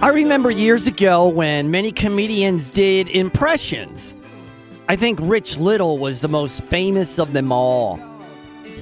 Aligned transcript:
I 0.00 0.10
remember 0.10 0.52
years 0.52 0.86
ago 0.86 1.26
when 1.26 1.72
many 1.72 1.90
comedians 1.90 2.70
did 2.70 3.08
impressions. 3.08 4.14
I 4.88 4.94
think 4.94 5.18
Rich 5.20 5.56
Little 5.56 5.98
was 5.98 6.20
the 6.20 6.28
most 6.28 6.62
famous 6.66 7.18
of 7.18 7.32
them 7.32 7.50
all. 7.50 7.98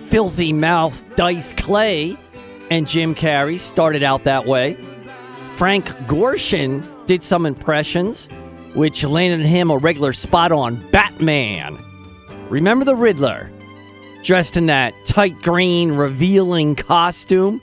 Filthy 0.08 0.52
Mouth 0.52 1.04
Dice 1.16 1.54
Clay 1.54 2.18
and 2.70 2.86
Jim 2.86 3.14
Carrey 3.14 3.58
started 3.58 4.02
out 4.02 4.24
that 4.24 4.44
way. 4.44 4.74
Frank 5.54 5.86
Gorshin 6.06 6.84
did 7.06 7.22
some 7.22 7.46
impressions, 7.46 8.28
which 8.74 9.02
landed 9.02 9.46
him 9.46 9.70
a 9.70 9.78
regular 9.78 10.12
spot 10.12 10.52
on 10.52 10.86
Batman. 10.90 11.78
Remember 12.50 12.84
the 12.84 12.94
Riddler? 12.94 13.50
Dressed 14.22 14.58
in 14.58 14.66
that 14.66 14.92
tight 15.06 15.40
green, 15.40 15.92
revealing 15.92 16.74
costume? 16.74 17.62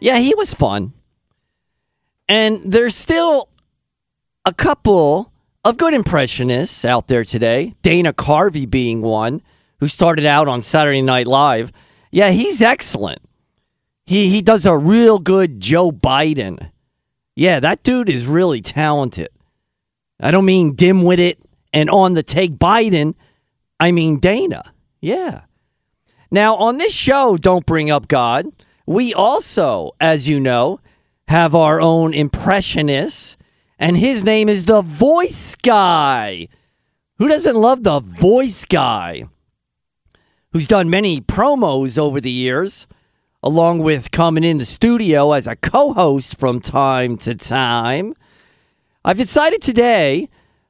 Yeah, 0.00 0.18
he 0.18 0.34
was 0.34 0.52
fun. 0.52 0.92
And 2.30 2.60
there's 2.72 2.94
still 2.94 3.48
a 4.44 4.54
couple 4.54 5.32
of 5.64 5.76
good 5.76 5.92
impressionists 5.92 6.84
out 6.84 7.08
there 7.08 7.24
today. 7.24 7.74
Dana 7.82 8.12
Carvey 8.12 8.70
being 8.70 9.00
one, 9.00 9.42
who 9.80 9.88
started 9.88 10.24
out 10.24 10.46
on 10.46 10.62
Saturday 10.62 11.02
Night 11.02 11.26
Live. 11.26 11.72
Yeah, 12.12 12.30
he's 12.30 12.62
excellent. 12.62 13.20
He 14.06 14.30
he 14.30 14.42
does 14.42 14.64
a 14.64 14.78
real 14.78 15.18
good 15.18 15.58
Joe 15.58 15.90
Biden. 15.90 16.70
Yeah, 17.34 17.58
that 17.58 17.82
dude 17.82 18.08
is 18.08 18.28
really 18.28 18.60
talented. 18.60 19.30
I 20.20 20.30
don't 20.30 20.44
mean 20.44 20.76
dim-witted 20.76 21.36
and 21.72 21.90
on 21.90 22.14
the 22.14 22.22
take 22.22 22.52
Biden. 22.52 23.14
I 23.80 23.90
mean 23.90 24.20
Dana. 24.20 24.72
Yeah. 25.00 25.40
Now, 26.30 26.54
on 26.56 26.78
this 26.78 26.94
show, 26.94 27.36
Don't 27.36 27.66
Bring 27.66 27.90
Up 27.90 28.06
God, 28.06 28.46
we 28.86 29.12
also, 29.14 29.96
as 29.98 30.28
you 30.28 30.38
know, 30.38 30.78
have 31.30 31.54
our 31.54 31.80
own 31.80 32.12
impressionist, 32.12 33.36
and 33.78 33.96
his 33.96 34.24
name 34.24 34.48
is 34.48 34.64
the 34.64 34.82
Voice 34.82 35.54
Guy. 35.54 36.48
Who 37.18 37.28
doesn't 37.28 37.54
love 37.54 37.84
the 37.84 38.00
Voice 38.00 38.64
Guy? 38.64 39.26
Who's 40.52 40.66
done 40.66 40.90
many 40.90 41.20
promos 41.20 42.00
over 42.00 42.20
the 42.20 42.32
years, 42.32 42.88
along 43.44 43.78
with 43.78 44.10
coming 44.10 44.42
in 44.42 44.58
the 44.58 44.64
studio 44.64 45.30
as 45.30 45.46
a 45.46 45.54
co 45.54 45.92
host 45.92 46.36
from 46.36 46.58
time 46.58 47.16
to 47.18 47.36
time. 47.36 48.14
I've 49.04 49.16
decided 49.16 49.62
today 49.62 50.28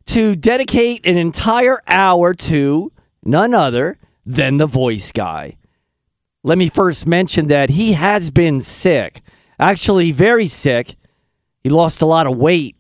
to 0.09 0.37
dedicate 0.37 1.07
an 1.07 1.17
entire 1.17 1.81
hour 1.87 2.35
to 2.35 2.93
none 3.25 3.55
other 3.55 3.97
than 4.27 4.59
the 4.59 4.67
Voice 4.67 5.11
Guy. 5.11 5.57
Let 6.43 6.59
me 6.59 6.69
first 6.69 7.07
mention 7.07 7.47
that 7.47 7.71
he 7.71 7.95
has 7.95 8.31
been 8.31 8.61
sick 8.61 9.23
actually 9.61 10.13
very 10.13 10.47
sick. 10.47 10.97
He 11.63 11.69
lost 11.69 12.03
a 12.03 12.07
lot 12.07 12.27
of 12.27 12.37
weight, 12.37 12.77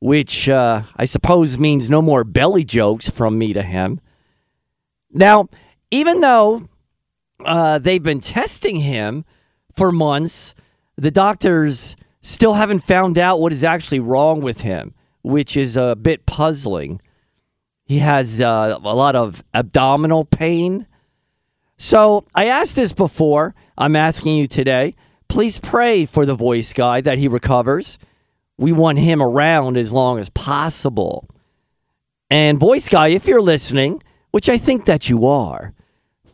which 0.00 0.48
uh, 0.48 0.82
I 0.96 1.06
suppose 1.06 1.58
means 1.58 1.88
no 1.88 2.02
more 2.02 2.22
belly 2.22 2.64
jokes 2.64 3.08
from 3.08 3.38
me 3.38 3.52
to 3.54 3.62
him. 3.62 4.00
Now, 5.10 5.48
even 5.90 6.20
though 6.20 6.68
uh, 7.44 7.78
they've 7.78 8.02
been 8.02 8.20
testing 8.20 8.76
him 8.76 9.24
for 9.74 9.90
months, 9.90 10.54
the 10.96 11.10
doctors 11.10 11.96
still 12.20 12.54
haven't 12.54 12.80
found 12.80 13.18
out 13.18 13.40
what 13.40 13.52
is 13.52 13.64
actually 13.64 14.00
wrong 14.00 14.40
with 14.42 14.60
him, 14.60 14.94
which 15.22 15.56
is 15.56 15.76
a 15.76 15.96
bit 15.96 16.26
puzzling. 16.26 17.00
He 17.84 17.98
has 17.98 18.40
uh, 18.40 18.78
a 18.82 18.94
lot 18.94 19.16
of 19.16 19.42
abdominal 19.52 20.24
pain. 20.24 20.86
So 21.76 22.24
I 22.34 22.46
asked 22.46 22.76
this 22.76 22.92
before. 22.92 23.54
I'm 23.76 23.96
asking 23.96 24.36
you 24.36 24.46
today. 24.46 24.94
Please 25.32 25.58
pray 25.58 26.04
for 26.04 26.26
the 26.26 26.34
voice 26.34 26.74
guy 26.74 27.00
that 27.00 27.16
he 27.16 27.26
recovers. 27.26 27.98
We 28.58 28.70
want 28.70 28.98
him 28.98 29.22
around 29.22 29.78
as 29.78 29.90
long 29.90 30.18
as 30.18 30.28
possible. 30.28 31.24
And 32.28 32.58
voice 32.58 32.86
guy, 32.86 33.08
if 33.08 33.26
you're 33.26 33.40
listening, 33.40 34.02
which 34.32 34.50
I 34.50 34.58
think 34.58 34.84
that 34.84 35.08
you 35.08 35.26
are, 35.26 35.72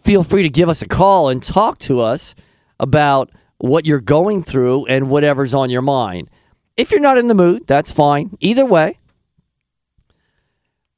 feel 0.03 0.25
free 0.25 0.43
to 0.43 0.51
give 0.51 0.69
us 0.69 0.83
a 0.83 0.89
call 0.89 1.29
and 1.29 1.41
talk 1.41 1.79
to 1.79 2.01
us 2.01 2.35
about 2.81 3.31
what 3.59 3.87
you're 3.87 4.01
going 4.01 4.43
through 4.43 4.87
and 4.87 5.09
whatever's 5.09 5.55
on 5.55 5.71
your 5.71 5.81
mind. 5.81 6.29
If 6.77 6.91
you're 6.91 6.99
not 6.99 7.19
in 7.19 7.29
the 7.29 7.35
mood, 7.35 7.69
that's 7.69 7.93
fine. 7.93 8.37
Either 8.41 8.67
way. 8.67 8.99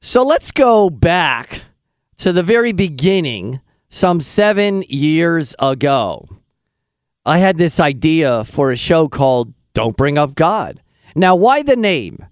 So 0.01 0.23
let's 0.23 0.51
go 0.51 0.89
back 0.89 1.65
to 2.17 2.33
the 2.33 2.41
very 2.41 2.71
beginning, 2.71 3.61
some 3.89 4.21
seven 4.21 4.83
years 4.87 5.53
ago. 5.59 6.40
I 7.25 7.37
had 7.37 7.57
this 7.57 7.79
idea 7.79 8.43
for 8.43 8.71
a 8.71 8.75
show 8.75 9.07
called 9.07 9.53
Don't 9.73 9.95
Bring 9.95 10.17
Up 10.17 10.33
God. 10.33 10.81
Now, 11.15 11.35
why 11.35 11.61
the 11.61 11.75
name? 11.75 12.25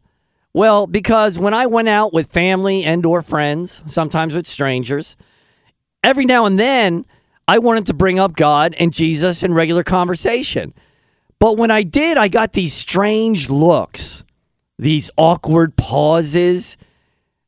Well, 0.52 0.88
because 0.88 1.38
when 1.38 1.54
I 1.54 1.68
went 1.68 1.90
out 1.90 2.12
with 2.12 2.32
family 2.32 2.84
and 2.84 3.06
or 3.06 3.22
friends, 3.22 3.84
sometimes 3.86 4.36
with 4.36 4.48
strangers, 4.48 5.16
every 6.04 6.26
now 6.26 6.46
and 6.46 6.58
then 6.58 7.06
I 7.48 7.60
wanted 7.60 7.86
to 7.88 7.94
bring 7.94 8.18
up 8.18 8.36
God 8.36 8.76
and 8.80 8.92
Jesus 8.92 9.44
in 9.44 9.54
regular 9.54 9.84
conversation. 9.84 10.74
But 11.38 11.58
when 11.58 11.70
I 11.70 11.84
did, 11.84 12.18
I 12.18 12.28
got 12.28 12.54
these 12.54 12.74
strange 12.74 13.50
looks, 13.50 14.24
these 14.80 15.12
awkward 15.18 15.76
pauses, 15.76 16.78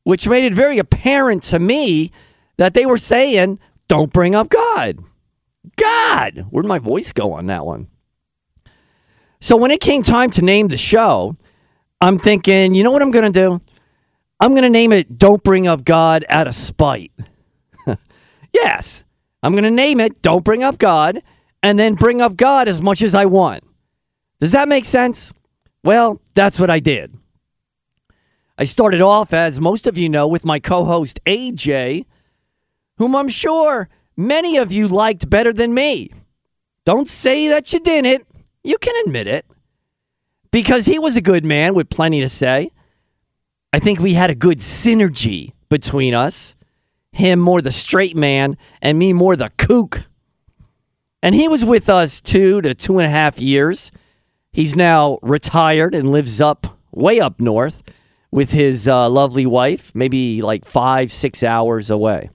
which 0.04 0.28
made 0.28 0.44
it 0.44 0.54
very 0.54 0.78
apparent 0.78 1.42
to 1.44 1.60
me 1.60 2.12
that 2.58 2.76
they 2.76 2.86
were 2.86 2.98
saying, 2.98 3.60
Don't 3.88 4.14
bring 4.14 4.36
up 4.36 4.50
God. 4.50 5.00
God, 5.82 6.46
where'd 6.52 6.68
my 6.68 6.80
voice 6.80 7.12
go 7.12 7.34
on 7.34 7.48
that 7.48 7.66
one? 7.66 7.88
So 9.40 9.58
when 9.58 9.72
it 9.72 9.82
came 9.82 10.04
time 10.04 10.30
to 10.32 10.44
name 10.44 10.68
the 10.68 10.78
show, 10.78 11.36
I'm 12.00 12.20
thinking, 12.20 12.76
you 12.76 12.84
know 12.84 12.92
what 12.92 13.02
I'm 13.02 13.10
going 13.10 13.32
to 13.32 13.40
do? 13.40 13.62
I'm 14.40 14.52
going 14.52 14.64
to 14.64 14.70
name 14.70 14.92
it 14.92 15.18
Don't 15.18 15.44
Bring 15.44 15.68
Up 15.68 15.84
God 15.84 16.24
out 16.30 16.48
of 16.48 16.54
spite. 16.54 17.12
yes, 18.54 19.04
I'm 19.42 19.54
going 19.54 19.64
to 19.64 19.72
name 19.72 20.00
it 20.00 20.22
Don't 20.22 20.46
Bring 20.46 20.62
Up 20.62 20.78
God 20.78 21.24
and 21.64 21.80
then 21.80 21.96
bring 21.96 22.22
up 22.22 22.36
God 22.36 22.68
as 22.68 22.82
much 22.82 23.02
as 23.02 23.16
I 23.16 23.26
want. 23.26 23.64
Does 24.40 24.52
that 24.52 24.68
make 24.68 24.86
sense? 24.86 25.34
Well, 25.84 26.22
that's 26.36 26.60
what 26.60 26.70
I 26.70 26.80
did. 26.80 27.16
I 28.58 28.64
started 28.66 29.02
off, 29.02 29.34
as 29.34 29.60
most 29.60 29.88
of 29.88 29.98
you 29.98 30.10
know, 30.10 30.28
with 30.28 30.46
my 30.46 30.60
co 30.60 30.86
host 30.86 31.20
AJ, 31.26 32.06
whom 32.98 33.16
I'm 33.16 33.30
sure 33.30 33.90
many 34.28 34.58
of 34.58 34.72
you 34.72 34.88
liked 34.88 35.30
better 35.30 35.54
than 35.54 35.74
me. 35.74 36.12
Don't 36.86 37.08
say 37.08 37.50
that 37.50 37.72
you 37.74 37.80
didn't. 37.80 38.26
You 38.64 38.78
can 38.78 38.96
admit 39.06 39.28
it. 39.28 39.46
Because 40.52 40.86
he 40.86 41.00
was 41.00 41.16
a 41.16 41.22
good 41.22 41.46
man 41.46 41.74
with 41.74 41.90
plenty 41.90 42.22
to 42.22 42.30
say. 42.30 42.72
I 43.74 43.80
think 43.80 44.00
we 44.00 44.14
had 44.14 44.30
a 44.30 44.36
good 44.36 44.58
synergy 44.58 45.54
between 45.70 46.14
us. 46.14 46.56
Him 47.14 47.40
more 47.40 47.62
the 47.62 47.72
straight 47.72 48.16
man, 48.16 48.58
and 48.82 48.98
me 48.98 49.14
more 49.14 49.36
the 49.36 49.52
kook. 49.58 50.04
And 51.24 51.36
he 51.36 51.48
was 51.48 51.64
with 51.64 51.90
us 51.90 52.22
two 52.22 52.62
to 52.62 52.74
two 52.74 53.00
and 53.00 53.08
a 53.08 53.12
half 53.12 53.40
years. 53.40 53.92
He's 54.52 54.76
now 54.76 55.20
retired 55.22 55.96
and 55.96 56.12
lives 56.12 56.42
up 56.42 56.78
way 56.92 57.20
up 57.20 57.40
north 57.40 57.84
with 58.32 58.52
his 58.52 58.88
uh, 58.88 59.10
lovely 59.10 59.46
wife, 59.46 59.94
maybe 59.94 60.42
like 60.42 60.66
five, 60.66 61.12
six 61.12 61.44
hours 61.44 61.90
away. 61.90 62.30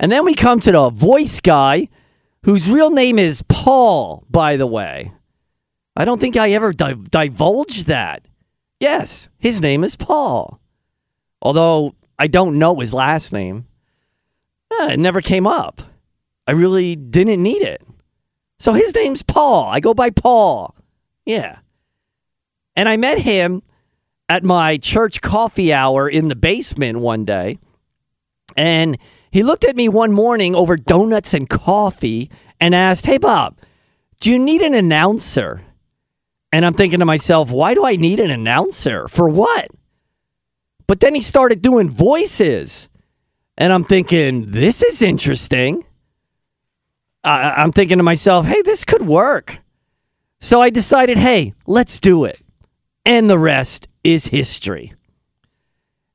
And 0.00 0.10
then 0.10 0.24
we 0.24 0.34
come 0.34 0.60
to 0.60 0.72
the 0.72 0.90
voice 0.90 1.40
guy, 1.40 1.88
whose 2.44 2.70
real 2.70 2.90
name 2.90 3.18
is 3.18 3.42
Paul, 3.48 4.24
by 4.30 4.56
the 4.56 4.66
way. 4.66 5.12
I 5.96 6.04
don't 6.04 6.20
think 6.20 6.36
I 6.36 6.50
ever 6.50 6.72
di- 6.72 6.94
divulged 6.94 7.86
that. 7.86 8.26
Yes, 8.80 9.28
his 9.38 9.60
name 9.60 9.84
is 9.84 9.96
Paul. 9.96 10.60
Although 11.40 11.94
I 12.18 12.26
don't 12.26 12.58
know 12.58 12.80
his 12.80 12.92
last 12.92 13.32
name. 13.32 13.66
Eh, 14.72 14.92
it 14.92 14.98
never 14.98 15.20
came 15.20 15.46
up. 15.46 15.80
I 16.46 16.52
really 16.52 16.96
didn't 16.96 17.42
need 17.42 17.62
it. 17.62 17.82
So 18.58 18.72
his 18.72 18.94
name's 18.94 19.22
Paul. 19.22 19.68
I 19.68 19.80
go 19.80 19.94
by 19.94 20.10
Paul. 20.10 20.74
Yeah. 21.24 21.58
And 22.76 22.88
I 22.88 22.96
met 22.96 23.18
him 23.18 23.62
at 24.28 24.44
my 24.44 24.78
church 24.78 25.20
coffee 25.20 25.72
hour 25.72 26.08
in 26.08 26.28
the 26.28 26.36
basement 26.36 26.98
one 27.00 27.24
day. 27.24 27.58
And 28.56 28.98
he 29.34 29.42
looked 29.42 29.64
at 29.64 29.74
me 29.74 29.88
one 29.88 30.12
morning 30.12 30.54
over 30.54 30.76
donuts 30.76 31.34
and 31.34 31.48
coffee 31.48 32.30
and 32.60 32.72
asked, 32.72 33.04
Hey, 33.04 33.18
Bob, 33.18 33.58
do 34.20 34.30
you 34.30 34.38
need 34.38 34.62
an 34.62 34.74
announcer? 34.74 35.60
And 36.52 36.64
I'm 36.64 36.74
thinking 36.74 37.00
to 37.00 37.04
myself, 37.04 37.50
why 37.50 37.74
do 37.74 37.84
I 37.84 37.96
need 37.96 38.20
an 38.20 38.30
announcer? 38.30 39.08
For 39.08 39.28
what? 39.28 39.66
But 40.86 41.00
then 41.00 41.16
he 41.16 41.20
started 41.20 41.62
doing 41.62 41.90
voices. 41.90 42.88
And 43.58 43.72
I'm 43.72 43.82
thinking, 43.82 44.52
this 44.52 44.84
is 44.84 45.02
interesting. 45.02 45.84
I- 47.24 47.54
I'm 47.56 47.72
thinking 47.72 47.98
to 47.98 48.04
myself, 48.04 48.46
hey, 48.46 48.62
this 48.62 48.84
could 48.84 49.02
work. 49.02 49.58
So 50.40 50.60
I 50.60 50.70
decided, 50.70 51.18
hey, 51.18 51.54
let's 51.66 51.98
do 51.98 52.24
it. 52.24 52.40
And 53.04 53.28
the 53.28 53.38
rest 53.38 53.88
is 54.04 54.26
history. 54.26 54.92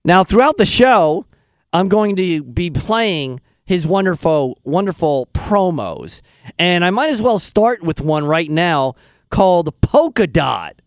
Now, 0.06 0.24
throughout 0.24 0.56
the 0.56 0.66
show, 0.66 1.26
I'm 1.74 1.88
going 1.88 2.16
to 2.16 2.44
be 2.44 2.70
playing 2.70 3.40
his 3.66 3.88
wonderful, 3.88 4.60
wonderful 4.64 5.30
promos. 5.34 6.22
And 6.58 6.84
I 6.84 6.90
might 6.90 7.10
as 7.10 7.22
well 7.22 7.40
start 7.40 7.84
with 7.84 8.02
one 8.02 8.26
right 8.26 8.50
now 8.50 8.96
called 9.30 9.80
Polka 9.82 10.26
Dot. 10.26 10.82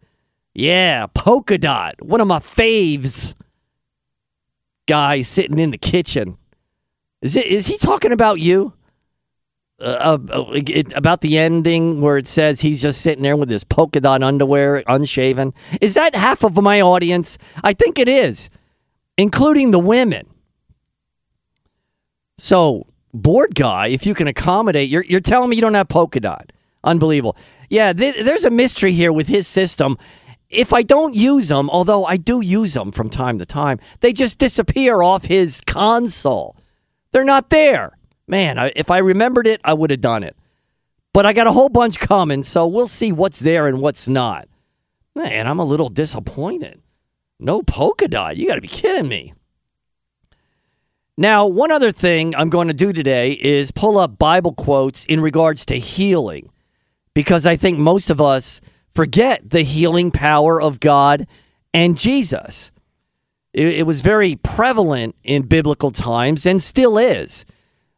Yeah, 0.54 1.06
polka 1.14 1.56
dot. 1.58 2.02
One 2.02 2.20
of 2.20 2.26
my 2.26 2.38
faves. 2.38 3.34
Guy 4.86 5.22
sitting 5.22 5.58
in 5.58 5.70
the 5.70 5.78
kitchen. 5.78 6.36
Is 7.22 7.36
it? 7.36 7.46
Is 7.46 7.66
he 7.66 7.78
talking 7.78 8.12
about 8.12 8.40
you? 8.40 8.74
Uh, 9.80 10.18
uh, 10.30 10.44
it, 10.52 10.92
about 10.94 11.22
the 11.22 11.38
ending 11.38 12.00
where 12.00 12.18
it 12.18 12.26
says 12.26 12.60
he's 12.60 12.82
just 12.82 13.00
sitting 13.00 13.22
there 13.22 13.36
with 13.36 13.48
his 13.48 13.64
polka 13.64 14.00
dot 14.00 14.22
underwear, 14.22 14.82
unshaven. 14.86 15.54
Is 15.80 15.94
that 15.94 16.14
half 16.14 16.44
of 16.44 16.60
my 16.62 16.80
audience? 16.80 17.38
I 17.64 17.72
think 17.72 17.98
it 17.98 18.08
is, 18.08 18.50
including 19.16 19.70
the 19.70 19.78
women. 19.78 20.26
So, 22.44 22.88
board 23.14 23.54
guy, 23.54 23.86
if 23.86 24.04
you 24.04 24.14
can 24.14 24.26
accommodate, 24.26 24.90
you're, 24.90 25.04
you're 25.04 25.20
telling 25.20 25.48
me 25.48 25.54
you 25.54 25.62
don't 25.62 25.74
have 25.74 25.86
polka 25.86 26.18
dot. 26.18 26.50
Unbelievable. 26.82 27.36
Yeah, 27.70 27.92
th- 27.92 28.24
there's 28.24 28.44
a 28.44 28.50
mystery 28.50 28.90
here 28.90 29.12
with 29.12 29.28
his 29.28 29.46
system. 29.46 29.96
If 30.50 30.72
I 30.72 30.82
don't 30.82 31.14
use 31.14 31.46
them, 31.46 31.70
although 31.70 32.04
I 32.04 32.16
do 32.16 32.40
use 32.40 32.74
them 32.74 32.90
from 32.90 33.08
time 33.08 33.38
to 33.38 33.46
time, 33.46 33.78
they 34.00 34.12
just 34.12 34.38
disappear 34.38 35.02
off 35.02 35.26
his 35.26 35.60
console. 35.60 36.56
They're 37.12 37.22
not 37.22 37.50
there. 37.50 37.96
Man, 38.26 38.58
I, 38.58 38.72
if 38.74 38.90
I 38.90 38.98
remembered 38.98 39.46
it, 39.46 39.60
I 39.62 39.74
would 39.74 39.90
have 39.90 40.00
done 40.00 40.24
it. 40.24 40.34
But 41.12 41.26
I 41.26 41.32
got 41.34 41.46
a 41.46 41.52
whole 41.52 41.68
bunch 41.68 42.00
coming, 42.00 42.42
so 42.42 42.66
we'll 42.66 42.88
see 42.88 43.12
what's 43.12 43.38
there 43.38 43.68
and 43.68 43.80
what's 43.80 44.08
not. 44.08 44.48
Man, 45.14 45.46
I'm 45.46 45.60
a 45.60 45.64
little 45.64 45.88
disappointed. 45.88 46.80
No 47.38 47.62
polka 47.62 48.08
dot. 48.08 48.36
You 48.36 48.48
got 48.48 48.56
to 48.56 48.60
be 48.60 48.66
kidding 48.66 49.06
me. 49.06 49.32
Now, 51.18 51.46
one 51.46 51.70
other 51.70 51.92
thing 51.92 52.34
I'm 52.34 52.48
going 52.48 52.68
to 52.68 52.74
do 52.74 52.92
today 52.92 53.32
is 53.32 53.70
pull 53.70 53.98
up 53.98 54.18
Bible 54.18 54.54
quotes 54.54 55.04
in 55.04 55.20
regards 55.20 55.66
to 55.66 55.78
healing 55.78 56.50
because 57.14 57.44
I 57.44 57.56
think 57.56 57.78
most 57.78 58.08
of 58.08 58.20
us 58.20 58.62
forget 58.94 59.50
the 59.50 59.62
healing 59.62 60.10
power 60.10 60.60
of 60.60 60.80
God 60.80 61.26
and 61.74 61.98
Jesus. 61.98 62.72
It, 63.52 63.66
it, 63.66 63.86
was 63.86 64.00
very 64.00 64.36
prevalent 64.36 65.14
in 65.22 65.42
biblical 65.42 65.90
times 65.90 66.46
and 66.46 66.62
still 66.62 66.96
is. 66.96 67.44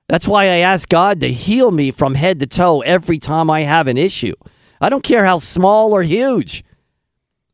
That's 0.09 0.27
why 0.27 0.47
I 0.47 0.59
ask 0.59 0.89
God 0.89 1.21
to 1.21 1.33
heal 1.33 1.71
me 1.71 1.93
from 1.93 2.17
head 2.17 2.41
to 2.41 2.47
toe 2.49 2.81
every 2.81 3.21
time 3.21 3.49
I 3.49 3.63
have 3.63 3.87
an 3.87 3.97
issue. 3.97 4.35
I 4.81 4.89
don't 4.89 5.05
care 5.05 5.25
how 5.25 5.39
small 5.39 5.93
or 5.93 6.03
huge. 6.03 6.65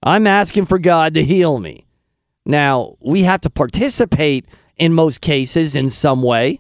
I'm 0.03 0.27
asking 0.27 0.67
for 0.67 0.79
God 0.79 1.13
to 1.15 1.25
heal 1.25 1.59
me. 1.59 1.87
Now, 2.47 2.97
we 3.01 3.23
have 3.23 3.43
to 3.43 3.51
participate 3.51 4.47
in 4.81 4.95
most 4.95 5.21
cases 5.21 5.77
in 5.77 5.91
some 5.91 6.23
way. 6.23 6.59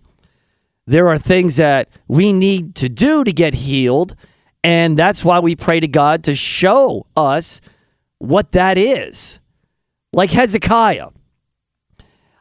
There 0.86 1.08
are 1.08 1.18
things 1.18 1.56
that 1.56 1.88
we 2.06 2.32
need 2.32 2.74
to 2.76 2.88
do 2.88 3.24
to 3.24 3.32
get 3.32 3.54
healed, 3.54 4.14
and 4.62 4.96
that's 4.96 5.24
why 5.24 5.40
we 5.40 5.56
pray 5.56 5.80
to 5.80 5.88
God 5.88 6.24
to 6.24 6.34
show 6.34 7.06
us 7.16 7.62
what 8.18 8.52
that 8.52 8.76
is. 8.76 9.40
Like 10.12 10.30
Hezekiah, 10.32 11.08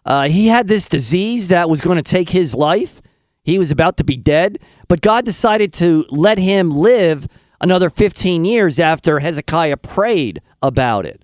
uh, 0.05 0.27
he 0.27 0.47
had 0.47 0.67
this 0.67 0.87
disease 0.87 1.47
that 1.47 1.69
was 1.69 1.79
going 1.79 1.97
to 1.97 2.03
take 2.03 2.29
his 2.29 2.53
life. 2.53 3.01
He 3.43 3.57
was 3.57 3.71
about 3.71 3.95
to 3.97 4.03
be 4.03 4.17
dead, 4.17 4.59
but 4.89 5.01
God 5.01 5.23
decided 5.23 5.71
to 5.73 6.05
let 6.09 6.37
him 6.37 6.71
live 6.71 7.25
another 7.61 7.89
15 7.89 8.43
years 8.43 8.79
after 8.79 9.19
Hezekiah 9.19 9.77
prayed 9.77 10.41
about 10.61 11.05
it. 11.05 11.23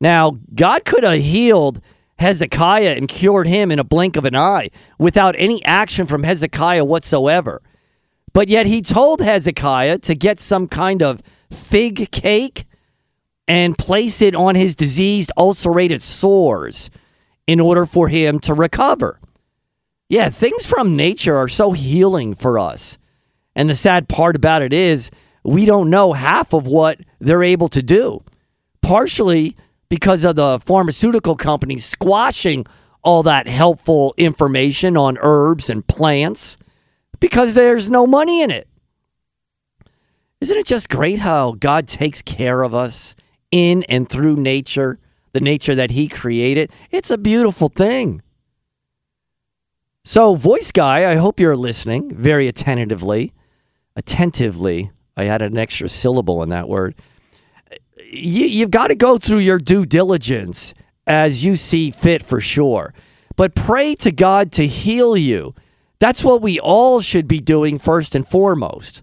Now, 0.00 0.38
God 0.54 0.84
could 0.84 1.02
have 1.02 1.20
healed 1.20 1.80
Hezekiah 2.18 2.94
and 2.96 3.08
cured 3.08 3.46
him 3.46 3.70
in 3.70 3.78
a 3.78 3.84
blink 3.84 4.16
of 4.16 4.24
an 4.24 4.34
eye 4.34 4.70
without 4.98 5.34
any 5.38 5.64
action 5.64 6.06
from 6.06 6.24
Hezekiah 6.24 6.84
whatsoever. 6.84 7.62
But 8.32 8.48
yet 8.48 8.66
he 8.66 8.82
told 8.82 9.20
Hezekiah 9.20 9.98
to 9.98 10.14
get 10.14 10.40
some 10.40 10.68
kind 10.68 11.02
of 11.02 11.22
fig 11.50 12.10
cake 12.10 12.66
and 13.46 13.78
place 13.78 14.20
it 14.20 14.34
on 14.34 14.54
his 14.54 14.76
diseased, 14.76 15.32
ulcerated 15.36 16.02
sores 16.02 16.90
in 17.46 17.60
order 17.60 17.86
for 17.86 18.08
him 18.08 18.38
to 18.40 18.52
recover. 18.52 19.18
Yeah, 20.08 20.28
things 20.28 20.66
from 20.66 20.96
nature 20.96 21.36
are 21.36 21.48
so 21.48 21.72
healing 21.72 22.34
for 22.34 22.58
us. 22.58 22.98
And 23.56 23.68
the 23.68 23.74
sad 23.74 24.08
part 24.08 24.36
about 24.36 24.62
it 24.62 24.72
is 24.72 25.10
we 25.42 25.64
don't 25.64 25.90
know 25.90 26.12
half 26.12 26.52
of 26.52 26.66
what 26.66 27.00
they're 27.20 27.42
able 27.42 27.68
to 27.68 27.82
do. 27.82 28.22
Partially 28.82 29.56
because 29.88 30.24
of 30.24 30.36
the 30.36 30.58
pharmaceutical 30.60 31.36
companies 31.36 31.84
squashing 31.84 32.66
all 33.02 33.22
that 33.22 33.46
helpful 33.46 34.14
information 34.16 34.96
on 34.96 35.16
herbs 35.20 35.70
and 35.70 35.86
plants 35.86 36.58
because 37.20 37.54
there's 37.54 37.88
no 37.88 38.06
money 38.06 38.42
in 38.42 38.50
it. 38.50 38.68
Isn't 40.40 40.58
it 40.58 40.66
just 40.66 40.88
great 40.88 41.18
how 41.18 41.52
God 41.52 41.88
takes 41.88 42.22
care 42.22 42.62
of 42.62 42.74
us 42.74 43.16
in 43.50 43.82
and 43.84 44.08
through 44.08 44.36
nature, 44.36 44.98
the 45.32 45.40
nature 45.40 45.74
that 45.74 45.90
He 45.90 46.06
created? 46.06 46.70
It's 46.90 47.10
a 47.10 47.18
beautiful 47.18 47.68
thing. 47.68 48.22
So, 50.04 50.36
voice 50.36 50.70
guy, 50.70 51.10
I 51.10 51.16
hope 51.16 51.40
you're 51.40 51.56
listening 51.56 52.14
very 52.14 52.46
attentively. 52.46 53.32
Attentively. 53.96 54.90
I 55.16 55.26
added 55.26 55.52
an 55.52 55.58
extra 55.58 55.88
syllable 55.88 56.42
in 56.42 56.50
that 56.50 56.68
word 56.68 56.94
you, 58.10 58.46
you've 58.46 58.70
got 58.70 58.88
to 58.88 58.94
go 58.94 59.18
through 59.18 59.38
your 59.38 59.58
due 59.58 59.84
diligence 59.84 60.74
as 61.06 61.44
you 61.44 61.56
see 61.56 61.90
fit 61.90 62.22
for 62.22 62.40
sure. 62.40 62.94
But 63.36 63.54
pray 63.54 63.94
to 63.96 64.10
God 64.10 64.52
to 64.52 64.66
heal 64.66 65.16
you. 65.16 65.54
That's 66.00 66.24
what 66.24 66.42
we 66.42 66.58
all 66.60 67.00
should 67.00 67.28
be 67.28 67.40
doing 67.40 67.78
first 67.78 68.14
and 68.14 68.26
foremost. 68.26 69.02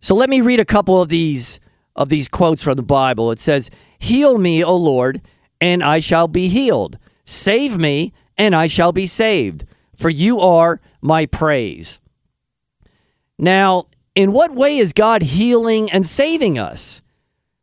So 0.00 0.14
let 0.14 0.30
me 0.30 0.40
read 0.40 0.60
a 0.60 0.64
couple 0.64 1.00
of 1.00 1.08
these 1.08 1.60
of 1.96 2.08
these 2.08 2.28
quotes 2.28 2.62
from 2.62 2.76
the 2.76 2.82
Bible. 2.82 3.32
It 3.32 3.40
says, 3.40 3.70
"Heal 3.98 4.38
me, 4.38 4.62
O 4.62 4.76
Lord, 4.76 5.20
and 5.60 5.82
I 5.82 5.98
shall 5.98 6.28
be 6.28 6.48
healed. 6.48 6.96
Save 7.24 7.76
me, 7.76 8.12
and 8.36 8.54
I 8.54 8.68
shall 8.68 8.92
be 8.92 9.04
saved, 9.04 9.64
for 9.96 10.08
you 10.08 10.38
are 10.38 10.80
my 11.02 11.26
praise." 11.26 12.00
Now, 13.36 13.86
in 14.14 14.32
what 14.32 14.54
way 14.54 14.78
is 14.78 14.92
God 14.92 15.22
healing 15.22 15.90
and 15.90 16.06
saving 16.06 16.56
us? 16.56 17.02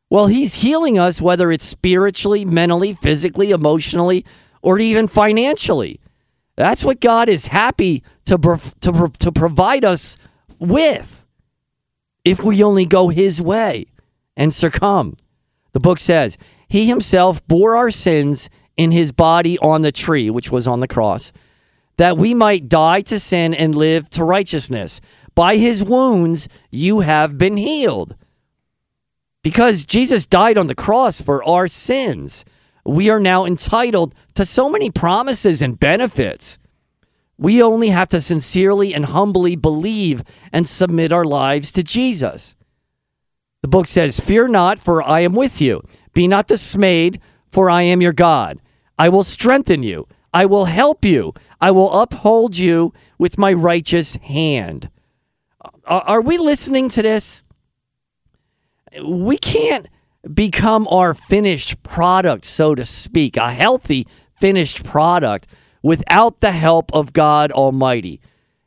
Well, 0.09 0.27
he's 0.27 0.55
healing 0.55 0.99
us, 0.99 1.21
whether 1.21 1.51
it's 1.51 1.65
spiritually, 1.65 2.45
mentally, 2.45 2.93
physically, 2.93 3.51
emotionally, 3.51 4.25
or 4.61 4.79
even 4.79 5.07
financially. 5.07 5.99
That's 6.55 6.85
what 6.85 7.01
God 7.01 7.27
is 7.27 7.47
happy 7.47 8.03
to, 8.25 8.37
to, 8.81 9.11
to 9.19 9.31
provide 9.31 9.83
us 9.83 10.17
with 10.59 11.25
if 12.23 12.43
we 12.43 12.63
only 12.63 12.85
go 12.85 13.09
his 13.09 13.41
way 13.41 13.87
and 14.37 14.53
succumb. 14.53 15.15
The 15.73 15.79
book 15.79 15.99
says, 15.99 16.37
He 16.67 16.87
himself 16.87 17.45
bore 17.47 17.75
our 17.75 17.91
sins 17.91 18.49
in 18.77 18.91
his 18.91 19.11
body 19.11 19.57
on 19.59 19.81
the 19.81 19.91
tree, 19.91 20.29
which 20.29 20.51
was 20.51 20.67
on 20.67 20.79
the 20.79 20.87
cross, 20.87 21.31
that 21.97 22.17
we 22.17 22.33
might 22.33 22.69
die 22.69 23.01
to 23.01 23.19
sin 23.19 23.53
and 23.53 23.75
live 23.75 24.09
to 24.11 24.23
righteousness. 24.23 25.01
By 25.33 25.57
his 25.57 25.83
wounds 25.83 26.47
you 26.71 27.01
have 27.01 27.37
been 27.37 27.57
healed. 27.57 28.15
Because 29.45 29.85
Jesus 29.85 30.25
died 30.25 30.57
on 30.57 30.65
the 30.65 30.73
cross 30.73 31.21
for 31.21 31.43
our 31.47 31.67
sins, 31.67 32.45
we 32.83 33.11
are 33.11 33.19
now 33.19 33.45
entitled 33.45 34.15
to 34.33 34.43
so 34.43 34.71
many 34.71 34.89
promises 34.89 35.61
and 35.61 35.79
benefits. 35.79 36.57
We 37.37 37.61
only 37.61 37.89
have 37.89 38.09
to 38.09 38.21
sincerely 38.21 38.91
and 38.91 39.05
humbly 39.05 39.55
believe 39.55 40.23
and 40.51 40.67
submit 40.67 41.11
our 41.11 41.23
lives 41.23 41.71
to 41.73 41.83
Jesus. 41.83 42.55
The 43.61 43.67
book 43.67 43.85
says, 43.85 44.19
Fear 44.19 44.47
not, 44.47 44.79
for 44.79 45.03
I 45.03 45.19
am 45.19 45.33
with 45.33 45.61
you. 45.61 45.83
Be 46.15 46.27
not 46.27 46.47
dismayed, 46.47 47.21
for 47.51 47.69
I 47.69 47.83
am 47.83 48.01
your 48.01 48.13
God. 48.13 48.59
I 48.97 49.09
will 49.09 49.23
strengthen 49.23 49.83
you. 49.83 50.07
I 50.33 50.47
will 50.47 50.65
help 50.65 51.05
you. 51.05 51.35
I 51.61 51.69
will 51.69 52.01
uphold 52.01 52.57
you 52.57 52.93
with 53.19 53.37
my 53.37 53.53
righteous 53.53 54.15
hand. 54.15 54.89
Are 55.85 56.21
we 56.21 56.39
listening 56.39 56.89
to 56.89 57.03
this? 57.03 57.43
We 59.03 59.37
can't 59.37 59.87
become 60.33 60.87
our 60.87 61.13
finished 61.13 61.81
product, 61.83 62.45
so 62.45 62.75
to 62.75 62.85
speak, 62.85 63.37
a 63.37 63.51
healthy 63.51 64.07
finished 64.35 64.83
product 64.83 65.47
without 65.83 66.41
the 66.41 66.51
help 66.51 66.91
of 66.93 67.13
God 67.13 67.51
Almighty. 67.51 68.19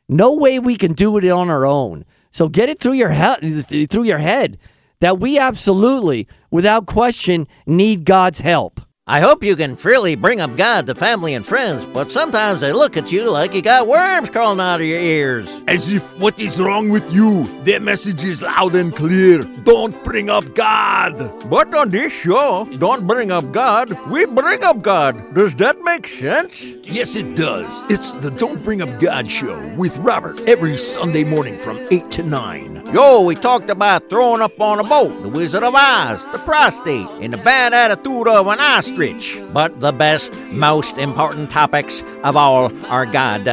No 0.07 0.33
way 0.33 0.59
we 0.59 0.75
can 0.75 0.93
do 0.93 1.17
it 1.17 1.27
on 1.29 1.49
our 1.49 1.65
own. 1.65 2.05
So 2.31 2.47
get 2.47 2.69
it 2.69 2.79
through 2.79 2.93
your 2.93 3.11
he- 3.11 3.85
through 3.85 4.03
your 4.03 4.19
head 4.19 4.57
that 4.99 5.19
we 5.19 5.39
absolutely, 5.39 6.27
without 6.51 6.85
question, 6.85 7.47
need 7.65 8.05
God's 8.05 8.41
help. 8.41 8.81
I 9.09 9.21
hope 9.21 9.43
you 9.43 9.55
can 9.55 9.75
freely 9.75 10.13
bring 10.13 10.39
up 10.39 10.55
God 10.55 10.85
to 10.85 10.93
family 10.93 11.33
and 11.33 11.43
friends, 11.43 11.83
but 11.83 12.11
sometimes 12.11 12.61
they 12.61 12.71
look 12.71 12.95
at 12.95 13.11
you 13.11 13.31
like 13.31 13.55
you 13.55 13.63
got 13.63 13.87
worms 13.87 14.29
crawling 14.29 14.59
out 14.59 14.81
of 14.81 14.85
your 14.85 14.99
ears. 14.99 15.49
As 15.67 15.91
if 15.91 16.15
what 16.19 16.39
is 16.39 16.61
wrong 16.61 16.89
with 16.89 17.11
you? 17.11 17.49
Their 17.63 17.79
message 17.79 18.23
is 18.23 18.43
loud 18.43 18.75
and 18.75 18.95
clear. 18.95 19.39
Don't 19.63 20.03
bring 20.03 20.29
up 20.29 20.53
God. 20.53 21.17
But 21.49 21.73
on 21.73 21.89
this 21.89 22.13
show, 22.13 22.65
Don't 22.77 23.07
Bring 23.07 23.31
Up 23.31 23.51
God, 23.51 23.97
we 24.11 24.27
bring 24.27 24.63
up 24.63 24.83
God. 24.83 25.33
Does 25.33 25.55
that 25.55 25.81
make 25.81 26.07
sense? 26.07 26.63
Yes, 26.83 27.15
it 27.15 27.35
does. 27.35 27.81
It's 27.89 28.11
the 28.11 28.29
Don't 28.29 28.63
Bring 28.63 28.83
Up 28.83 28.99
God 28.99 29.31
show 29.31 29.57
with 29.75 29.97
Robert 29.97 30.39
every 30.41 30.77
Sunday 30.77 31.23
morning 31.23 31.57
from 31.57 31.79
8 31.89 32.11
to 32.11 32.21
9. 32.21 32.93
Yo, 32.93 33.21
we 33.21 33.33
talked 33.33 33.71
about 33.71 34.07
throwing 34.07 34.43
up 34.43 34.61
on 34.61 34.79
a 34.79 34.83
boat, 34.83 35.23
the 35.23 35.29
Wizard 35.29 35.63
of 35.63 35.73
Oz, 35.73 36.23
the 36.31 36.39
prostate, 36.39 37.07
and 37.21 37.33
the 37.33 37.37
bad 37.37 37.73
attitude 37.73 38.27
of 38.27 38.45
an 38.45 38.59
ostrich. 38.59 38.98
Rich, 38.99 39.41
but 39.53 39.79
the 39.79 39.93
best, 39.93 40.33
most 40.51 40.97
important 40.97 41.49
topics 41.49 42.03
of 42.25 42.35
all 42.35 42.69
are 42.87 43.05
God, 43.05 43.45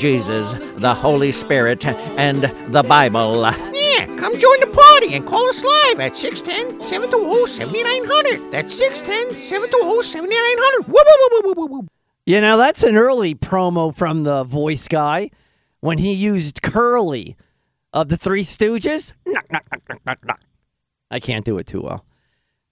Jesus, 0.00 0.54
the 0.78 0.94
Holy 0.94 1.30
Spirit, 1.30 1.84
and 1.84 2.44
the 2.72 2.82
Bible. 2.82 3.42
Yeah, 3.42 4.06
come 4.16 4.38
join 4.38 4.60
the 4.60 4.72
party 4.72 5.14
and 5.14 5.26
call 5.26 5.46
us 5.46 5.62
live 5.62 6.00
at 6.00 6.16
610 6.16 6.88
720 6.88 7.46
7900. 7.46 8.50
That's 8.50 8.72
610 8.72 9.46
720 9.46 10.02
7900. 10.04 10.88
Woo, 10.88 10.94
woo, 10.94 11.28
woo, 11.30 11.40
woo, 11.44 11.54
woo, 11.54 11.66
woo. 11.66 11.88
You 12.24 12.40
know, 12.40 12.56
that's 12.56 12.82
an 12.82 12.96
early 12.96 13.34
promo 13.34 13.94
from 13.94 14.22
the 14.22 14.42
voice 14.44 14.88
guy 14.88 15.28
when 15.80 15.98
he 15.98 16.14
used 16.14 16.62
Curly 16.62 17.36
of 17.92 18.08
the 18.08 18.16
Three 18.16 18.42
Stooges. 18.42 19.12
Knock, 19.26 19.52
knock, 19.52 19.64
knock, 19.70 19.82
knock, 19.86 20.00
knock, 20.06 20.24
knock. 20.24 20.40
I 21.10 21.20
can't 21.20 21.44
do 21.44 21.58
it 21.58 21.66
too 21.66 21.82
well. 21.82 22.06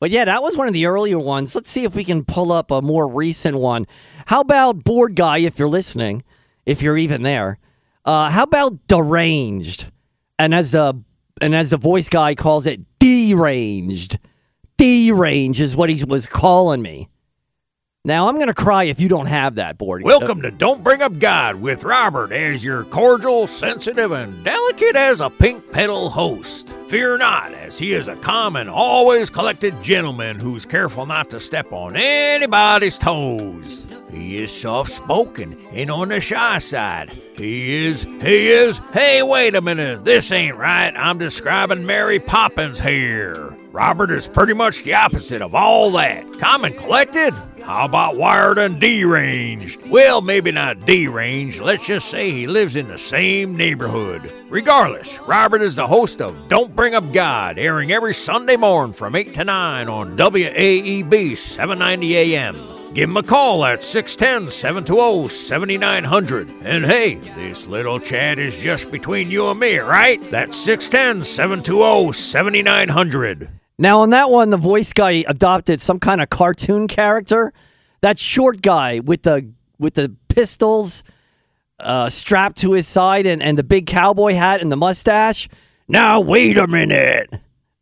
But 0.02 0.10
yeah, 0.10 0.24
that 0.24 0.42
was 0.42 0.56
one 0.56 0.66
of 0.66 0.74
the 0.74 0.86
earlier 0.86 1.20
ones. 1.20 1.54
Let's 1.54 1.70
see 1.70 1.84
if 1.84 1.94
we 1.94 2.02
can 2.02 2.24
pull 2.24 2.50
up 2.50 2.72
a 2.72 2.82
more 2.82 3.06
recent 3.06 3.56
one. 3.56 3.86
How 4.26 4.40
about 4.40 4.82
Board 4.82 5.14
Guy, 5.14 5.38
if 5.38 5.60
you're 5.60 5.68
listening, 5.68 6.24
if 6.66 6.82
you're 6.82 6.98
even 6.98 7.22
there? 7.22 7.60
Uh, 8.04 8.28
how 8.28 8.42
about 8.42 8.88
Deranged? 8.88 9.92
And 10.40 10.56
as 10.56 10.72
the 10.72 11.00
and 11.40 11.54
as 11.54 11.70
the 11.70 11.76
voice 11.76 12.08
guy 12.08 12.34
calls 12.34 12.66
it, 12.66 12.80
deranged. 12.98 14.18
Deranged 14.76 15.60
is 15.60 15.76
what 15.76 15.88
he 15.88 16.02
was 16.02 16.26
calling 16.26 16.82
me. 16.82 17.08
Now 18.04 18.28
I'm 18.28 18.36
gonna 18.36 18.52
cry 18.52 18.82
if 18.82 19.00
you 19.00 19.08
don't 19.08 19.26
have 19.26 19.54
that 19.54 19.78
board. 19.78 20.02
Welcome 20.02 20.42
to 20.42 20.50
Don't 20.50 20.82
Bring 20.82 21.02
Up 21.02 21.20
God 21.20 21.60
with 21.60 21.84
Robert 21.84 22.32
as 22.32 22.64
your 22.64 22.82
cordial, 22.82 23.46
sensitive, 23.46 24.10
and 24.10 24.42
delicate 24.42 24.96
as 24.96 25.20
a 25.20 25.30
pink 25.30 25.70
petal 25.70 26.10
host. 26.10 26.76
Fear 26.88 27.18
not, 27.18 27.54
as 27.54 27.78
he 27.78 27.92
is 27.92 28.08
a 28.08 28.16
calm 28.16 28.56
and 28.56 28.68
always 28.68 29.30
collected 29.30 29.80
gentleman 29.84 30.40
who's 30.40 30.66
careful 30.66 31.06
not 31.06 31.30
to 31.30 31.38
step 31.38 31.72
on 31.72 31.94
anybody's 31.94 32.98
toes. 32.98 33.86
He 34.10 34.38
is 34.38 34.50
soft 34.50 34.92
spoken 34.92 35.56
and 35.70 35.88
on 35.88 36.08
the 36.08 36.18
shy 36.18 36.58
side. 36.58 37.22
He 37.36 37.86
is, 37.86 38.02
he 38.02 38.48
is, 38.50 38.80
hey, 38.92 39.22
wait 39.22 39.54
a 39.54 39.62
minute, 39.62 40.04
this 40.04 40.32
ain't 40.32 40.56
right. 40.56 40.92
I'm 40.96 41.18
describing 41.18 41.86
Mary 41.86 42.18
Poppins 42.18 42.80
here. 42.80 43.56
Robert 43.70 44.10
is 44.10 44.26
pretty 44.26 44.54
much 44.54 44.82
the 44.82 44.94
opposite 44.94 45.40
of 45.40 45.54
all 45.54 45.92
that. 45.92 46.40
Calm 46.40 46.64
and 46.64 46.76
collected? 46.76 47.32
How 47.64 47.84
about 47.84 48.16
wired 48.16 48.58
and 48.58 48.80
deranged? 48.80 49.86
Well, 49.88 50.20
maybe 50.20 50.50
not 50.50 50.84
deranged. 50.84 51.60
Let's 51.60 51.86
just 51.86 52.08
say 52.08 52.30
he 52.30 52.46
lives 52.46 52.74
in 52.74 52.88
the 52.88 52.98
same 52.98 53.56
neighborhood. 53.56 54.32
Regardless, 54.48 55.18
Robert 55.20 55.62
is 55.62 55.76
the 55.76 55.86
host 55.86 56.20
of 56.20 56.48
Don't 56.48 56.74
Bring 56.74 56.94
Up 56.94 57.12
God, 57.12 57.58
airing 57.58 57.92
every 57.92 58.14
Sunday 58.14 58.56
morning 58.56 58.92
from 58.92 59.14
8 59.14 59.32
to 59.34 59.44
9 59.44 59.88
on 59.88 60.16
WAEB 60.16 61.36
790 61.36 62.16
AM. 62.16 62.94
Give 62.94 63.08
him 63.08 63.16
a 63.16 63.22
call 63.22 63.64
at 63.64 63.82
610 63.82 64.50
720 64.50 65.28
7900. 65.28 66.48
And 66.62 66.84
hey, 66.84 67.14
this 67.14 67.66
little 67.66 67.98
chat 67.98 68.38
is 68.38 68.56
just 68.56 68.90
between 68.90 69.30
you 69.30 69.48
and 69.48 69.58
me, 69.58 69.78
right? 69.78 70.20
That's 70.30 70.58
610 70.58 71.24
720 71.24 72.12
7900. 72.12 73.61
Now 73.82 74.02
on 74.02 74.10
that 74.10 74.30
one, 74.30 74.50
the 74.50 74.56
voice 74.56 74.92
guy 74.92 75.24
adopted 75.26 75.80
some 75.80 75.98
kind 75.98 76.22
of 76.22 76.30
cartoon 76.30 76.86
character. 76.86 77.52
That 78.00 78.16
short 78.16 78.62
guy 78.62 79.00
with 79.00 79.24
the 79.24 79.50
with 79.76 79.94
the 79.94 80.14
pistols 80.28 81.02
uh, 81.80 82.08
strapped 82.08 82.58
to 82.58 82.74
his 82.74 82.86
side 82.86 83.26
and, 83.26 83.42
and 83.42 83.58
the 83.58 83.64
big 83.64 83.86
cowboy 83.86 84.34
hat 84.34 84.60
and 84.60 84.70
the 84.70 84.76
mustache. 84.76 85.48
Now 85.88 86.20
wait 86.20 86.58
a 86.58 86.68
minute. 86.68 87.34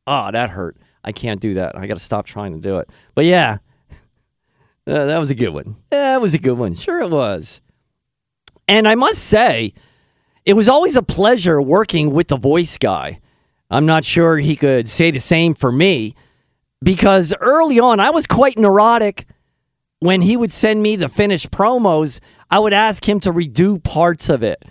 Oh, 0.07 0.31
that 0.31 0.49
hurt. 0.49 0.79
I 1.05 1.13
can't 1.13 1.39
do 1.39 1.53
that. 1.55 1.77
I 1.77 1.87
got 1.87 1.99
to 1.99 2.03
stop 2.03 2.25
trying 2.25 2.55
to 2.55 2.61
do 2.61 2.79
it. 2.79 2.89
But 3.15 3.27
yeah, 3.27 3.59
uh, 4.87 5.05
that 5.05 5.19
was 5.19 5.29
a 5.29 5.35
good 5.35 5.51
one. 5.51 5.77
Yeah, 5.93 6.13
that 6.13 6.23
was 6.23 6.33
a 6.33 6.39
good 6.39 6.57
one. 6.57 6.73
Sure, 6.73 7.03
it 7.03 7.11
was. 7.11 7.61
And 8.67 8.89
I 8.89 8.95
must 8.95 9.19
say, 9.19 9.75
it 10.47 10.55
was 10.55 10.67
always 10.67 10.97
a 10.97 11.03
pleasure 11.03 11.61
working 11.61 12.11
with 12.11 12.29
the 12.29 12.39
voice 12.39 12.79
guy. 12.79 13.21
I'm 13.71 13.87
not 13.87 14.05
sure 14.05 14.37
he 14.39 14.57
could 14.57 14.89
say 14.89 15.11
the 15.11 15.21
same 15.21 15.55
for 15.55 15.71
me 15.71 16.15
because 16.83 17.33
early 17.41 17.79
on 17.79 18.01
I 18.01 18.11
was 18.11 18.27
quite 18.27 18.59
neurotic. 18.59 19.27
When 20.01 20.23
he 20.23 20.37
would 20.37 20.51
send 20.51 20.83
me 20.83 20.97
the 20.97 21.11
finished 21.11 21.51
promos, 21.51 22.21
I 22.51 22.59
would 22.59 22.73
ask 22.73 23.07
him 23.07 23.21
to 23.21 23.33
redo 23.33 23.83
parts 23.83 24.31
of 24.31 24.43
it, 24.43 24.65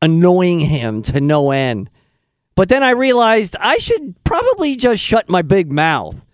annoying 0.00 0.60
him 0.60 1.02
to 1.02 1.20
no 1.20 1.50
end. 1.50 1.90
But 2.54 2.68
then 2.68 2.84
I 2.84 2.90
realized 2.90 3.56
I 3.60 3.78
should 3.78 4.14
probably 4.22 4.76
just 4.76 5.02
shut 5.02 5.28
my 5.28 5.42
big 5.42 5.72
mouth 5.72 6.24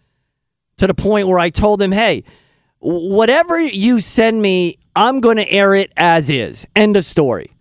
to 0.77 0.87
the 0.87 0.95
point 0.95 1.29
where 1.29 1.39
I 1.39 1.51
told 1.51 1.81
him, 1.81 1.93
hey, 1.93 2.25
whatever 2.81 3.59
you 3.61 4.01
send 4.01 4.43
me, 4.43 4.79
I'm 4.95 5.21
going 5.21 5.39
to 5.39 5.51
air 5.51 5.75
it 5.75 5.93
as 5.97 6.29
is. 6.29 6.67
End 6.77 6.97
of 6.97 7.05
story. 7.05 7.54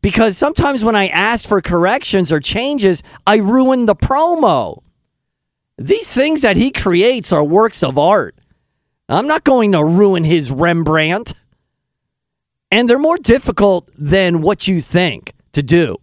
Because 0.00 0.38
sometimes 0.38 0.84
when 0.84 0.94
I 0.94 1.08
ask 1.08 1.48
for 1.48 1.60
corrections 1.60 2.32
or 2.32 2.40
changes, 2.40 3.02
I 3.26 3.36
ruin 3.36 3.86
the 3.86 3.96
promo. 3.96 4.82
These 5.76 6.12
things 6.12 6.42
that 6.42 6.56
he 6.56 6.70
creates 6.70 7.32
are 7.32 7.44
works 7.44 7.82
of 7.82 7.98
art. 7.98 8.36
I'm 9.08 9.26
not 9.26 9.44
going 9.44 9.72
to 9.72 9.84
ruin 9.84 10.24
his 10.24 10.50
Rembrandt. 10.50 11.34
And 12.70 12.88
they're 12.88 12.98
more 12.98 13.16
difficult 13.16 13.88
than 13.96 14.42
what 14.42 14.68
you 14.68 14.80
think 14.80 15.32
to 15.52 15.62
do. 15.62 15.96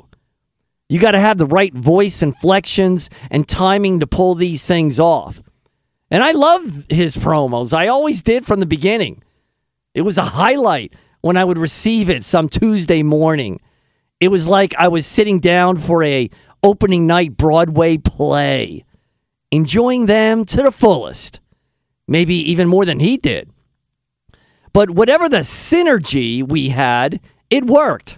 You 0.89 0.99
got 0.99 1.11
to 1.11 1.19
have 1.19 1.37
the 1.37 1.45
right 1.45 1.73
voice 1.73 2.21
inflections 2.21 3.09
and 3.29 3.47
timing 3.47 3.99
to 3.99 4.07
pull 4.07 4.35
these 4.35 4.65
things 4.65 4.99
off. 4.99 5.41
And 6.11 6.23
I 6.23 6.31
love 6.31 6.85
his 6.89 7.15
promos. 7.15 7.73
I 7.73 7.87
always 7.87 8.21
did 8.21 8.45
from 8.45 8.59
the 8.59 8.65
beginning. 8.65 9.23
It 9.93 10.01
was 10.01 10.17
a 10.17 10.23
highlight 10.23 10.93
when 11.21 11.37
I 11.37 11.43
would 11.43 11.57
receive 11.57 12.09
it 12.09 12.23
some 12.23 12.49
Tuesday 12.49 13.01
morning. 13.01 13.59
It 14.25 14.31
was 14.31 14.47
like 14.47 14.73
I 14.79 14.87
was 14.87 15.05
sitting 15.05 15.39
down 15.39 15.75
for 15.75 16.01
a 16.01 16.31
opening 16.63 17.05
night 17.05 17.37
Broadway 17.37 17.97
play, 17.97 18.83
enjoying 19.51 20.07
them 20.07 20.45
to 20.45 20.63
the 20.63 20.71
fullest. 20.71 21.41
Maybe 22.07 22.33
even 22.33 22.67
more 22.67 22.85
than 22.85 22.99
he 22.99 23.17
did. 23.17 23.51
But 24.73 24.89
whatever 24.89 25.29
the 25.29 25.41
synergy 25.41 26.41
we 26.41 26.69
had, 26.69 27.19
it 27.51 27.65
worked. 27.65 28.17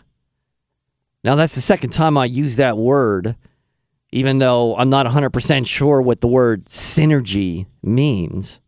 Now, 1.26 1.36
that's 1.36 1.56
the 1.56 1.60
second 1.60 1.90
time 1.90 2.18
I 2.18 2.24
use 2.24 2.56
that 2.56 2.78
word, 2.78 3.36
even 4.14 4.38
though 4.38 4.78
I'm 4.78 4.90
not 4.90 5.08
100% 5.08 5.68
sure 5.68 6.02
what 6.02 6.22
the 6.22 6.30
word 6.30 6.68
synergy 6.68 7.66
means. 7.84 8.62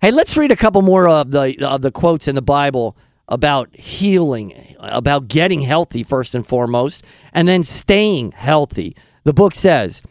Hey, 0.00 0.12
let's 0.12 0.36
read 0.36 0.52
a 0.52 0.56
couple 0.56 0.82
more 0.82 1.08
of 1.08 1.32
the, 1.32 1.56
of 1.66 1.82
the 1.82 1.90
quotes 1.90 2.28
in 2.28 2.36
the 2.36 2.40
Bible 2.40 2.96
about 3.30 3.74
healing, 3.76 4.76
about 4.80 5.28
getting 5.28 5.60
healthy, 5.60 6.02
first 6.02 6.34
and 6.34 6.46
foremost, 6.46 7.04
and 7.32 7.46
then 7.46 7.62
staying 7.62 8.32
healthy. 8.32 8.96
The 9.24 9.32
book 9.32 9.54
says, 9.54 10.02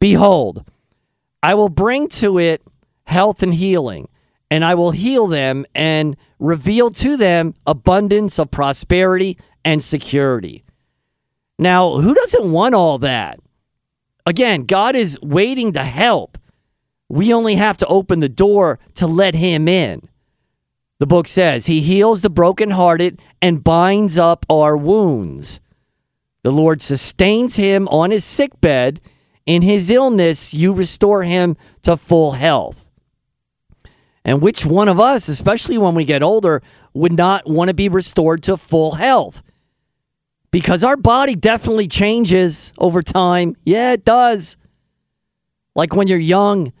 Behold, 0.00 0.64
I 1.42 1.54
will 1.54 1.68
bring 1.68 2.08
to 2.08 2.38
it 2.38 2.62
health 3.04 3.42
and 3.42 3.54
healing, 3.54 4.08
and 4.50 4.64
I 4.64 4.74
will 4.74 4.90
heal 4.90 5.26
them 5.26 5.64
and 5.74 6.16
reveal 6.38 6.90
to 6.90 7.16
them 7.16 7.54
abundance 7.66 8.38
of 8.38 8.50
prosperity 8.50 9.38
and 9.64 9.82
security. 9.82 10.64
Now, 11.58 11.94
who 11.94 12.14
doesn't 12.14 12.50
want 12.50 12.74
all 12.74 12.98
that? 12.98 13.38
Again, 14.26 14.64
God 14.64 14.96
is 14.96 15.20
waiting 15.20 15.72
to 15.74 15.84
help. 15.84 16.38
We 17.08 17.32
only 17.32 17.54
have 17.54 17.76
to 17.78 17.86
open 17.86 18.20
the 18.20 18.28
door 18.28 18.78
to 18.94 19.06
let 19.06 19.34
Him 19.34 19.68
in. 19.68 20.08
The 20.98 21.06
book 21.06 21.26
says, 21.26 21.66
He 21.66 21.80
heals 21.80 22.20
the 22.20 22.30
brokenhearted 22.30 23.20
and 23.42 23.64
binds 23.64 24.16
up 24.18 24.46
our 24.48 24.76
wounds. 24.76 25.60
The 26.42 26.52
Lord 26.52 26.80
sustains 26.80 27.56
him 27.56 27.88
on 27.88 28.10
his 28.10 28.24
sick 28.24 28.60
bed. 28.60 29.00
In 29.46 29.62
his 29.62 29.90
illness, 29.90 30.54
you 30.54 30.72
restore 30.72 31.22
him 31.22 31.56
to 31.82 31.96
full 31.96 32.32
health. 32.32 32.88
And 34.24 34.40
which 34.40 34.64
one 34.64 34.88
of 34.88 35.00
us, 35.00 35.28
especially 35.28 35.76
when 35.76 35.94
we 35.94 36.04
get 36.04 36.22
older, 36.22 36.62
would 36.94 37.12
not 37.12 37.48
want 37.48 37.68
to 37.68 37.74
be 37.74 37.88
restored 37.88 38.42
to 38.44 38.56
full 38.56 38.92
health? 38.92 39.42
Because 40.50 40.84
our 40.84 40.96
body 40.96 41.34
definitely 41.34 41.88
changes 41.88 42.72
over 42.78 43.02
time. 43.02 43.56
Yeah, 43.64 43.92
it 43.92 44.04
does. 44.04 44.56
Like 45.74 45.96
when 45.96 46.06
you're 46.06 46.18
young 46.18 46.72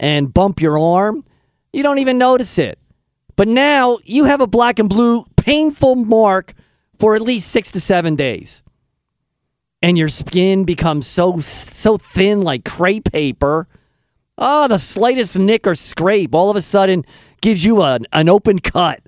and 0.00 0.34
bump 0.34 0.60
your 0.60 0.76
arm, 0.78 1.24
you 1.72 1.84
don't 1.84 1.98
even 1.98 2.18
notice 2.18 2.58
it. 2.58 2.79
But 3.40 3.48
now 3.48 3.96
you 4.04 4.24
have 4.24 4.42
a 4.42 4.46
black 4.46 4.78
and 4.78 4.86
blue 4.86 5.24
painful 5.34 5.94
mark 5.94 6.52
for 6.98 7.14
at 7.14 7.22
least 7.22 7.50
six 7.50 7.70
to 7.70 7.80
seven 7.80 8.14
days. 8.14 8.62
And 9.80 9.96
your 9.96 10.10
skin 10.10 10.64
becomes 10.64 11.06
so 11.06 11.38
so 11.38 11.96
thin 11.96 12.42
like 12.42 12.66
crepe 12.66 13.10
paper. 13.10 13.66
Oh, 14.36 14.68
the 14.68 14.76
slightest 14.76 15.38
nick 15.38 15.66
or 15.66 15.74
scrape 15.74 16.34
all 16.34 16.50
of 16.50 16.56
a 16.58 16.60
sudden 16.60 17.02
gives 17.40 17.64
you 17.64 17.80
an, 17.80 18.06
an 18.12 18.28
open 18.28 18.58
cut. 18.58 19.00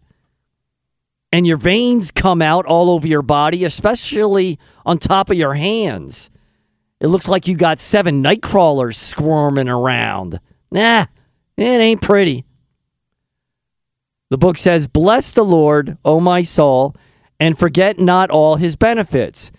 And 1.30 1.46
your 1.46 1.58
veins 1.58 2.10
come 2.10 2.40
out 2.40 2.64
all 2.64 2.88
over 2.88 3.06
your 3.06 3.20
body, 3.20 3.66
especially 3.66 4.58
on 4.86 4.96
top 4.96 5.28
of 5.28 5.36
your 5.36 5.52
hands. 5.52 6.30
It 7.00 7.08
looks 7.08 7.28
like 7.28 7.46
you 7.46 7.54
got 7.54 7.80
seven 7.80 8.22
night 8.22 8.40
crawlers 8.40 8.96
squirming 8.96 9.68
around. 9.68 10.40
Nah, 10.70 11.04
it 11.58 11.80
ain't 11.82 12.00
pretty. 12.00 12.46
The 14.32 14.38
book 14.38 14.56
says, 14.56 14.86
Bless 14.86 15.30
the 15.30 15.44
Lord, 15.44 15.98
O 16.06 16.18
my 16.18 16.40
soul, 16.40 16.96
and 17.38 17.58
forget 17.58 17.98
not 17.98 18.30
all 18.30 18.56
his 18.56 18.76
benefits, 18.76 19.52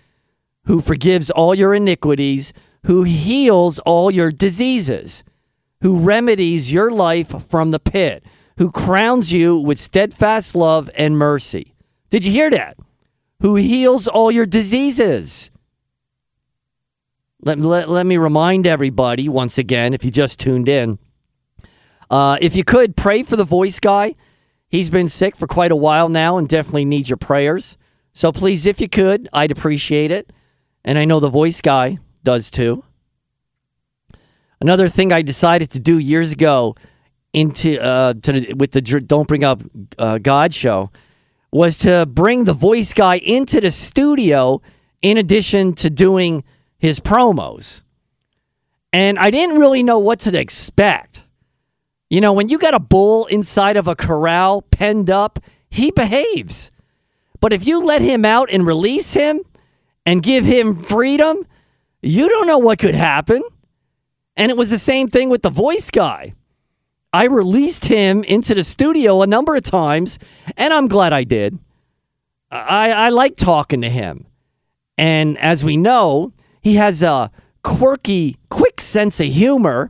who 0.65 0.81
forgives 0.81 1.29
all 1.29 1.53
your 1.53 1.75
iniquities, 1.75 2.53
who 2.87 3.03
heals 3.03 3.77
all 3.77 4.09
your 4.09 4.31
diseases, 4.31 5.23
who 5.81 5.99
remedies 5.99 6.73
your 6.73 6.89
life 6.89 7.47
from 7.47 7.69
the 7.69 7.77
pit, 7.77 8.25
who 8.57 8.71
crowns 8.71 9.31
you 9.31 9.59
with 9.59 9.77
steadfast 9.77 10.55
love 10.55 10.89
and 10.95 11.19
mercy. 11.19 11.75
Did 12.09 12.25
you 12.25 12.31
hear 12.31 12.49
that? 12.49 12.75
Who 13.41 13.53
heals 13.53 14.07
all 14.07 14.31
your 14.31 14.47
diseases. 14.47 15.51
Let, 17.43 17.59
let, 17.59 17.89
let 17.89 18.07
me 18.07 18.17
remind 18.17 18.65
everybody 18.65 19.29
once 19.29 19.59
again, 19.59 19.93
if 19.93 20.03
you 20.03 20.09
just 20.09 20.39
tuned 20.39 20.67
in, 20.67 20.97
uh, 22.09 22.37
if 22.41 22.55
you 22.55 22.63
could 22.63 22.97
pray 22.97 23.21
for 23.21 23.35
the 23.35 23.43
voice 23.43 23.79
guy. 23.79 24.15
He's 24.73 24.89
been 24.89 25.07
sick 25.07 25.35
for 25.35 25.45
quite 25.45 25.71
a 25.71 25.75
while 25.75 26.09
now 26.09 26.39
and 26.39 26.49
definitely 26.49 26.85
needs 26.85 27.07
your 27.07 27.17
prayers. 27.17 27.77
So 28.11 28.31
please, 28.31 28.65
if 28.65 28.81
you 28.81 28.89
could, 28.89 29.29
I'd 29.31 29.51
appreciate 29.51 30.09
it. 30.09 30.33
And 30.83 30.97
I 30.97 31.05
know 31.05 31.19
the 31.19 31.29
voice 31.29 31.61
guy 31.61 31.99
does 32.23 32.49
too. 32.49 32.83
Another 34.59 34.87
thing 34.87 35.13
I 35.13 35.21
decided 35.21 35.69
to 35.71 35.79
do 35.79 35.99
years 35.99 36.31
ago 36.31 36.73
into 37.33 37.79
uh, 37.79 38.15
to 38.23 38.55
with 38.55 38.71
the 38.71 38.81
Don't 38.81 39.27
Bring 39.27 39.43
Up 39.43 39.61
uh, 39.99 40.17
God 40.17 40.55
show 40.55 40.89
was 41.51 41.77
to 41.79 42.07
bring 42.07 42.45
the 42.45 42.53
voice 42.53 42.93
guy 42.93 43.17
into 43.17 43.61
the 43.61 43.69
studio 43.69 44.59
in 45.03 45.19
addition 45.19 45.73
to 45.73 45.91
doing 45.91 46.43
his 46.79 46.99
promos. 46.99 47.83
And 48.91 49.19
I 49.19 49.29
didn't 49.29 49.59
really 49.59 49.83
know 49.83 49.99
what 49.99 50.21
to 50.21 50.35
expect. 50.35 51.22
You 52.13 52.21
know, 52.21 52.33
when 52.33 52.47
you 52.47 52.59
got 52.59 52.75
a 52.75 52.79
bull 52.79 53.25
inside 53.25 53.75
of 53.75 53.87
a 53.87 53.95
corral 53.95 54.61
penned 54.61 55.09
up, 55.09 55.39
he 55.71 55.89
behaves. 55.89 56.69
But 57.39 57.53
if 57.53 57.65
you 57.65 57.83
let 57.83 58.03
him 58.03 58.23
out 58.23 58.51
and 58.51 58.67
release 58.67 59.15
him 59.15 59.41
and 60.05 60.21
give 60.21 60.45
him 60.45 60.75
freedom, 60.75 61.43
you 62.03 62.29
don't 62.29 62.45
know 62.45 62.59
what 62.59 62.77
could 62.77 62.93
happen. 62.93 63.41
And 64.37 64.51
it 64.51 64.57
was 64.57 64.69
the 64.69 64.77
same 64.77 65.07
thing 65.07 65.31
with 65.31 65.41
the 65.41 65.49
voice 65.49 65.89
guy. 65.89 66.35
I 67.11 67.23
released 67.23 67.85
him 67.85 68.23
into 68.23 68.53
the 68.53 68.63
studio 68.63 69.23
a 69.23 69.27
number 69.27 69.55
of 69.55 69.63
times, 69.63 70.19
and 70.55 70.71
I'm 70.71 70.87
glad 70.87 71.13
I 71.13 71.23
did. 71.23 71.57
I, 72.51 72.91
I 72.91 73.09
like 73.09 73.37
talking 73.37 73.81
to 73.81 73.89
him. 73.89 74.27
And 74.99 75.35
as 75.39 75.65
we 75.65 75.77
know, 75.77 76.31
he 76.61 76.75
has 76.75 77.01
a 77.01 77.31
quirky, 77.63 78.37
quick 78.51 78.81
sense 78.81 79.19
of 79.19 79.29
humor, 79.29 79.89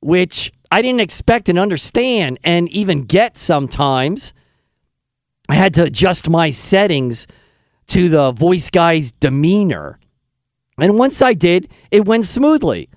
which 0.00 0.52
I 0.70 0.82
didn't 0.82 1.00
expect 1.00 1.48
and 1.48 1.58
understand 1.58 2.38
and 2.44 2.68
even 2.70 3.02
get 3.02 3.36
sometimes. 3.36 4.34
I 5.48 5.54
had 5.54 5.74
to 5.74 5.84
adjust 5.84 6.28
my 6.28 6.50
settings 6.50 7.26
to 7.88 8.08
the 8.08 8.32
voice 8.32 8.68
guy's 8.68 9.10
demeanor. 9.10 9.98
And 10.78 10.98
once 10.98 11.22
I 11.22 11.34
did, 11.34 11.70
it 11.90 12.04
went 12.04 12.26
smoothly. 12.26 12.90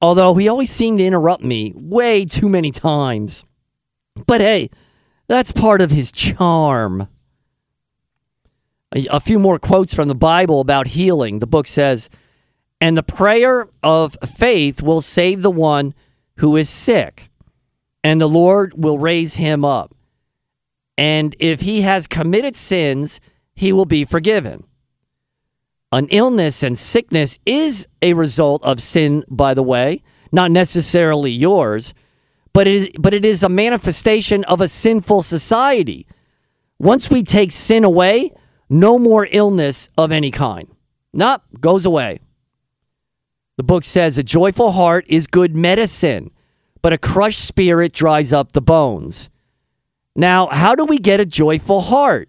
Although 0.00 0.34
he 0.34 0.48
always 0.48 0.70
seemed 0.70 0.98
to 0.98 1.04
interrupt 1.04 1.42
me 1.42 1.72
way 1.74 2.24
too 2.24 2.48
many 2.48 2.70
times. 2.70 3.44
But 4.26 4.40
hey, 4.40 4.70
that's 5.28 5.52
part 5.52 5.80
of 5.80 5.90
his 5.90 6.12
charm. 6.12 7.08
A, 8.94 9.06
a, 9.10 9.20
few 9.20 9.38
more 9.38 9.58
quotes 9.58 9.94
from 9.94 10.08
the 10.08 10.14
Bible 10.14 10.60
about 10.60 10.88
healing. 10.88 11.40
The 11.40 11.46
book 11.46 11.66
says, 11.66 12.08
And 12.80 12.96
the 12.96 13.02
prayer 13.02 13.68
of 13.82 14.16
faith 14.24 14.82
will 14.82 15.00
save 15.00 15.42
the 15.42 15.50
one 15.50 15.94
who 16.36 16.56
is 16.56 16.68
sick, 16.68 17.30
and 18.04 18.20
the 18.20 18.28
Lord 18.28 18.72
will 18.76 18.98
raise 18.98 19.34
him 19.34 19.64
up. 19.64 19.94
And 20.98 21.34
if 21.38 21.60
he 21.60 21.82
has 21.82 22.06
committed 22.06 22.56
sins, 22.56 23.20
he 23.54 23.72
will 23.72 23.84
be 23.84 24.04
forgiven. 24.04 24.64
An 25.92 26.08
illness 26.10 26.62
and 26.62 26.78
sickness 26.78 27.38
is 27.46 27.86
a 28.02 28.14
result 28.14 28.62
of 28.64 28.82
sin, 28.82 29.24
by 29.30 29.54
the 29.54 29.62
way, 29.62 30.02
not 30.32 30.50
necessarily 30.50 31.30
yours, 31.30 31.94
but 32.52 32.66
it 32.66 32.74
is, 32.74 32.88
but 32.98 33.14
it 33.14 33.24
is 33.24 33.42
a 33.42 33.48
manifestation 33.48 34.44
of 34.44 34.60
a 34.60 34.68
sinful 34.68 35.22
society. 35.22 36.06
Once 36.78 37.10
we 37.10 37.22
take 37.22 37.52
sin 37.52 37.84
away, 37.84 38.32
no 38.68 38.98
more 38.98 39.28
illness 39.30 39.88
of 39.96 40.12
any 40.12 40.30
kind. 40.30 40.68
Not 41.12 41.42
goes 41.60 41.86
away. 41.86 42.18
The 43.56 43.62
book 43.62 43.84
says 43.84 44.18
a 44.18 44.22
joyful 44.22 44.72
heart 44.72 45.06
is 45.08 45.26
good 45.26 45.56
medicine, 45.56 46.30
but 46.82 46.92
a 46.92 46.98
crushed 46.98 47.40
spirit 47.44 47.92
dries 47.92 48.32
up 48.32 48.52
the 48.52 48.60
bones. 48.60 49.30
Now, 50.14 50.48
how 50.48 50.74
do 50.74 50.84
we 50.84 50.98
get 50.98 51.20
a 51.20 51.26
joyful 51.26 51.80
heart? 51.80 52.28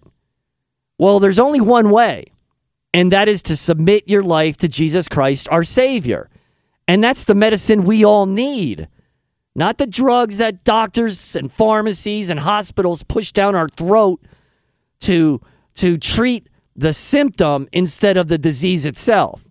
Well, 0.98 1.20
there's 1.20 1.40
only 1.40 1.62
one 1.62 1.90
way 1.90 2.32
and 2.98 3.12
that 3.12 3.30
is 3.30 3.44
to 3.44 3.56
submit 3.56 4.06
your 4.08 4.24
life 4.24 4.58
to 4.58 4.68
Jesus 4.68 5.08
Christ, 5.08 5.48
our 5.52 5.64
Savior. 5.64 6.32
And 6.88 7.04
that's 7.04 7.26
the 7.26 7.36
medicine 7.36 7.84
we 7.84 8.04
all 8.04 8.26
need, 8.26 8.88
not 9.54 9.78
the 9.78 9.86
drugs 9.86 10.40
that 10.40 10.64
doctors 10.64 11.36
and 11.36 11.52
pharmacies 11.52 12.32
and 12.32 12.40
hospitals 12.40 13.04
push 13.04 13.32
down 13.32 13.54
our 13.54 13.70
throat 13.70 14.20
to, 15.02 15.40
to 15.76 15.98
treat 15.98 16.50
the 16.76 16.92
symptom 16.92 17.68
instead 17.72 18.18
of 18.18 18.30
the 18.30 18.38
disease 18.40 18.84
itself. 18.84 19.44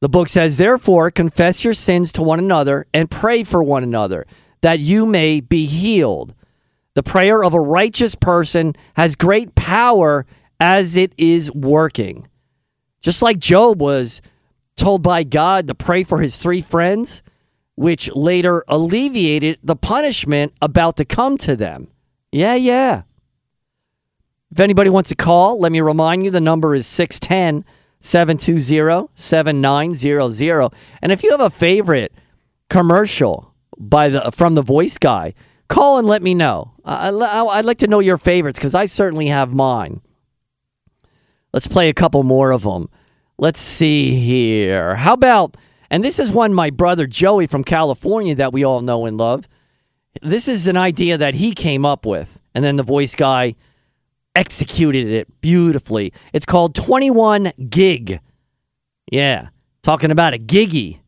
The 0.00 0.08
book 0.08 0.28
says, 0.28 0.56
Therefore, 0.56 1.10
confess 1.10 1.62
your 1.62 1.74
sins 1.74 2.12
to 2.12 2.22
one 2.22 2.38
another 2.38 2.86
and 2.94 3.10
pray 3.10 3.44
for 3.44 3.62
one 3.62 3.82
another 3.82 4.26
that 4.62 4.80
you 4.80 5.06
may 5.06 5.40
be 5.40 5.66
healed. 5.66 6.34
The 6.94 7.02
prayer 7.02 7.44
of 7.44 7.54
a 7.54 7.60
righteous 7.60 8.14
person 8.14 8.74
has 8.94 9.14
great 9.14 9.54
power 9.54 10.26
as 10.58 10.96
it 10.96 11.12
is 11.16 11.52
working. 11.52 12.28
Just 13.00 13.22
like 13.22 13.38
Job 13.38 13.80
was 13.80 14.20
told 14.76 15.02
by 15.02 15.22
God 15.22 15.66
to 15.66 15.74
pray 15.74 16.04
for 16.04 16.20
his 16.20 16.36
three 16.36 16.60
friends, 16.60 17.22
which 17.76 18.10
later 18.14 18.64
alleviated 18.68 19.58
the 19.62 19.76
punishment 19.76 20.52
about 20.60 20.96
to 20.96 21.04
come 21.04 21.36
to 21.38 21.56
them. 21.56 21.88
Yeah, 22.32 22.54
yeah. 22.54 23.02
If 24.50 24.60
anybody 24.60 24.90
wants 24.90 25.10
to 25.10 25.14
call, 25.14 25.58
let 25.58 25.72
me 25.72 25.80
remind 25.80 26.24
you 26.24 26.30
the 26.30 26.40
number 26.40 26.74
is 26.74 26.86
610 26.86 27.64
720 28.00 29.08
7900. 29.14 30.70
And 31.02 31.12
if 31.12 31.22
you 31.22 31.30
have 31.30 31.40
a 31.40 31.50
favorite 31.50 32.12
commercial 32.68 33.54
by 33.78 34.08
the 34.08 34.30
from 34.32 34.54
the 34.54 34.62
voice 34.62 34.98
guy, 34.98 35.34
call 35.68 35.98
and 35.98 36.08
let 36.08 36.22
me 36.22 36.34
know. 36.34 36.72
I'd 36.84 37.64
like 37.64 37.78
to 37.78 37.86
know 37.86 38.00
your 38.00 38.16
favorites 38.16 38.58
because 38.58 38.74
I 38.74 38.86
certainly 38.86 39.28
have 39.28 39.52
mine. 39.52 40.00
Let's 41.52 41.66
play 41.66 41.88
a 41.88 41.94
couple 41.94 42.22
more 42.22 42.50
of 42.52 42.62
them. 42.62 42.88
Let's 43.38 43.60
see 43.60 44.14
here. 44.16 44.96
How 44.96 45.14
about, 45.14 45.56
and 45.90 46.04
this 46.04 46.18
is 46.18 46.32
one 46.32 46.52
my 46.54 46.70
brother 46.70 47.06
Joey 47.06 47.46
from 47.46 47.64
California 47.64 48.34
that 48.34 48.52
we 48.52 48.64
all 48.64 48.80
know 48.80 49.06
and 49.06 49.16
love. 49.16 49.48
This 50.22 50.48
is 50.48 50.66
an 50.66 50.76
idea 50.76 51.16
that 51.18 51.34
he 51.34 51.52
came 51.52 51.86
up 51.86 52.04
with, 52.04 52.40
and 52.54 52.64
then 52.64 52.76
the 52.76 52.82
voice 52.82 53.14
guy 53.14 53.54
executed 54.34 55.06
it 55.08 55.40
beautifully. 55.40 56.12
It's 56.32 56.46
called 56.46 56.74
21 56.74 57.52
Gig. 57.68 58.20
Yeah, 59.10 59.48
talking 59.82 60.10
about 60.10 60.34
a 60.34 60.38
giggy. 60.38 61.00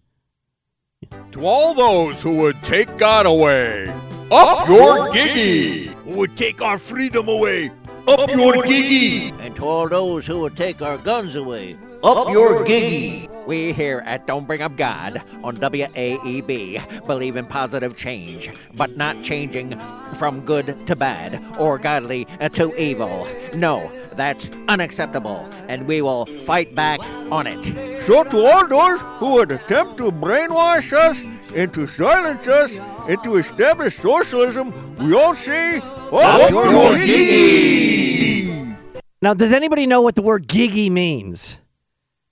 To 1.32 1.46
all 1.46 1.74
those 1.74 2.22
who 2.22 2.37
would 2.37 2.61
take 2.62 2.96
God 2.98 3.26
away, 3.26 3.88
up, 4.30 4.62
up 4.62 4.68
your 4.68 5.11
giggy! 5.11 5.87
Who 6.04 6.16
would 6.16 6.37
take 6.37 6.61
our 6.61 6.78
freedom 6.78 7.28
away, 7.28 7.70
up 8.06 8.30
your 8.30 8.54
giggy! 8.62 9.32
And 9.40 9.54
to 9.56 9.64
all 9.64 9.88
those 9.88 10.26
who 10.26 10.40
would 10.40 10.56
take 10.56 10.82
our 10.82 10.98
guns 10.98 11.37
away, 11.37 11.76
up 12.02 12.30
your 12.30 12.64
giggy! 12.64 13.28
We 13.46 13.72
here 13.72 14.02
at 14.06 14.26
Don't 14.26 14.46
Bring 14.46 14.60
Up 14.62 14.76
God 14.76 15.22
on 15.42 15.56
WAEB 15.56 17.06
believe 17.06 17.36
in 17.36 17.46
positive 17.46 17.96
change, 17.96 18.50
but 18.74 18.96
not 18.96 19.22
changing 19.22 19.80
from 20.14 20.40
good 20.40 20.86
to 20.86 20.96
bad 20.96 21.44
or 21.58 21.78
godly 21.78 22.26
to 22.54 22.74
evil. 22.80 23.26
No, 23.54 23.92
that's 24.14 24.48
unacceptable, 24.68 25.48
and 25.68 25.86
we 25.86 26.02
will 26.02 26.26
fight 26.42 26.74
back 26.74 27.00
on 27.30 27.46
it. 27.46 28.02
So, 28.04 28.22
to 28.24 28.46
all 28.46 28.66
those 28.66 29.00
who 29.18 29.32
would 29.34 29.52
attempt 29.52 29.96
to 29.98 30.12
brainwash 30.12 30.92
us 30.92 31.20
and 31.54 31.72
to 31.74 31.86
silence 31.86 32.46
us 32.46 32.76
and 33.08 33.22
to 33.24 33.36
establish 33.36 33.96
socialism, 33.96 34.72
we 34.96 35.14
all 35.14 35.34
say, 35.34 35.78
Up 35.78 36.50
your 36.50 36.94
giggy! 36.96 38.76
Now, 39.20 39.34
does 39.34 39.52
anybody 39.52 39.86
know 39.86 40.02
what 40.02 40.16
the 40.16 40.22
word 40.22 40.48
giggy 40.48 40.90
means? 40.90 41.58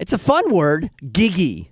It's 0.00 0.14
a 0.14 0.18
fun 0.18 0.50
word, 0.50 0.90
giggy. 1.04 1.68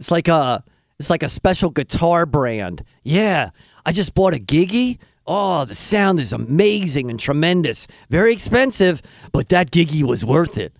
It's 0.00 0.10
like 0.10 0.26
a 0.26 0.64
it's 0.98 1.10
like 1.10 1.22
a 1.22 1.28
special 1.28 1.70
guitar 1.70 2.26
brand. 2.26 2.82
Yeah, 3.04 3.50
I 3.86 3.92
just 3.92 4.16
bought 4.16 4.34
a 4.34 4.38
giggy. 4.38 4.98
Oh, 5.24 5.64
the 5.64 5.76
sound 5.76 6.18
is 6.18 6.32
amazing 6.32 7.10
and 7.10 7.18
tremendous. 7.18 7.86
Very 8.10 8.32
expensive, 8.32 9.00
but 9.32 9.48
that 9.50 9.70
giggy 9.70 10.02
was 10.02 10.24
worth 10.24 10.58
it. 10.58 10.74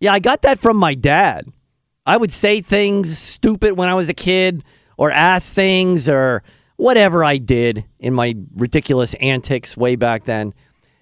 Yeah, 0.00 0.14
I 0.14 0.18
got 0.18 0.42
that 0.42 0.58
from 0.58 0.78
my 0.78 0.94
dad. 0.94 1.46
I 2.06 2.16
would 2.16 2.32
say 2.32 2.62
things 2.62 3.16
stupid 3.18 3.76
when 3.76 3.90
I 3.90 3.94
was 3.94 4.08
a 4.08 4.14
kid 4.14 4.64
or 4.96 5.10
ask 5.10 5.52
things 5.52 6.08
or 6.08 6.42
whatever 6.76 7.22
I 7.22 7.36
did 7.36 7.84
in 7.98 8.14
my 8.14 8.34
ridiculous 8.56 9.12
antics 9.14 9.76
way 9.76 9.94
back 9.94 10.24
then. 10.24 10.54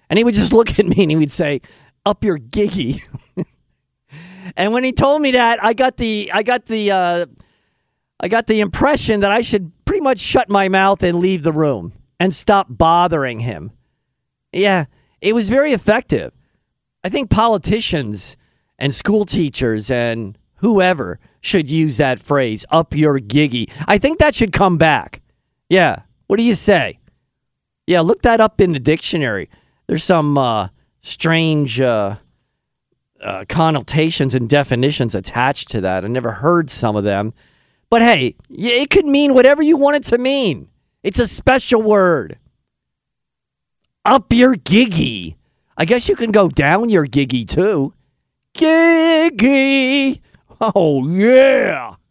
And 0.09 0.17
he 0.17 0.25
would 0.25 0.33
just 0.33 0.51
look 0.57 0.77
at 0.77 0.85
me 0.85 1.01
and 1.01 1.11
he 1.11 1.15
would 1.15 1.31
say, 1.31 1.61
"Up 2.05 2.25
your 2.25 2.37
giggy." 2.37 3.01
and 4.57 4.73
when 4.73 4.83
he 4.83 4.91
told 4.91 5.21
me 5.21 5.31
that, 5.31 5.63
I 5.63 5.73
got 5.73 5.97
the 5.97 6.31
I 6.33 6.43
got 6.43 6.65
the 6.65 6.91
uh, 6.91 7.25
I 8.19 8.27
got 8.27 8.47
the 8.47 8.59
impression 8.59 9.21
that 9.21 9.31
I 9.31 9.41
should 9.41 9.71
pretty 9.85 10.01
much 10.01 10.19
shut 10.19 10.49
my 10.49 10.67
mouth 10.67 11.03
and 11.03 11.19
leave 11.19 11.43
the 11.43 11.53
room 11.53 11.93
and 12.19 12.33
stop 12.33 12.67
bothering 12.69 13.39
him. 13.41 13.71
Yeah, 14.51 14.85
it 15.21 15.33
was 15.33 15.49
very 15.49 15.71
effective. 15.71 16.33
I 17.03 17.09
think 17.09 17.29
politicians 17.29 18.35
and 18.79 18.93
school 18.93 19.23
teachers 19.23 19.91
and 19.91 20.37
whoever 20.55 21.19
should 21.39 21.69
use 21.69 21.97
that 21.97 22.19
phrase, 22.19 22.65
up 22.69 22.95
your 22.95 23.19
giggy. 23.19 23.69
I 23.87 23.97
think 23.97 24.19
that 24.19 24.35
should 24.35 24.51
come 24.51 24.77
back. 24.77 25.21
Yeah. 25.69 26.01
What 26.25 26.37
do 26.37 26.43
you 26.43 26.55
say? 26.55 26.99
Yeah, 27.85 28.01
look 28.01 28.23
that 28.23 28.41
up 28.41 28.59
in 28.59 28.73
the 28.73 28.79
dictionary. 28.79 29.49
There's 29.87 30.03
some 30.03 30.37
uh, 30.37 30.69
strange 30.99 31.79
uh, 31.79 32.17
uh, 33.21 33.43
connotations 33.49 34.35
and 34.35 34.49
definitions 34.49 35.15
attached 35.15 35.69
to 35.71 35.81
that. 35.81 36.05
I 36.05 36.07
never 36.07 36.31
heard 36.31 36.69
some 36.69 36.95
of 36.95 37.03
them. 37.03 37.33
But 37.89 38.01
hey, 38.01 38.35
it 38.49 38.89
could 38.89 39.05
mean 39.05 39.33
whatever 39.33 39.63
you 39.63 39.77
want 39.77 39.95
it 39.95 40.03
to 40.03 40.17
mean. 40.17 40.69
It's 41.03 41.19
a 41.19 41.27
special 41.27 41.81
word. 41.81 42.37
Up 44.03 44.31
your 44.33 44.55
giggy. 44.55 45.35
I 45.77 45.85
guess 45.85 46.09
you 46.09 46.15
can 46.15 46.31
go 46.31 46.49
down 46.49 46.89
your 46.89 47.05
giggy 47.05 47.47
too. 47.47 47.93
Giggy. 48.55 50.19
Oh, 50.59 51.07
yeah. 51.07 51.95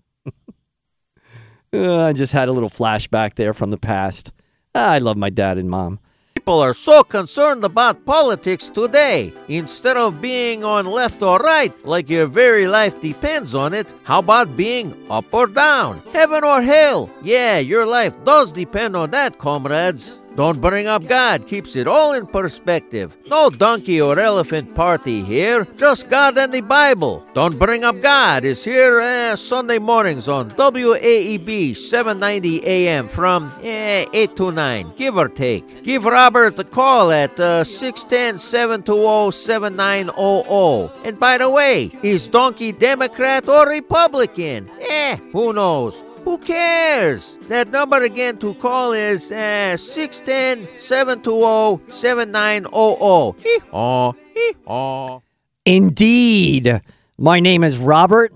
Uh, 1.73 2.05
I 2.05 2.12
just 2.14 2.33
had 2.33 2.49
a 2.49 2.53
little 2.53 2.71
flashback 2.71 3.35
there 3.35 3.53
from 3.53 3.71
the 3.71 3.77
past. 3.77 4.33
I 4.75 4.97
love 4.99 5.16
my 5.16 5.29
dad 5.29 5.59
and 5.59 5.69
mom. 5.69 5.99
People 6.47 6.61
are 6.63 6.75
so 6.75 7.03
concerned 7.03 7.65
about 7.65 8.05
politics 8.07 8.71
today. 8.71 9.33
Instead 9.49 9.97
of 9.97 10.21
being 10.21 10.63
on 10.63 10.87
left 10.87 11.21
or 11.21 11.41
right, 11.41 11.75
like 11.85 12.09
your 12.09 12.27
very 12.27 12.69
life 12.69 13.01
depends 13.01 13.53
on 13.53 13.75
it, 13.75 13.93
how 14.05 14.21
about 14.21 14.57
being 14.57 14.95
up 15.11 15.25
or 15.35 15.49
down? 15.49 16.01
Heaven 16.13 16.45
or 16.45 16.63
hell? 16.63 17.11
Yeah, 17.21 17.59
your 17.59 17.85
life 17.85 18.15
does 18.23 18.53
depend 18.53 18.95
on 18.95 19.11
that, 19.11 19.39
comrades. 19.39 20.21
Don't 20.37 20.61
bring 20.61 20.87
up 20.87 21.07
God 21.07 21.46
keeps 21.46 21.77
it 21.77 21.88
all 21.88 22.12
in 22.12 22.27
perspective. 22.27 23.16
No 23.27 23.49
donkey 23.49 24.03
or 24.03 24.20
elephant 24.20 24.75
party 24.75 25.25
here, 25.25 25.64
just 25.79 26.11
God 26.11 26.37
and 26.37 26.53
the 26.53 26.61
Bible. 26.61 27.25
Don't 27.33 27.59
bring 27.59 27.85
up 27.85 28.03
God 28.03 28.44
is 28.44 28.62
here 28.62 29.01
uh, 29.01 29.35
Sunday 29.35 29.79
mornings 29.79 30.29
on 30.29 30.51
WAEB 30.51 31.75
790 31.75 32.66
AM 32.66 33.09
from 33.09 33.51
eh, 33.62 34.05
8 34.12 34.37
to 34.37 34.53
9, 34.53 34.92
give 34.94 35.16
or 35.16 35.29
take. 35.29 35.83
Give 35.83 36.05
Robert 36.05 36.59
a 36.59 36.64
call 36.64 37.11
at 37.12 37.40
uh, 37.40 37.64
610 37.64 38.38
720 38.38 39.33
7900. 39.33 40.90
And 41.03 41.18
by 41.18 41.38
the 41.38 41.49
way, 41.49 41.90
is 42.03 42.29
Donkey 42.29 42.72
Democrat 42.72 43.49
or 43.49 43.66
Republican? 43.66 44.70
Eh, 44.83 45.16
who 45.33 45.55
knows? 45.55 46.05
Who 46.27 46.39
cares? 46.39 47.39
That 47.43 47.71
number 47.71 48.03
again 48.03 48.39
to 48.39 48.53
call 48.55 48.93
is 48.95 49.31
uh, 49.31 49.77
610 49.77 50.77
720 50.77 51.89
7900. 51.89 53.41
Hee 53.41 53.61
haw, 53.71 54.12
hee 54.35 54.55
haw. 54.67 55.21
Indeed. 55.65 56.81
My 57.17 57.39
name 57.39 57.62
is 57.62 57.79
Robert. 57.79 58.35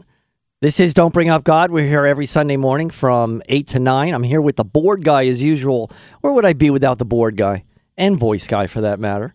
This 0.61 0.79
is 0.79 0.94
Don't 0.94 1.12
Bring 1.12 1.31
Up 1.31 1.42
God. 1.42 1.72
We're 1.72 1.85
here 1.85 2.07
every 2.07 2.26
Sunday 2.26 2.57
morning 2.57 2.90
from 2.90 3.42
8 3.48 3.66
to 3.66 3.81
9. 3.81 4.14
I'm 4.14 4.22
here 4.22 4.40
with 4.40 4.55
the 4.55 4.64
board 4.64 5.03
guy 5.03 5.26
as 5.26 5.42
usual. 5.42 5.90
Where 6.20 6.33
would 6.33 6.44
I 6.44 6.53
be 6.53 6.70
without 6.70 6.98
the 6.98 7.05
board 7.05 7.37
guy? 7.37 7.64
And 7.96 8.16
voice 8.16 8.46
guy 8.46 8.68
for 8.68 8.83
that 8.83 9.00
matter. 9.00 9.35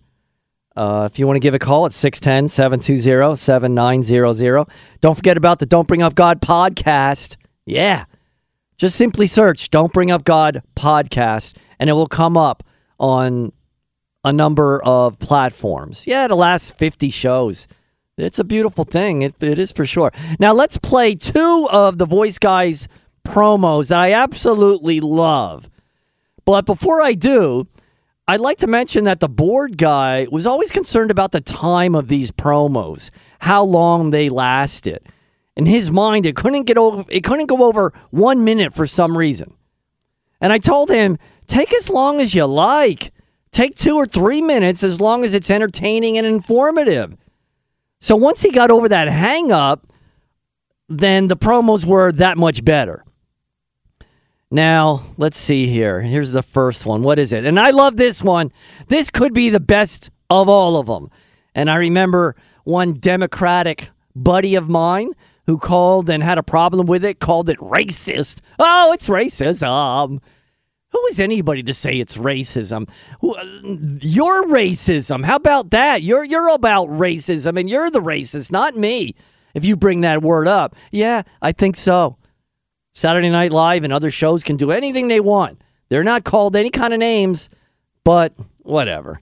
Uh, 0.78 1.10
if 1.12 1.20
you 1.20 1.28
want 1.28 1.36
to 1.36 1.42
give 1.42 1.56
a 1.56 1.60
call, 1.60 1.88
it's 1.88 1.98
610 1.98 2.48
720 2.48 3.36
7900. 3.36 4.66
Don't 5.02 5.16
forget 5.16 5.36
about 5.36 5.60
the 5.60 5.66
Don't 5.66 5.90
Bring 5.90 6.02
Up 6.02 6.16
God 6.16 6.40
podcast. 6.40 7.36
Yeah. 7.66 8.06
Just 8.78 8.96
simply 8.98 9.26
search 9.26 9.70
Don't 9.70 9.94
Bring 9.94 10.12
Up 10.12 10.26
God 10.26 10.62
podcast, 10.76 11.58
and 11.80 11.90
it 11.90 11.94
will 11.94 12.08
come 12.08 12.36
up 12.36 12.64
on 13.00 13.54
a 14.24 14.34
number 14.34 14.84
of 14.84 15.18
platforms. 15.20 16.06
Yeah, 16.06 16.28
the 16.28 16.36
last 16.36 16.78
50 16.78 17.10
shows. 17.10 17.68
It's 18.18 18.40
a 18.40 18.44
beautiful 18.44 18.84
thing. 18.84 19.22
It, 19.22 19.36
it 19.42 19.60
is 19.60 19.72
for 19.72 19.86
sure. 19.86 20.12
Now, 20.40 20.54
let's 20.54 20.78
play 20.78 21.16
two 21.16 21.68
of 21.72 21.98
the 21.98 22.06
Voice 22.06 22.38
Guys 22.38 22.88
promos 23.26 23.90
that 23.90 24.00
I 24.00 24.14
absolutely 24.14 25.00
love. 25.00 25.70
But 26.46 26.66
before 26.66 27.02
I 27.02 27.14
do, 27.14 27.68
I'd 28.28 28.42
like 28.42 28.58
to 28.60 28.68
mention 28.68 29.04
that 29.06 29.20
the 29.20 29.30
board 29.30 29.78
guy 29.78 30.28
was 30.32 30.48
always 30.48 30.72
concerned 30.72 31.12
about 31.12 31.32
the 31.32 31.42
time 31.42 31.94
of 31.96 32.08
these 32.08 32.32
promos, 32.32 33.10
how 33.40 33.64
long 33.64 34.12
they 34.12 34.30
lasted. 34.30 35.00
In 35.56 35.66
his 35.66 35.90
mind, 35.90 36.26
it 36.26 36.36
couldn't 36.36 36.64
get 36.64 36.78
over 36.78 37.06
it 37.10 37.24
couldn't 37.24 37.48
go 37.48 37.64
over 37.64 37.94
1 38.12 38.44
minute 38.44 38.74
for 38.74 38.86
some 38.86 39.18
reason. 39.18 39.54
And 40.42 40.52
I 40.52 40.58
told 40.58 40.90
him, 40.90 41.18
"Take 41.48 41.74
as 41.74 41.90
long 41.90 42.20
as 42.20 42.36
you 42.36 42.46
like. 42.46 43.12
Take 43.52 43.76
2 43.76 43.96
or 43.96 44.06
3 44.06 44.42
minutes 44.42 44.84
as 44.84 45.00
long 45.00 45.24
as 45.24 45.34
it's 45.34 45.50
entertaining 45.50 46.18
and 46.18 46.28
informative." 46.28 47.16
So 48.02 48.16
once 48.16 48.42
he 48.42 48.52
got 48.52 48.70
over 48.70 48.90
that 48.90 49.08
hang 49.08 49.52
up, 49.52 49.88
then 50.90 51.30
the 51.30 51.38
promos 51.38 51.86
were 51.86 52.12
that 52.12 52.38
much 52.38 52.64
better. 52.66 53.04
Now, 54.52 55.02
let's 55.18 55.40
see 55.40 55.68
here. 55.68 56.02
Here's 56.02 56.32
the 56.32 56.44
first 56.44 56.86
one. 56.86 57.02
What 57.02 57.18
is 57.18 57.34
it? 57.34 57.46
And 57.46 57.60
I 57.60 57.72
love 57.72 57.98
this 57.98 58.24
one. 58.24 58.52
This 58.90 59.10
could 59.10 59.34
be 59.34 59.50
the 59.50 59.60
best 59.60 60.12
of 60.30 60.48
all 60.48 60.78
of 60.78 60.86
them. 60.86 61.10
And 61.56 61.70
I 61.70 61.76
remember 61.76 62.36
one 62.64 62.94
Democratic 62.94 63.90
buddy 64.16 64.54
of 64.56 64.70
mine 64.70 65.12
who 65.46 65.58
called 65.58 66.10
and 66.10 66.24
had 66.24 66.38
a 66.38 66.44
problem 66.44 66.88
with 66.88 67.06
it, 67.06 67.20
called 67.20 67.50
it 67.50 67.60
racist. 67.60 68.42
Oh, 68.60 68.92
it's 68.94 69.10
racism. 69.10 70.22
Who 70.90 71.06
is 71.08 71.20
anybody 71.20 71.62
to 71.64 71.74
say 71.74 72.00
it's 72.00 72.18
racism? 72.18 72.90
You're 73.22 74.48
racism. 74.48 75.26
How 75.26 75.36
about 75.36 75.72
that? 75.72 76.02
You're 76.04 76.24
you're 76.24 76.50
about 76.50 76.88
racism, 76.88 77.60
and 77.60 77.70
you're 77.70 77.92
the 77.92 78.00
racist, 78.00 78.52
not 78.52 78.78
me. 78.78 79.16
If 79.54 79.66
you 79.66 79.76
bring 79.76 80.02
that 80.02 80.22
word 80.22 80.48
up, 80.48 80.76
yeah, 80.92 81.24
I 81.42 81.52
think 81.52 81.76
so. 81.76 82.18
Saturday 82.94 83.30
Night 83.30 83.52
Live 83.52 83.84
and 83.84 83.92
other 83.92 84.10
shows 84.10 84.42
can 84.42 84.56
do 84.56 84.72
anything 84.72 85.08
they 85.08 85.20
want. 85.20 85.62
They're 85.90 86.04
not 86.04 86.24
called 86.24 86.56
any 86.56 86.70
kind 86.70 86.94
of 86.94 87.00
names, 87.00 87.50
but 88.06 88.34
whatever. 88.60 89.20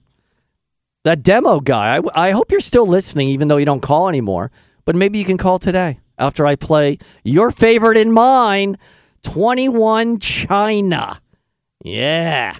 That 1.02 1.22
demo 1.22 1.60
guy, 1.60 1.98
I, 1.98 2.28
I 2.28 2.30
hope 2.30 2.50
you're 2.50 2.60
still 2.60 2.86
listening, 2.86 3.28
even 3.28 3.48
though 3.48 3.56
you 3.56 3.66
don't 3.66 3.82
call 3.82 4.08
anymore. 4.08 4.50
But 4.84 4.96
maybe 4.96 5.18
you 5.18 5.24
can 5.24 5.38
call 5.38 5.58
today 5.58 5.98
after 6.18 6.46
I 6.46 6.56
play 6.56 6.98
your 7.24 7.50
favorite 7.50 7.96
and 7.96 8.12
mine 8.12 8.76
21 9.22 10.18
China. 10.18 11.20
Yeah. 11.84 12.56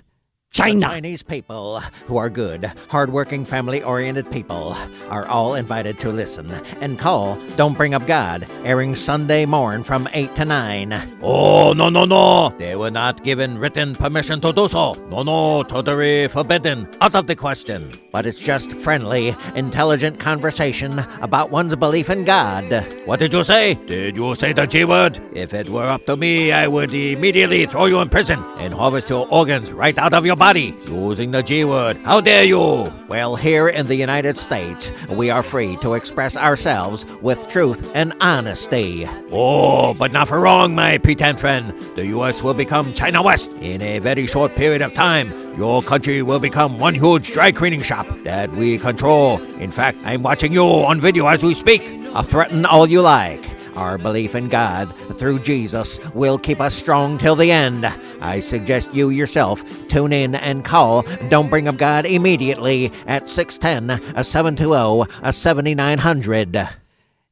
The 0.54 0.62
China. 0.62 0.86
Chinese 0.86 1.24
people, 1.24 1.80
who 2.06 2.16
are 2.16 2.30
good, 2.30 2.70
hardworking, 2.88 3.44
family 3.44 3.82
oriented 3.82 4.30
people, 4.30 4.76
are 5.08 5.26
all 5.26 5.56
invited 5.56 5.98
to 5.98 6.10
listen 6.10 6.48
and 6.80 6.96
call 6.96 7.40
Don't 7.56 7.76
Bring 7.76 7.92
Up 7.92 8.06
God, 8.06 8.46
airing 8.62 8.94
Sunday 8.94 9.46
morn 9.46 9.82
from 9.82 10.08
8 10.12 10.32
to 10.36 10.44
9. 10.44 11.18
Oh, 11.22 11.72
no, 11.72 11.88
no, 11.88 12.04
no! 12.04 12.54
They 12.56 12.76
were 12.76 12.92
not 12.92 13.24
given 13.24 13.58
written 13.58 13.96
permission 13.96 14.40
to 14.42 14.52
do 14.52 14.68
so. 14.68 14.94
No, 15.10 15.24
no, 15.24 15.64
totally 15.64 16.28
forbidden. 16.28 16.88
Out 17.00 17.16
of 17.16 17.26
the 17.26 17.34
question. 17.34 17.98
But 18.12 18.24
it's 18.24 18.38
just 18.38 18.70
friendly, 18.70 19.34
intelligent 19.56 20.20
conversation 20.20 21.00
about 21.20 21.50
one's 21.50 21.74
belief 21.74 22.10
in 22.10 22.22
God. 22.22 22.86
What 23.06 23.18
did 23.18 23.32
you 23.32 23.42
say? 23.42 23.74
Did 23.74 24.14
you 24.14 24.36
say 24.36 24.52
the 24.52 24.66
G 24.66 24.84
word? 24.84 25.20
If 25.34 25.52
it 25.52 25.68
were 25.68 25.88
up 25.88 26.06
to 26.06 26.16
me, 26.16 26.52
I 26.52 26.68
would 26.68 26.94
immediately 26.94 27.66
throw 27.66 27.86
you 27.86 27.98
in 27.98 28.08
prison 28.08 28.44
and 28.58 28.72
harvest 28.72 29.10
your 29.10 29.26
organs 29.32 29.72
right 29.72 29.98
out 29.98 30.14
of 30.14 30.24
your 30.24 30.36
body 30.36 30.43
using 30.44 31.30
the 31.30 31.42
G 31.42 31.64
word. 31.64 31.96
How 32.04 32.20
dare 32.20 32.44
you? 32.44 32.92
Well, 33.08 33.34
here 33.34 33.66
in 33.66 33.86
the 33.86 33.94
United 33.94 34.36
States, 34.36 34.92
we 35.08 35.30
are 35.30 35.42
free 35.42 35.78
to 35.78 35.94
express 35.94 36.36
ourselves 36.36 37.06
with 37.22 37.48
truth 37.48 37.90
and 37.94 38.12
honesty. 38.20 39.08
Oh, 39.32 39.94
but 39.94 40.12
not 40.12 40.28
for 40.28 40.40
wrong, 40.40 40.74
my 40.74 40.98
pretend 40.98 41.40
friend. 41.40 41.72
The 41.96 42.08
U.S. 42.08 42.42
will 42.42 42.52
become 42.52 42.92
China 42.92 43.22
West 43.22 43.52
in 43.62 43.80
a 43.80 44.00
very 44.00 44.26
short 44.26 44.54
period 44.54 44.82
of 44.82 44.92
time. 44.92 45.32
Your 45.56 45.82
country 45.82 46.20
will 46.20 46.40
become 46.40 46.78
one 46.78 46.94
huge 46.94 47.32
dry 47.32 47.50
cleaning 47.50 47.80
shop 47.80 48.06
that 48.24 48.50
we 48.50 48.76
control. 48.76 49.40
In 49.56 49.70
fact, 49.70 49.98
I'm 50.04 50.22
watching 50.22 50.52
you 50.52 50.64
on 50.64 51.00
video 51.00 51.26
as 51.26 51.42
we 51.42 51.54
speak. 51.54 51.82
Uh, 52.12 52.22
threaten 52.22 52.66
all 52.66 52.86
you 52.86 53.00
like. 53.00 53.42
Our 53.76 53.98
belief 53.98 54.34
in 54.34 54.48
God 54.48 54.94
through 55.16 55.40
Jesus 55.40 55.98
will 56.14 56.38
keep 56.38 56.60
us 56.60 56.74
strong 56.74 57.18
till 57.18 57.36
the 57.36 57.50
end. 57.50 57.86
I 58.20 58.40
suggest 58.40 58.94
you 58.94 59.10
yourself 59.10 59.64
tune 59.88 60.12
in 60.12 60.34
and 60.34 60.64
call 60.64 61.02
Don't 61.28 61.50
Bring 61.50 61.68
Up 61.68 61.76
God 61.76 62.06
immediately 62.06 62.92
at 63.06 63.28
610 63.28 64.22
720 64.22 65.32
7900. 65.32 66.68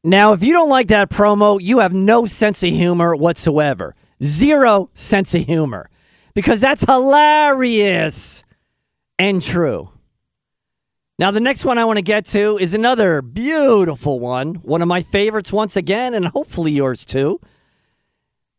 Now, 0.04 0.32
if 0.32 0.42
you 0.42 0.52
don't 0.52 0.68
like 0.68 0.88
that 0.88 1.10
promo, 1.10 1.60
you 1.62 1.78
have 1.78 1.92
no 1.92 2.26
sense 2.26 2.64
of 2.64 2.70
humor 2.70 3.14
whatsoever. 3.14 3.94
Zero 4.20 4.90
sense 4.94 5.32
of 5.34 5.44
humor. 5.44 5.88
Because 6.34 6.60
that's 6.60 6.84
hilarious 6.84 8.42
and 9.18 9.40
true. 9.40 9.91
Now, 11.22 11.30
the 11.30 11.38
next 11.38 11.64
one 11.64 11.78
I 11.78 11.84
want 11.84 11.98
to 11.98 12.02
get 12.02 12.26
to 12.30 12.58
is 12.58 12.74
another 12.74 13.22
beautiful 13.22 14.18
one, 14.18 14.54
one 14.56 14.82
of 14.82 14.88
my 14.88 15.02
favorites 15.02 15.52
once 15.52 15.76
again, 15.76 16.14
and 16.14 16.26
hopefully 16.26 16.72
yours 16.72 17.06
too. 17.06 17.38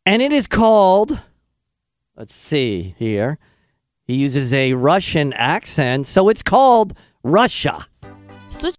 And 0.05 0.21
it 0.21 0.31
is 0.31 0.47
called, 0.47 1.19
let's 2.15 2.33
see 2.33 2.95
here. 2.97 3.37
He 4.05 4.15
uses 4.15 4.53
a 4.53 4.75
Russian 4.75 5.33
accent, 5.33 6.07
so 6.07 6.29
it's 6.29 6.41
called 6.41 6.97
Russia. 7.21 7.85
Switch. 8.49 8.75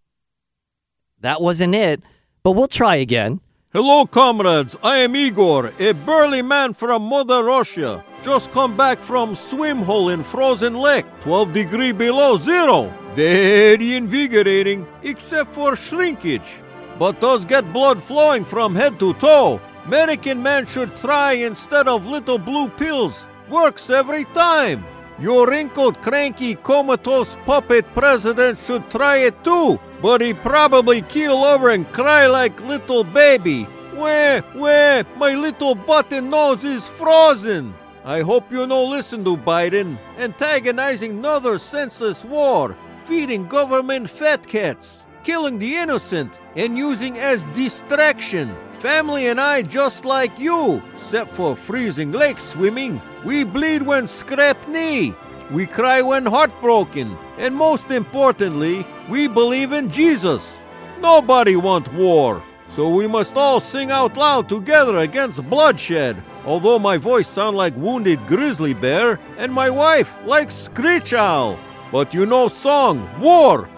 That 1.20 1.42
wasn't 1.42 1.74
it, 1.74 2.00
but 2.42 2.52
we'll 2.52 2.68
try 2.68 2.96
again. 2.96 3.42
Hello, 3.74 4.06
comrades. 4.06 4.78
I 4.82 4.96
am 5.00 5.14
Igor, 5.14 5.74
a 5.78 5.92
burly 5.92 6.40
man 6.40 6.72
from 6.72 7.02
Mother 7.02 7.44
Russia. 7.44 8.02
Just 8.22 8.50
come 8.52 8.78
back 8.78 9.02
from 9.02 9.34
swim 9.34 9.82
hole 9.82 10.08
in 10.08 10.22
frozen 10.22 10.72
lake, 10.72 11.04
12 11.20 11.52
degree 11.52 11.92
below 11.92 12.38
zero. 12.38 12.90
Very 13.14 13.94
invigorating, 13.94 14.86
except 15.02 15.52
for 15.52 15.76
shrinkage. 15.76 16.62
But 16.98 17.20
does 17.20 17.44
get 17.44 17.72
blood 17.72 18.02
flowing 18.02 18.44
from 18.44 18.74
head 18.74 18.98
to 18.98 19.14
toe. 19.14 19.60
American 19.84 20.42
man 20.42 20.66
should 20.66 20.96
try 20.96 21.32
instead 21.32 21.86
of 21.86 22.06
little 22.06 22.38
blue 22.38 22.68
pills. 22.68 23.26
Works 23.48 23.90
every 23.90 24.24
time. 24.26 24.84
Your 25.20 25.46
wrinkled, 25.46 26.02
cranky, 26.02 26.56
comatose 26.56 27.36
puppet 27.46 27.86
president 27.94 28.58
should 28.58 28.90
try 28.90 29.18
it 29.18 29.44
too, 29.44 29.78
but 30.02 30.20
he 30.20 30.34
probably 30.34 31.02
keel 31.02 31.44
over 31.44 31.70
and 31.70 31.86
cry 31.92 32.26
like 32.26 32.60
little 32.62 33.04
baby. 33.04 33.62
Where, 33.94 34.42
where, 34.58 35.04
my 35.16 35.36
little 35.36 35.76
button 35.76 36.30
nose 36.30 36.64
is 36.64 36.88
frozen. 36.88 37.74
I 38.04 38.20
hope 38.22 38.50
you 38.50 38.66
no 38.66 38.84
listen 38.84 39.24
to 39.24 39.36
Biden, 39.36 39.98
antagonizing 40.18 41.12
another 41.12 41.58
senseless 41.58 42.24
war, 42.24 42.76
feeding 43.04 43.46
government 43.46 44.08
fat 44.08 44.46
cats, 44.46 45.04
killing 45.22 45.58
the 45.58 45.76
innocent, 45.76 46.38
and 46.56 46.78
using 46.78 47.18
as 47.18 47.44
distraction. 47.54 48.54
Family 48.78 49.28
and 49.28 49.40
I 49.40 49.62
just 49.62 50.04
like 50.04 50.38
you, 50.38 50.82
except 50.94 51.30
for 51.30 51.54
freezing 51.56 52.12
lake 52.12 52.40
swimming. 52.40 53.00
We 53.24 53.44
bleed 53.44 53.82
when 53.82 54.06
scrap 54.06 54.68
knee. 54.68 55.14
We 55.50 55.66
cry 55.66 56.02
when 56.02 56.26
heartbroken. 56.26 57.16
And 57.38 57.54
most 57.54 57.90
importantly, 57.90 58.86
we 59.08 59.28
believe 59.28 59.72
in 59.72 59.90
Jesus. 59.90 60.60
Nobody 61.00 61.56
want 61.56 61.92
war. 61.92 62.42
So 62.68 62.88
we 62.88 63.06
must 63.06 63.36
all 63.36 63.60
sing 63.60 63.90
out 63.90 64.16
loud 64.16 64.48
together 64.48 64.98
against 64.98 65.48
bloodshed. 65.48 66.22
Although 66.44 66.78
my 66.78 66.96
voice 66.96 67.28
sound 67.28 67.56
like 67.56 67.76
wounded 67.76 68.26
grizzly 68.26 68.74
bear 68.74 69.20
and 69.38 69.52
my 69.52 69.70
wife 69.70 70.18
like 70.24 70.50
screech 70.50 71.12
owl. 71.14 71.58
But 71.92 72.14
you 72.14 72.26
know 72.26 72.48
song, 72.48 73.08
war. 73.20 73.68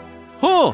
Huh? 0.40 0.72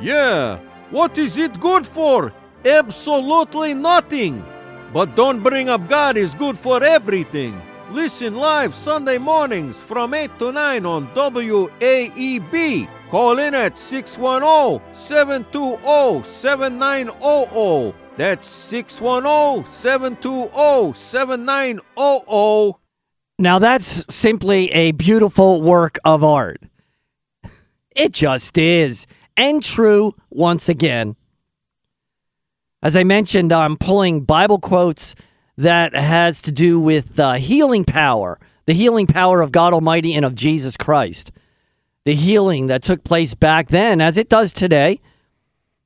Yeah. 0.00 0.58
What 0.90 1.18
is 1.18 1.36
it 1.36 1.58
good 1.58 1.86
for? 1.86 2.32
Absolutely 2.64 3.74
nothing. 3.74 4.44
But 4.92 5.14
don't 5.16 5.42
bring 5.42 5.68
up 5.68 5.88
God 5.88 6.16
is 6.16 6.34
good 6.34 6.56
for 6.56 6.82
everything. 6.82 7.60
Listen 7.90 8.34
live 8.34 8.74
Sunday 8.74 9.18
mornings 9.18 9.80
from 9.80 10.14
8 10.14 10.38
to 10.38 10.52
9 10.52 10.86
on 10.86 11.08
WAEB. 11.08 12.88
Call 13.10 13.38
in 13.38 13.54
at 13.54 13.78
610 13.78 14.94
720 14.94 16.24
7900. 16.24 17.94
That's 18.16 18.48
610 18.48 19.64
720 19.64 20.94
7900. 20.94 22.85
Now, 23.38 23.58
that's 23.58 24.14
simply 24.14 24.70
a 24.72 24.92
beautiful 24.92 25.60
work 25.60 25.98
of 26.04 26.24
art. 26.24 26.62
It 27.94 28.12
just 28.12 28.56
is. 28.56 29.06
And 29.36 29.62
true 29.62 30.14
once 30.30 30.68
again. 30.68 31.16
As 32.82 32.96
I 32.96 33.04
mentioned, 33.04 33.52
I'm 33.52 33.76
pulling 33.76 34.22
Bible 34.22 34.58
quotes 34.58 35.14
that 35.58 35.94
has 35.94 36.40
to 36.42 36.52
do 36.52 36.78
with 36.80 37.18
uh, 37.18 37.34
healing 37.34 37.84
power, 37.84 38.38
the 38.66 38.74
healing 38.74 39.06
power 39.06 39.40
of 39.40 39.52
God 39.52 39.74
Almighty 39.74 40.14
and 40.14 40.24
of 40.24 40.34
Jesus 40.34 40.76
Christ. 40.76 41.32
The 42.04 42.14
healing 42.14 42.68
that 42.68 42.82
took 42.82 43.02
place 43.02 43.34
back 43.34 43.68
then, 43.68 44.00
as 44.00 44.16
it 44.16 44.28
does 44.28 44.52
today. 44.52 45.00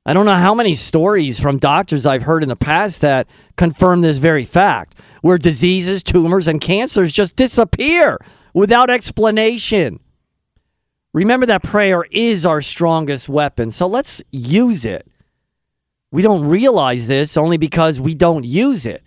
I 0.05 0.13
don't 0.13 0.25
know 0.25 0.35
how 0.35 0.55
many 0.55 0.73
stories 0.73 1.39
from 1.39 1.59
doctors 1.59 2.07
I've 2.07 2.23
heard 2.23 2.41
in 2.41 2.49
the 2.49 2.55
past 2.55 3.01
that 3.01 3.29
confirm 3.55 4.01
this 4.01 4.17
very 4.17 4.43
fact, 4.43 4.95
where 5.21 5.37
diseases, 5.37 6.01
tumors, 6.01 6.47
and 6.47 6.59
cancers 6.59 7.13
just 7.13 7.35
disappear 7.35 8.17
without 8.53 8.89
explanation. 8.89 9.99
Remember 11.13 11.45
that 11.45 11.61
prayer 11.61 12.03
is 12.09 12.45
our 12.45 12.61
strongest 12.61 13.29
weapon, 13.29 13.69
so 13.69 13.85
let's 13.85 14.23
use 14.31 14.85
it. 14.85 15.05
We 16.11 16.23
don't 16.23 16.45
realize 16.45 17.07
this 17.07 17.37
only 17.37 17.57
because 17.57 18.01
we 18.01 18.15
don't 18.15 18.43
use 18.43 18.85
it. 18.85 19.03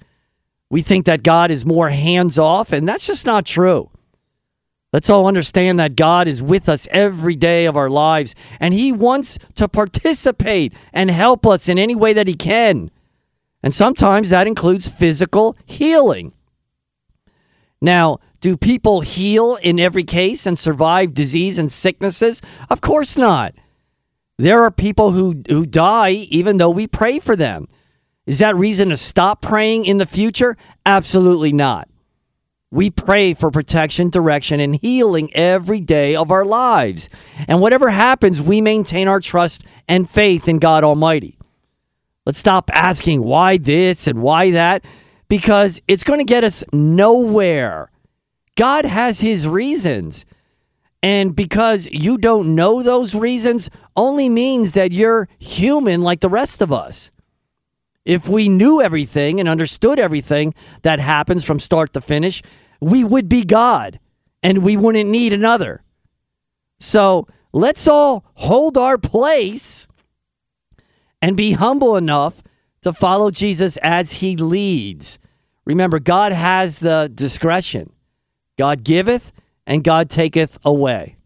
We 0.70 0.83
think 0.83 1.07
that 1.07 1.22
God 1.22 1.50
is 1.50 1.66
more 1.66 1.90
hands 1.90 2.38
off, 2.38 2.72
and 2.72 2.88
that's 2.88 3.07
just 3.07 3.26
not 3.26 3.44
true. 3.44 3.90
Let's 4.94 5.11
all 5.11 5.26
understand 5.26 5.80
that 5.80 5.96
God 5.96 6.28
is 6.28 6.40
with 6.40 6.68
us 6.68 6.87
every 6.92 7.35
day 7.35 7.64
of 7.64 7.76
our 7.76 7.90
lives, 7.90 8.37
and 8.61 8.72
He 8.72 8.92
wants 8.92 9.40
to 9.57 9.66
participate 9.66 10.72
and 10.92 11.11
help 11.11 11.44
us 11.48 11.68
in 11.68 11.80
any 11.80 11.96
way 11.96 12.12
that 12.12 12.28
He 12.28 12.35
can. 12.35 12.92
And 13.61 13.74
sometimes 13.74 14.30
that 14.30 14.46
includes 14.46 14.87
physical 14.87 15.57
healing. 15.64 16.33
Now, 17.83 18.18
do 18.40 18.57
people 18.57 19.00
heal 19.00 19.57
in 19.57 19.80
every 19.80 20.04
case 20.04 20.46
and 20.46 20.57
survive 20.57 21.12
disease 21.12 21.59
and 21.59 21.72
sicknesses? 21.72 22.40
Of 22.70 22.80
course 22.80 23.18
not. 23.18 23.52
There 24.38 24.62
are 24.62 24.70
people 24.70 25.11
who, 25.11 25.42
who 25.48 25.66
die 25.66 26.11
even 26.11 26.59
though 26.59 26.70
we 26.70 26.87
pray 26.87 27.18
for 27.18 27.35
them. 27.35 27.66
Is 28.26 28.38
that 28.38 28.54
reason 28.54 28.90
to 28.90 28.96
stop 28.96 29.42
praying 29.42 29.87
in 29.87 29.98
the 29.98 30.07
future? 30.07 30.57
Absolutely 30.87 31.52
not. 31.52 31.88
We 32.75 32.91
pray 32.91 33.35
for 33.35 33.53
protection, 33.53 34.11
direction, 34.11 34.59
and 34.59 34.75
healing 34.75 35.33
every 35.33 35.81
day 35.81 36.17
of 36.17 36.33
our 36.33 36.45
lives. 36.45 37.09
And 37.47 37.61
whatever 37.61 37.89
happens, 37.89 38.43
we 38.43 38.61
maintain 38.61 39.07
our 39.07 39.21
trust 39.21 39.63
and 39.87 40.11
faith 40.11 40.49
in 40.49 40.59
God 40.59 40.83
Almighty. 40.83 41.39
Let's 42.27 42.39
stop 42.39 42.73
asking 42.75 43.23
why 43.23 43.59
this 43.59 44.09
and 44.09 44.21
why 44.21 44.51
that 44.51 44.85
because 45.29 45.83
it's 45.87 46.03
going 46.03 46.19
to 46.19 46.25
get 46.25 46.43
us 46.43 46.65
nowhere. 46.73 47.93
God 48.57 48.87
has 48.87 49.21
his 49.21 49.47
reasons. 49.47 50.25
And 51.01 51.37
because 51.37 51.89
you 51.93 52.19
don't 52.19 52.57
know 52.57 52.83
those 52.83 53.15
reasons, 53.15 53.71
only 53.95 54.29
means 54.29 54.73
that 54.73 54.91
you're 54.91 55.29
human 55.39 56.03
like 56.03 56.19
the 56.19 56.29
rest 56.29 56.61
of 56.61 56.73
us. 56.73 57.13
If 58.05 58.29
we 58.29 58.49
knew 58.49 58.83
everything 58.83 59.40
and 59.40 59.49
understood 59.49 59.99
everything 59.99 60.55
that 60.83 61.01
happens 61.01 61.45
from 61.45 61.59
start 61.59 61.93
to 61.95 62.01
finish, 62.01 62.43
we 62.81 63.03
would 63.03 63.29
be 63.29 63.45
God 63.45 63.99
and 64.43 64.59
we 64.59 64.77
wouldn't 64.77 65.09
need 65.09 65.33
another. 65.33 65.83
So 66.79 67.27
let's 67.53 67.88
all 67.88 68.25
hold 68.35 68.77
our 68.77 68.99
place 68.99 69.88
and 71.23 71.37
be 71.37 71.53
humble 71.53 71.97
enough 71.97 72.43
to 72.83 72.93
follow 72.93 73.31
Jesus 73.31 73.79
as 73.79 74.12
he 74.12 74.37
leads. 74.37 75.19
Remember, 75.64 75.99
God 75.99 76.33
has 76.33 76.81
the 76.81 77.11
discretion. 77.14 77.90
God 78.59 78.85
giveth 78.85 79.33
and 79.67 79.83
God 79.83 80.11
taketh 80.11 80.59
away. 80.64 81.17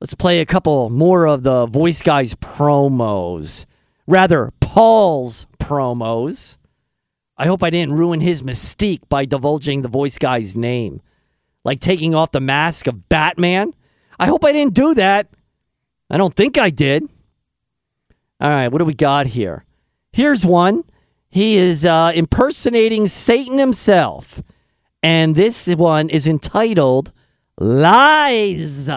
Let's 0.00 0.14
play 0.14 0.40
a 0.40 0.46
couple 0.46 0.90
more 0.90 1.26
of 1.26 1.44
the 1.44 1.66
Voice 1.66 2.02
Guys 2.02 2.34
promos. 2.34 3.66
Rather, 4.08 4.52
Paul's 4.76 5.46
promos. 5.58 6.58
I 7.38 7.46
hope 7.46 7.62
I 7.62 7.70
didn't 7.70 7.94
ruin 7.94 8.20
his 8.20 8.42
mystique 8.42 9.08
by 9.08 9.24
divulging 9.24 9.80
the 9.80 9.88
Voice 9.88 10.18
Guy's 10.18 10.54
name. 10.54 11.00
Like 11.64 11.80
taking 11.80 12.14
off 12.14 12.32
the 12.32 12.40
mask 12.40 12.86
of 12.86 13.08
Batman. 13.08 13.72
I 14.18 14.26
hope 14.26 14.44
I 14.44 14.52
didn't 14.52 14.74
do 14.74 14.92
that. 14.92 15.28
I 16.10 16.18
don't 16.18 16.34
think 16.34 16.58
I 16.58 16.68
did. 16.68 17.04
All 18.38 18.50
right, 18.50 18.68
what 18.68 18.78
do 18.78 18.84
we 18.84 18.92
got 18.92 19.28
here? 19.28 19.64
Here's 20.12 20.44
one. 20.44 20.84
He 21.30 21.56
is 21.56 21.86
uh, 21.86 22.12
impersonating 22.14 23.06
Satan 23.06 23.58
himself. 23.58 24.42
And 25.02 25.34
this 25.34 25.66
one 25.68 26.10
is 26.10 26.28
entitled 26.28 27.12
Lies. 27.58 28.90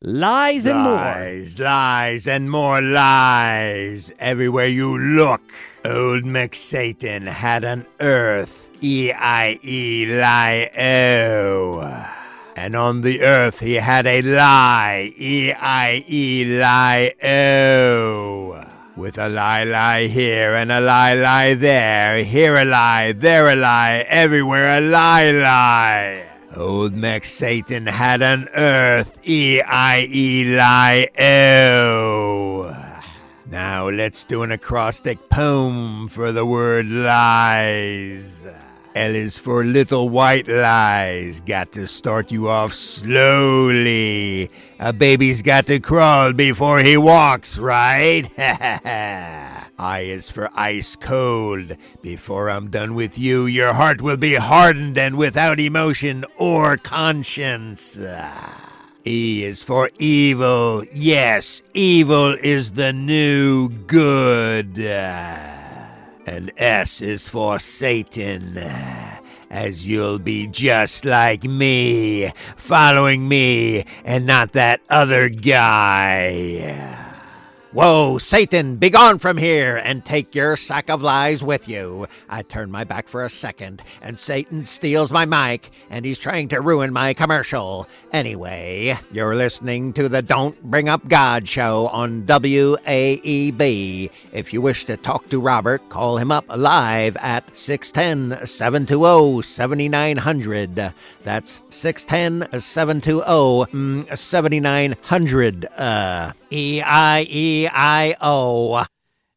Lies 0.00 0.64
and 0.64 0.78
more. 0.78 0.94
Lies, 0.94 1.58
lies, 1.58 2.28
and 2.28 2.48
more 2.48 2.80
lies. 2.80 4.12
Everywhere 4.20 4.68
you 4.68 4.96
look, 4.96 5.42
old 5.84 6.22
McSatan 6.22 7.26
had 7.26 7.64
an 7.64 7.84
earth. 7.98 8.70
E 8.80 9.10
I 9.12 9.58
E 9.60 10.06
lie 10.06 10.70
O. 10.78 12.06
And 12.54 12.76
on 12.76 13.00
the 13.00 13.22
earth 13.22 13.58
he 13.58 13.74
had 13.74 14.06
a 14.06 14.22
lie. 14.22 15.12
E 15.18 15.52
I 15.52 16.04
E 16.06 16.44
lie 16.44 17.14
O. 17.24 18.64
with 18.94 19.18
a 19.18 19.28
lie 19.28 19.64
lie 19.64 20.06
here 20.06 20.54
and 20.54 20.70
a 20.70 20.80
lie 20.80 21.14
lie 21.14 21.54
there, 21.54 22.22
here 22.22 22.56
a 22.56 22.64
lie, 22.64 23.12
there 23.12 23.48
a 23.48 23.56
lie, 23.56 24.04
everywhere 24.08 24.78
a 24.78 24.80
lie 24.80 25.30
lie. 25.32 26.27
Old 26.58 26.92
Mac 26.92 27.24
Satan 27.24 27.86
had 27.86 28.20
an 28.20 28.48
earth, 28.52 29.16
E 29.22 29.60
I 29.62 30.08
E 30.10 30.56
lie 30.56 31.08
O. 31.16 32.76
Now 33.46 33.88
let's 33.88 34.24
do 34.24 34.42
an 34.42 34.50
acrostic 34.50 35.28
poem 35.28 36.08
for 36.08 36.32
the 36.32 36.44
word 36.44 36.86
lies. 36.86 38.44
L 38.96 39.14
is 39.14 39.38
for 39.38 39.64
little 39.64 40.08
white 40.08 40.48
lies. 40.48 41.40
Got 41.42 41.70
to 41.72 41.86
start 41.86 42.32
you 42.32 42.48
off 42.48 42.74
slowly. 42.74 44.50
A 44.80 44.92
baby's 44.92 45.42
got 45.42 45.66
to 45.66 45.78
crawl 45.78 46.32
before 46.32 46.80
he 46.80 46.96
walks, 46.96 47.56
right? 47.56 48.28
I 49.78 50.00
is 50.00 50.28
for 50.28 50.50
ice 50.54 50.96
cold. 50.96 51.76
Before 52.02 52.50
I'm 52.50 52.68
done 52.68 52.94
with 52.94 53.16
you, 53.16 53.46
your 53.46 53.74
heart 53.74 54.02
will 54.02 54.16
be 54.16 54.34
hardened 54.34 54.98
and 54.98 55.16
without 55.16 55.60
emotion 55.60 56.24
or 56.36 56.76
conscience. 56.76 57.96
E 59.06 59.44
is 59.44 59.62
for 59.62 59.90
evil. 59.98 60.84
Yes, 60.92 61.62
evil 61.74 62.34
is 62.42 62.72
the 62.72 62.92
new 62.92 63.68
good. 63.68 64.78
And 64.78 66.50
S 66.56 67.00
is 67.00 67.28
for 67.28 67.60
Satan, 67.60 68.58
as 69.48 69.86
you'll 69.86 70.18
be 70.18 70.48
just 70.48 71.04
like 71.04 71.44
me, 71.44 72.32
following 72.56 73.28
me 73.28 73.84
and 74.04 74.26
not 74.26 74.52
that 74.52 74.80
other 74.90 75.28
guy. 75.28 77.07
Whoa, 77.70 78.16
Satan, 78.16 78.76
begone 78.76 79.18
from 79.18 79.36
here 79.36 79.76
and 79.76 80.02
take 80.02 80.34
your 80.34 80.56
sack 80.56 80.88
of 80.88 81.02
lies 81.02 81.44
with 81.44 81.68
you. 81.68 82.06
I 82.26 82.40
turn 82.40 82.70
my 82.70 82.84
back 82.84 83.08
for 83.08 83.22
a 83.22 83.28
second, 83.28 83.82
and 84.00 84.18
Satan 84.18 84.64
steals 84.64 85.12
my 85.12 85.26
mic, 85.26 85.70
and 85.90 86.06
he's 86.06 86.18
trying 86.18 86.48
to 86.48 86.62
ruin 86.62 86.94
my 86.94 87.12
commercial. 87.12 87.86
Anyway, 88.10 88.98
you're 89.12 89.36
listening 89.36 89.92
to 89.92 90.08
the 90.08 90.22
Don't 90.22 90.62
Bring 90.62 90.88
Up 90.88 91.06
God 91.08 91.46
show 91.46 91.88
on 91.88 92.22
WAEB. 92.22 94.10
If 94.32 94.54
you 94.54 94.62
wish 94.62 94.84
to 94.86 94.96
talk 94.96 95.28
to 95.28 95.38
Robert, 95.38 95.90
call 95.90 96.16
him 96.16 96.32
up 96.32 96.46
live 96.48 97.18
at 97.18 97.54
610 97.54 98.46
720 98.46 99.42
7900. 99.42 100.94
That's 101.22 101.62
610 101.68 102.60
720 102.62 104.16
7900. 104.16 105.66
Uh, 105.66 106.32
E 106.50 106.82
I 106.84 107.26
E 107.28 107.68
I 107.70 108.16
O. 108.20 108.84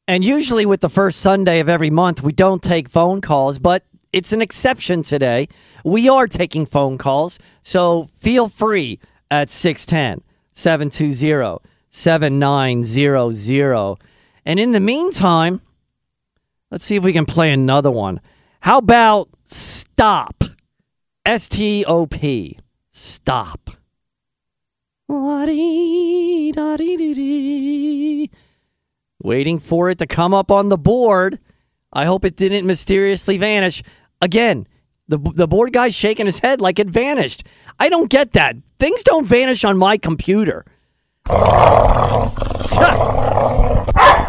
And 0.07 0.23
usually, 0.23 0.65
with 0.65 0.81
the 0.81 0.89
first 0.89 1.19
Sunday 1.19 1.59
of 1.59 1.69
every 1.69 1.89
month, 1.89 2.23
we 2.23 2.33
don't 2.33 2.61
take 2.61 2.89
phone 2.89 3.21
calls, 3.21 3.59
but 3.59 3.83
it's 4.11 4.33
an 4.33 4.41
exception 4.41 5.03
today. 5.03 5.47
We 5.85 6.09
are 6.09 6.27
taking 6.27 6.65
phone 6.65 6.97
calls, 6.97 7.39
so 7.61 8.05
feel 8.05 8.49
free 8.49 8.99
at 9.29 9.49
610 9.49 10.23
720 10.53 11.59
7900. 11.89 13.97
And 14.45 14.59
in 14.59 14.71
the 14.71 14.79
meantime, 14.79 15.61
let's 16.71 16.85
see 16.85 16.95
if 16.95 17.03
we 17.03 17.13
can 17.13 17.25
play 17.25 17.51
another 17.51 17.91
one. 17.91 18.19
How 18.61 18.77
about 18.77 19.29
Stop? 19.43 20.43
S 21.25 21.49
T 21.49 21.83
O 21.85 22.05
P. 22.05 22.57
Stop. 22.89 23.71
Waiting 29.23 29.59
for 29.59 29.89
it 29.89 29.99
to 29.99 30.07
come 30.07 30.33
up 30.33 30.51
on 30.51 30.69
the 30.69 30.77
board. 30.77 31.39
I 31.93 32.05
hope 32.05 32.25
it 32.25 32.35
didn't 32.35 32.65
mysteriously 32.65 33.37
vanish. 33.37 33.83
Again, 34.21 34.67
the, 35.07 35.17
the 35.17 35.47
board 35.47 35.73
guy's 35.73 35.93
shaking 35.93 36.25
his 36.25 36.39
head 36.39 36.61
like 36.61 36.79
it 36.79 36.89
vanished. 36.89 37.43
I 37.79 37.89
don't 37.89 38.09
get 38.09 38.31
that. 38.31 38.55
Things 38.79 39.03
don't 39.03 39.27
vanish 39.27 39.63
on 39.63 39.77
my 39.77 39.97
computer. 39.97 40.65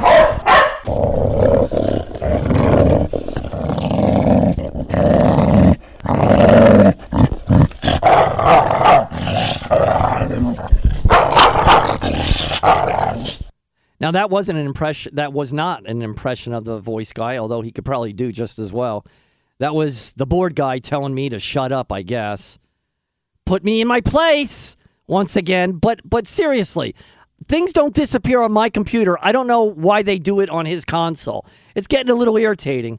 Now 14.03 14.11
that 14.11 14.31
wasn't 14.31 14.59
an 14.59 14.67
impression. 14.67 15.15
That 15.15 15.33
was 15.33 15.53
not 15.53 15.89
an 15.89 16.03
impression 16.03 16.53
of 16.53 16.65
the 16.65 16.81
voice 16.81 17.13
guy, 17.13 17.37
although 17.37 17.63
he 17.63 17.71
could 17.71 17.85
probably 17.85 18.13
do 18.13 18.33
just 18.33 18.59
as 18.59 18.73
well. 18.73 19.07
That 19.61 19.77
was 19.77 20.13
the 20.15 20.27
board 20.27 20.57
guy 20.57 20.81
telling 20.81 21.15
me 21.15 21.29
to 21.29 21.39
shut 21.39 21.71
up. 21.71 21.93
I 21.93 22.03
guess. 22.03 22.59
Put 23.47 23.63
me 23.63 23.81
in 23.81 23.87
my 23.87 24.01
place 24.01 24.77
once 25.07 25.37
again. 25.37 25.73
But 25.73 26.01
but 26.05 26.27
seriously, 26.27 26.97
things 27.47 27.73
don't 27.73 27.95
disappear 27.95 28.43
on 28.43 28.51
my 28.51 28.69
computer. 28.71 29.17
I 29.25 29.31
don't 29.31 29.47
know 29.47 29.63
why 29.63 30.03
they 30.03 30.19
do 30.19 30.41
it 30.41 30.51
on 30.51 30.67
his 30.67 30.85
console. 30.85 31.47
It's 31.77 31.87
getting 31.87 32.11
a 32.11 32.17
little 32.17 32.37
irritating. 32.37 32.99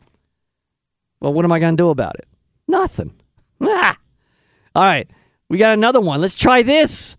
Well, 1.20 1.34
what 1.34 1.44
am 1.44 1.52
I 1.52 1.60
going 1.60 1.76
to 1.76 1.82
do 1.82 1.89
about 1.89 2.16
it? 2.16 2.28
Nothing. 2.68 3.13
Ah. 3.66 3.98
All 4.76 4.84
right, 4.84 5.10
we 5.48 5.58
got 5.58 5.72
another 5.72 6.02
one. 6.02 6.20
Let's 6.20 6.36
try 6.36 6.63
this 6.63 7.16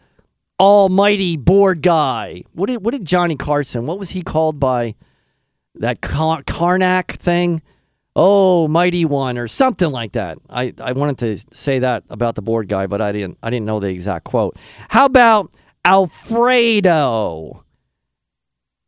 almighty 0.58 1.36
board 1.36 1.82
guy. 1.82 2.42
What 2.52 2.66
did 2.68 2.84
what 2.84 2.92
did 2.92 3.04
Johnny 3.04 3.36
Carson? 3.36 3.86
What 3.86 3.98
was 3.98 4.10
he 4.10 4.22
called 4.22 4.60
by 4.60 4.94
that 5.76 6.00
Car- 6.00 6.42
Carnac 6.46 7.12
thing? 7.12 7.62
Oh, 8.16 8.68
mighty 8.68 9.04
one, 9.04 9.38
or 9.38 9.48
something 9.48 9.90
like 9.90 10.12
that. 10.12 10.38
I, 10.48 10.72
I 10.78 10.92
wanted 10.92 11.18
to 11.18 11.56
say 11.56 11.80
that 11.80 12.04
about 12.08 12.36
the 12.36 12.42
board 12.42 12.68
guy, 12.68 12.86
but 12.86 13.00
I 13.00 13.10
didn't 13.10 13.38
I 13.42 13.50
didn't 13.50 13.66
know 13.66 13.80
the 13.80 13.88
exact 13.88 14.24
quote. 14.24 14.56
How 14.88 15.04
about 15.06 15.52
Alfredo? 15.84 17.64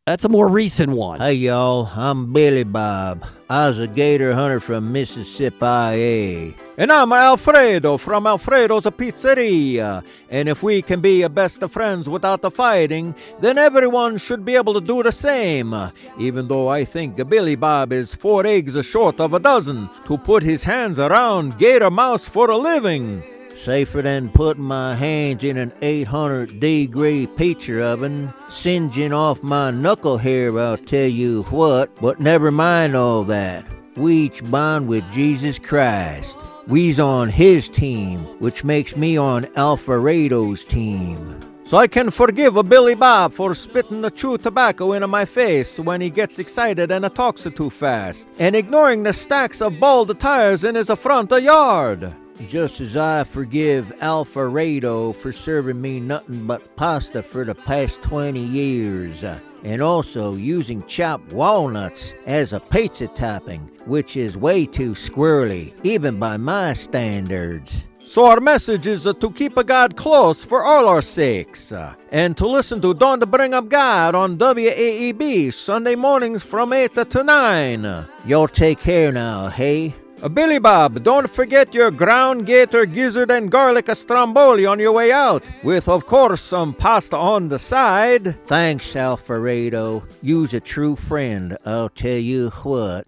That's 0.07 0.23
a 0.23 0.29
more 0.29 0.47
recent 0.47 0.93
one. 0.93 1.19
Hey 1.19 1.33
y'all, 1.33 1.91
I'm 1.93 2.31
Billy 2.31 2.63
Bob. 2.63 3.25
I 3.49 3.67
was 3.67 3.77
a 3.77 3.87
gator 3.87 4.33
hunter 4.33 4.61
from 4.61 4.93
Mississippi. 4.93 6.55
And 6.77 6.93
I'm 6.93 7.11
Alfredo 7.11 7.97
from 7.97 8.25
Alfredo's 8.25 8.85
Pizzeria. 8.85 10.05
And 10.29 10.47
if 10.47 10.63
we 10.63 10.81
can 10.81 11.01
be 11.01 11.27
best 11.27 11.61
of 11.61 11.73
friends 11.73 12.07
without 12.07 12.41
the 12.41 12.49
fighting, 12.49 13.15
then 13.41 13.57
everyone 13.57 14.17
should 14.17 14.45
be 14.45 14.55
able 14.55 14.75
to 14.75 14.79
do 14.79 15.03
the 15.03 15.11
same. 15.11 15.75
Even 16.17 16.47
though 16.47 16.69
I 16.69 16.85
think 16.85 17.17
Billy 17.27 17.57
Bob 17.57 17.91
is 17.91 18.15
four 18.15 18.45
eggs 18.45 18.79
short 18.85 19.19
of 19.19 19.33
a 19.33 19.39
dozen 19.39 19.89
to 20.05 20.17
put 20.17 20.41
his 20.41 20.63
hands 20.63 20.99
around 20.99 21.57
Gator 21.57 21.91
Mouse 21.91 22.25
for 22.29 22.49
a 22.49 22.55
living. 22.55 23.23
Safer 23.57 24.01
than 24.01 24.29
putting 24.29 24.63
my 24.63 24.95
hands 24.95 25.43
in 25.43 25.57
an 25.57 25.73
800 25.81 26.59
degree 26.59 27.27
pizza 27.27 27.83
oven, 27.83 28.33
singeing 28.49 29.13
off 29.13 29.41
my 29.41 29.71
knuckle 29.71 30.17
hair, 30.17 30.57
I'll 30.59 30.77
tell 30.77 31.07
you 31.07 31.43
what. 31.43 31.93
But 31.99 32.19
never 32.19 32.51
mind 32.51 32.95
all 32.95 33.23
that. 33.25 33.65
We 33.95 34.13
each 34.13 34.49
bond 34.49 34.87
with 34.87 35.09
Jesus 35.11 35.57
Christ. 35.57 36.37
We's 36.67 36.99
on 36.99 37.29
his 37.29 37.67
team, 37.67 38.25
which 38.39 38.63
makes 38.63 38.95
me 38.95 39.17
on 39.17 39.47
Alfredo's 39.55 40.63
team. 40.63 41.39
So 41.63 41.77
I 41.77 41.87
can 41.87 42.11
forgive 42.11 42.55
a 42.55 42.63
Billy 42.63 42.95
Bob 42.95 43.33
for 43.33 43.53
spitting 43.55 44.01
the 44.01 44.11
chew 44.11 44.37
tobacco 44.37 44.93
into 44.93 45.07
my 45.07 45.25
face 45.25 45.79
when 45.79 45.99
he 45.99 46.09
gets 46.09 46.39
excited 46.39 46.91
and 46.91 47.13
talks 47.13 47.43
too 47.43 47.69
fast, 47.69 48.27
and 48.37 48.55
ignoring 48.55 49.03
the 49.03 49.13
stacks 49.13 49.61
of 49.61 49.79
bald 49.79 50.17
tires 50.19 50.63
in 50.63 50.75
his 50.75 50.89
front 50.91 51.31
yard. 51.31 52.13
Just 52.45 52.81
as 52.81 52.95
I 52.95 53.23
forgive 53.23 53.91
Alfredo 53.99 55.11
for 55.13 55.31
serving 55.31 55.81
me 55.81 55.99
nothing 55.99 56.45
but 56.45 56.75
pasta 56.75 57.23
for 57.23 57.43
the 57.43 57.55
past 57.55 58.01
20 58.03 58.39
years, 58.39 59.23
uh, 59.23 59.39
and 59.63 59.81
also 59.81 60.35
using 60.35 60.85
chopped 60.85 61.31
walnuts 61.33 62.13
as 62.27 62.53
a 62.53 62.59
pizza 62.59 63.07
topping, 63.07 63.71
which 63.85 64.15
is 64.15 64.37
way 64.37 64.67
too 64.67 64.91
squirrely, 64.91 65.73
even 65.83 66.19
by 66.19 66.37
my 66.37 66.73
standards. 66.73 67.87
So 68.03 68.25
our 68.25 68.39
message 68.39 68.85
is 68.85 69.07
uh, 69.07 69.13
to 69.13 69.31
keep 69.31 69.57
a 69.57 69.63
God 69.63 69.97
close 69.97 70.45
for 70.45 70.63
all 70.63 70.87
our 70.87 71.01
sakes, 71.01 71.71
uh, 71.71 71.95
and 72.11 72.37
to 72.37 72.47
listen 72.47 72.81
to 72.81 72.93
Don't 72.93 73.29
Bring 73.31 73.55
Up 73.55 73.67
God 73.67 74.13
on 74.13 74.37
WAEB 74.37 75.51
Sunday 75.53 75.95
mornings 75.95 76.43
from 76.43 76.71
8 76.71 76.93
to 77.09 77.23
9. 77.23 78.07
Y'all 78.25 78.47
take 78.47 78.79
care 78.79 79.11
now, 79.11 79.49
hey? 79.49 79.95
Billy 80.33 80.57
Bob, 80.57 81.03
don't 81.03 81.29
forget 81.29 81.75
your 81.75 81.91
ground 81.91 82.47
gator, 82.47 82.85
gizzard, 82.85 83.29
and 83.29 83.51
garlic 83.51 83.87
stromboli 83.95 84.65
on 84.65 84.79
your 84.79 84.91
way 84.91 85.11
out, 85.11 85.43
with, 85.63 85.87
of 85.87 86.07
course, 86.07 86.41
some 86.41 86.73
pasta 86.73 87.15
on 87.15 87.49
the 87.49 87.59
side. 87.59 88.43
Thanks, 88.45 88.95
Alfredo. 88.95 90.03
You's 90.23 90.53
a 90.55 90.59
true 90.59 90.95
friend, 90.95 91.55
I'll 91.65 91.89
tell 91.89 92.17
you 92.17 92.49
what. 92.63 93.05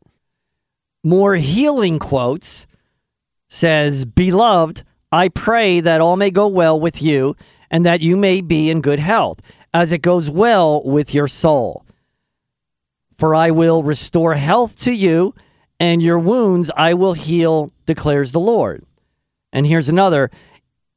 More 1.04 1.36
healing 1.36 1.98
quotes 1.98 2.68
says, 3.48 4.06
Beloved, 4.06 4.84
I 5.12 5.30
pray 5.30 5.80
that 5.80 6.02
all 6.02 6.16
may 6.16 6.30
go 6.30 6.48
well 6.48 6.80
with 6.80 7.02
you 7.02 7.36
and 7.72 7.86
that 7.86 8.02
you 8.02 8.18
may 8.18 8.42
be 8.42 8.70
in 8.70 8.82
good 8.82 9.00
health, 9.00 9.40
as 9.74 9.92
it 9.92 10.04
goes 10.04 10.30
well 10.30 10.84
with 10.84 11.14
your 11.14 11.28
soul. 11.28 11.86
for 13.20 13.36
I 13.36 13.52
will 13.52 13.84
restore 13.84 14.36
health 14.36 14.78
to 14.84 14.94
you, 14.94 15.36
and 15.80 16.02
your 16.02 16.20
wounds 16.20 16.72
I 16.76 16.94
will 16.94 17.14
heal, 17.14 17.72
declares 17.86 18.32
the 18.32 18.40
Lord. 18.40 18.84
And 19.52 19.66
here's 19.66 19.90
another 19.90 20.30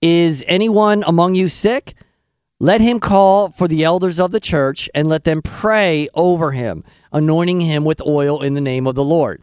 Is 0.01 0.45
anyone 0.47 1.05
among 1.07 1.35
you 1.35 1.49
sick? 1.49 1.95
Let 2.59 2.81
him 2.81 3.01
call 3.01 3.51
for 3.51 3.67
the 3.67 3.83
elders 3.83 4.21
of 4.21 4.31
the 4.31 4.39
church 4.39 4.89
and 4.95 5.09
let 5.09 5.25
them 5.25 5.43
pray 5.43 6.09
over 6.15 6.53
him, 6.53 6.85
anointing 7.11 7.61
him 7.61 7.85
with 7.85 8.01
oil 8.07 8.41
in 8.41 8.55
the 8.55 8.61
name 8.61 8.87
of 8.87 8.95
the 8.95 9.03
Lord. 9.03 9.43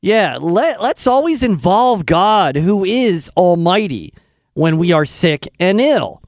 Yeah, 0.00 0.38
let, 0.40 0.80
let's 0.80 1.08
always 1.08 1.42
involve 1.42 2.06
God, 2.06 2.54
who 2.54 2.84
is 2.84 3.28
almighty, 3.36 4.14
when 4.54 4.78
we 4.78 4.92
are 4.92 5.04
sick 5.04 5.48
and 5.58 5.80
ill. 5.80 6.22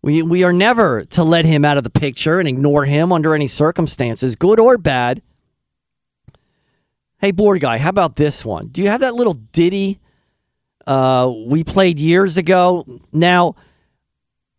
We, 0.00 0.22
we 0.22 0.42
are 0.44 0.54
never 0.54 1.04
to 1.04 1.22
let 1.22 1.44
him 1.44 1.66
out 1.66 1.76
of 1.76 1.84
the 1.84 1.90
picture 1.90 2.38
and 2.38 2.48
ignore 2.48 2.86
him 2.86 3.12
under 3.12 3.34
any 3.34 3.46
circumstances, 3.46 4.36
good 4.36 4.58
or 4.58 4.78
bad. 4.78 5.20
Hey, 7.20 7.32
board 7.32 7.60
guy, 7.60 7.78
how 7.78 7.88
about 7.88 8.14
this 8.14 8.44
one? 8.44 8.68
Do 8.68 8.80
you 8.80 8.90
have 8.90 9.00
that 9.00 9.16
little 9.16 9.34
ditty 9.34 9.98
uh, 10.86 11.28
we 11.46 11.64
played 11.64 11.98
years 11.98 12.36
ago? 12.36 12.86
Now, 13.12 13.56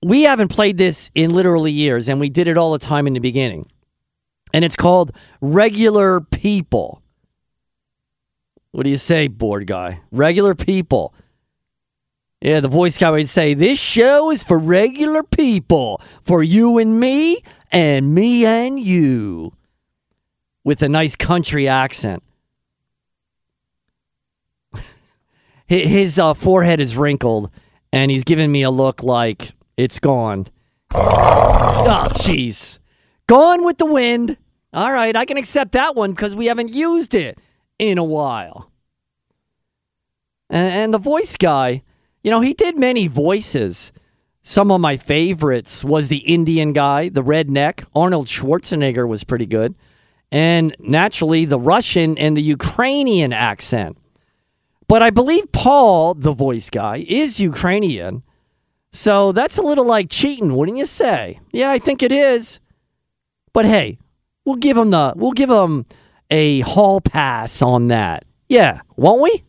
we 0.04 0.24
haven't 0.24 0.50
played 0.50 0.78
this 0.78 1.10
in 1.16 1.30
literally 1.34 1.72
years, 1.72 2.10
and 2.10 2.20
we 2.20 2.30
did 2.30 2.50
it 2.50 2.58
all 2.58 2.74
the 2.74 2.80
time 2.80 3.08
in 3.08 3.14
the 3.14 3.22
beginning. 3.22 3.72
And 4.54 4.66
it's 4.66 4.76
called 4.76 5.12
Regular 5.40 6.20
People. 6.20 7.02
What 8.72 8.84
do 8.84 8.90
you 8.90 8.98
say, 8.98 9.30
board 9.30 9.66
guy? 9.66 10.02
Regular 10.12 10.54
people. 10.54 11.14
Yeah, 12.42 12.60
the 12.60 12.68
voice 12.68 12.98
guy 12.98 13.10
would 13.12 13.30
say, 13.30 13.54
This 13.54 13.80
show 13.80 14.32
is 14.32 14.44
for 14.44 14.60
regular 14.60 15.24
people, 15.24 16.02
for 16.24 16.44
you 16.44 16.78
and 16.78 17.00
me, 17.00 17.42
and 17.72 18.14
me 18.14 18.46
and 18.46 18.78
you. 18.78 19.54
With 20.66 20.84
a 20.84 20.90
nice 20.90 21.16
country 21.16 21.70
accent. 21.70 22.22
His 25.70 26.18
uh, 26.18 26.34
forehead 26.34 26.82
is 26.82 26.98
wrinkled, 26.98 27.52
and 27.94 28.10
he's 28.10 28.24
giving 28.24 28.52
me 28.52 28.64
a 28.64 28.72
look 28.72 29.04
like 29.04 29.52
it's 29.78 30.00
gone. 30.00 30.48
Oh, 30.92 32.08
jeez. 32.14 32.80
Gone 33.28 33.64
with 33.64 33.78
the 33.78 33.86
wind. 33.86 34.36
All 34.74 34.92
right, 34.92 35.16
I 35.16 35.26
can 35.26 35.38
accept 35.38 35.74
that 35.74 35.96
one 35.96 36.10
because 36.10 36.36
we 36.36 36.48
haven't 36.48 36.74
used 36.74 37.14
it 37.14 37.38
in 37.78 38.00
a 38.00 38.04
while. 38.04 38.72
And, 40.50 40.74
and 40.74 40.94
the 40.94 40.98
voice 40.98 41.38
guy, 41.38 41.84
you 42.24 42.32
know, 42.32 42.42
he 42.42 42.56
did 42.56 42.76
many 42.76 43.08
voices. 43.08 43.92
Some 44.42 44.72
of 44.72 44.82
my 44.82 44.98
favorites 44.98 45.84
was 45.84 46.08
the 46.08 46.18
Indian 46.18 46.74
guy, 46.74 47.10
the 47.10 47.24
redneck. 47.24 47.86
Arnold 47.94 48.26
Schwarzenegger 48.26 49.08
was 49.08 49.24
pretty 49.24 49.46
good. 49.46 49.76
And 50.32 50.76
naturally, 50.80 51.46
the 51.46 51.60
Russian 51.60 52.18
and 52.18 52.36
the 52.36 52.42
Ukrainian 52.42 53.34
accent. 53.34 53.99
But 54.90 55.04
I 55.04 55.12
believe 55.12 55.52
Paul, 55.52 56.16
the 56.16 56.32
voice 56.32 56.72
guy, 56.72 57.06
is 57.08 57.40
Ukrainian. 57.40 58.24
So 58.92 59.32
that's 59.32 59.60
a 59.60 59.62
little 59.62 59.86
like 59.86 60.10
cheating, 60.10 60.56
wouldn't 60.56 60.80
you 60.80 60.86
say? 60.86 61.40
Yeah, 61.52 61.70
I 61.70 61.78
think 61.78 62.02
it 62.02 62.12
is. 62.12 62.60
But 63.54 63.66
hey, 63.66 64.00
we'll 64.46 64.56
give 64.56 64.76
him 64.76 64.90
the 64.90 65.14
we'll 65.16 65.32
give 65.32 65.52
him 65.52 65.86
a 66.32 66.62
hall 66.62 67.02
pass 67.02 67.62
on 67.62 67.90
that. 67.90 68.26
Yeah, 68.50 68.82
won't 68.98 69.22
we? 69.22 69.44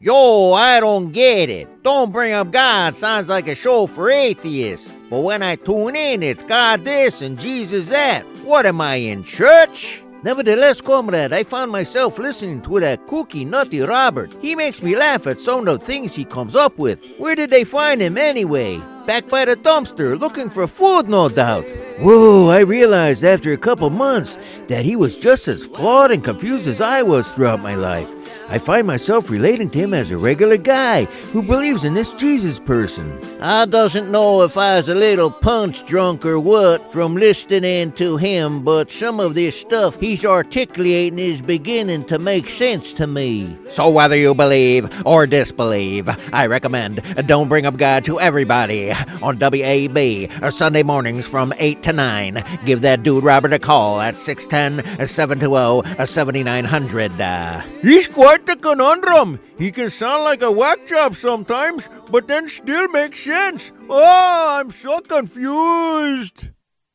Yo, 0.00 0.54
I 0.54 0.80
don't 0.80 1.12
get 1.12 1.50
it. 1.50 1.82
Don't 1.82 2.10
bring 2.10 2.32
up 2.32 2.50
God 2.50 2.96
sounds 2.96 3.28
like 3.28 3.46
a 3.46 3.54
show 3.54 3.86
for 3.86 4.10
atheists. 4.10 4.90
But 5.10 5.20
when 5.20 5.42
I 5.42 5.56
tune 5.56 5.96
in, 5.96 6.22
it's 6.22 6.42
God 6.42 6.86
this 6.86 7.20
and 7.20 7.38
Jesus 7.38 7.88
that. 7.88 8.22
What 8.42 8.64
am 8.64 8.80
I 8.80 8.94
in 8.94 9.22
church? 9.22 10.02
Nevertheless, 10.24 10.80
comrade, 10.80 11.32
I 11.32 11.44
found 11.44 11.70
myself 11.70 12.18
listening 12.18 12.60
to 12.62 12.80
that 12.80 13.06
kooky, 13.06 13.46
nutty 13.46 13.80
Robert. 13.80 14.34
He 14.40 14.56
makes 14.56 14.82
me 14.82 14.96
laugh 14.96 15.28
at 15.28 15.40
some 15.40 15.60
of 15.60 15.78
the 15.78 15.84
things 15.84 16.12
he 16.14 16.24
comes 16.24 16.56
up 16.56 16.76
with. 16.76 17.00
Where 17.18 17.36
did 17.36 17.50
they 17.50 17.62
find 17.62 18.00
him 18.00 18.18
anyway? 18.18 18.82
Back 19.06 19.28
by 19.28 19.44
the 19.44 19.54
dumpster, 19.54 20.18
looking 20.18 20.50
for 20.50 20.66
food, 20.66 21.08
no 21.08 21.28
doubt. 21.28 21.70
Whoa, 22.00 22.48
I 22.48 22.60
realized 22.60 23.24
after 23.24 23.52
a 23.52 23.56
couple 23.56 23.90
months 23.90 24.38
that 24.66 24.84
he 24.84 24.96
was 24.96 25.16
just 25.16 25.46
as 25.46 25.64
flawed 25.64 26.10
and 26.10 26.24
confused 26.24 26.66
as 26.66 26.80
I 26.80 27.02
was 27.02 27.28
throughout 27.28 27.60
my 27.60 27.76
life. 27.76 28.12
I 28.50 28.56
find 28.56 28.86
myself 28.86 29.28
relating 29.28 29.68
to 29.70 29.78
him 29.78 29.92
as 29.92 30.10
a 30.10 30.16
regular 30.16 30.56
guy 30.56 31.04
who 31.32 31.42
believes 31.42 31.84
in 31.84 31.92
this 31.92 32.14
Jesus 32.14 32.58
person. 32.58 33.20
I 33.42 33.66
doesn't 33.66 34.10
know 34.10 34.42
if 34.42 34.56
I 34.56 34.76
was 34.76 34.88
a 34.88 34.94
little 34.94 35.30
punch 35.30 35.84
drunk 35.84 36.24
or 36.24 36.40
what 36.40 36.90
from 36.90 37.14
listening 37.14 37.92
to 37.92 38.16
him, 38.16 38.62
but 38.64 38.90
some 38.90 39.20
of 39.20 39.34
this 39.34 39.60
stuff 39.60 40.00
he's 40.00 40.24
articulating 40.24 41.18
is 41.18 41.42
beginning 41.42 42.06
to 42.06 42.18
make 42.18 42.48
sense 42.48 42.94
to 42.94 43.06
me. 43.06 43.58
So 43.68 43.90
whether 43.90 44.16
you 44.16 44.34
believe 44.34 44.88
or 45.04 45.26
disbelieve, 45.26 46.08
I 46.32 46.46
recommend 46.46 47.02
Don't 47.26 47.48
Bring 47.48 47.66
Up 47.66 47.76
God 47.76 48.06
to 48.06 48.18
everybody 48.18 48.92
on 48.92 49.36
WAEB 49.38 50.42
uh, 50.42 50.50
Sunday 50.50 50.82
mornings 50.82 51.28
from 51.28 51.52
8 51.58 51.82
to 51.82 51.92
9. 51.92 52.44
Give 52.64 52.80
that 52.80 53.02
dude 53.02 53.24
Robert 53.24 53.52
a 53.52 53.58
call 53.58 54.00
at 54.00 54.18
610 54.18 55.06
720 55.06 56.06
7900. 56.06 57.20
Uh, 57.20 57.62
He's 57.82 58.08
quite 58.08 58.37
the 58.46 58.56
conundrum. 58.56 59.40
He 59.58 59.72
can 59.72 59.90
sound 59.90 60.24
like 60.24 60.42
a 60.42 60.50
whack 60.50 60.86
job 60.86 61.14
sometimes, 61.14 61.88
but 62.10 62.28
then 62.28 62.48
still 62.48 62.88
make 62.88 63.16
sense. 63.16 63.72
Oh, 63.88 64.58
I'm 64.60 64.70
so 64.70 65.00
confused. 65.00 66.48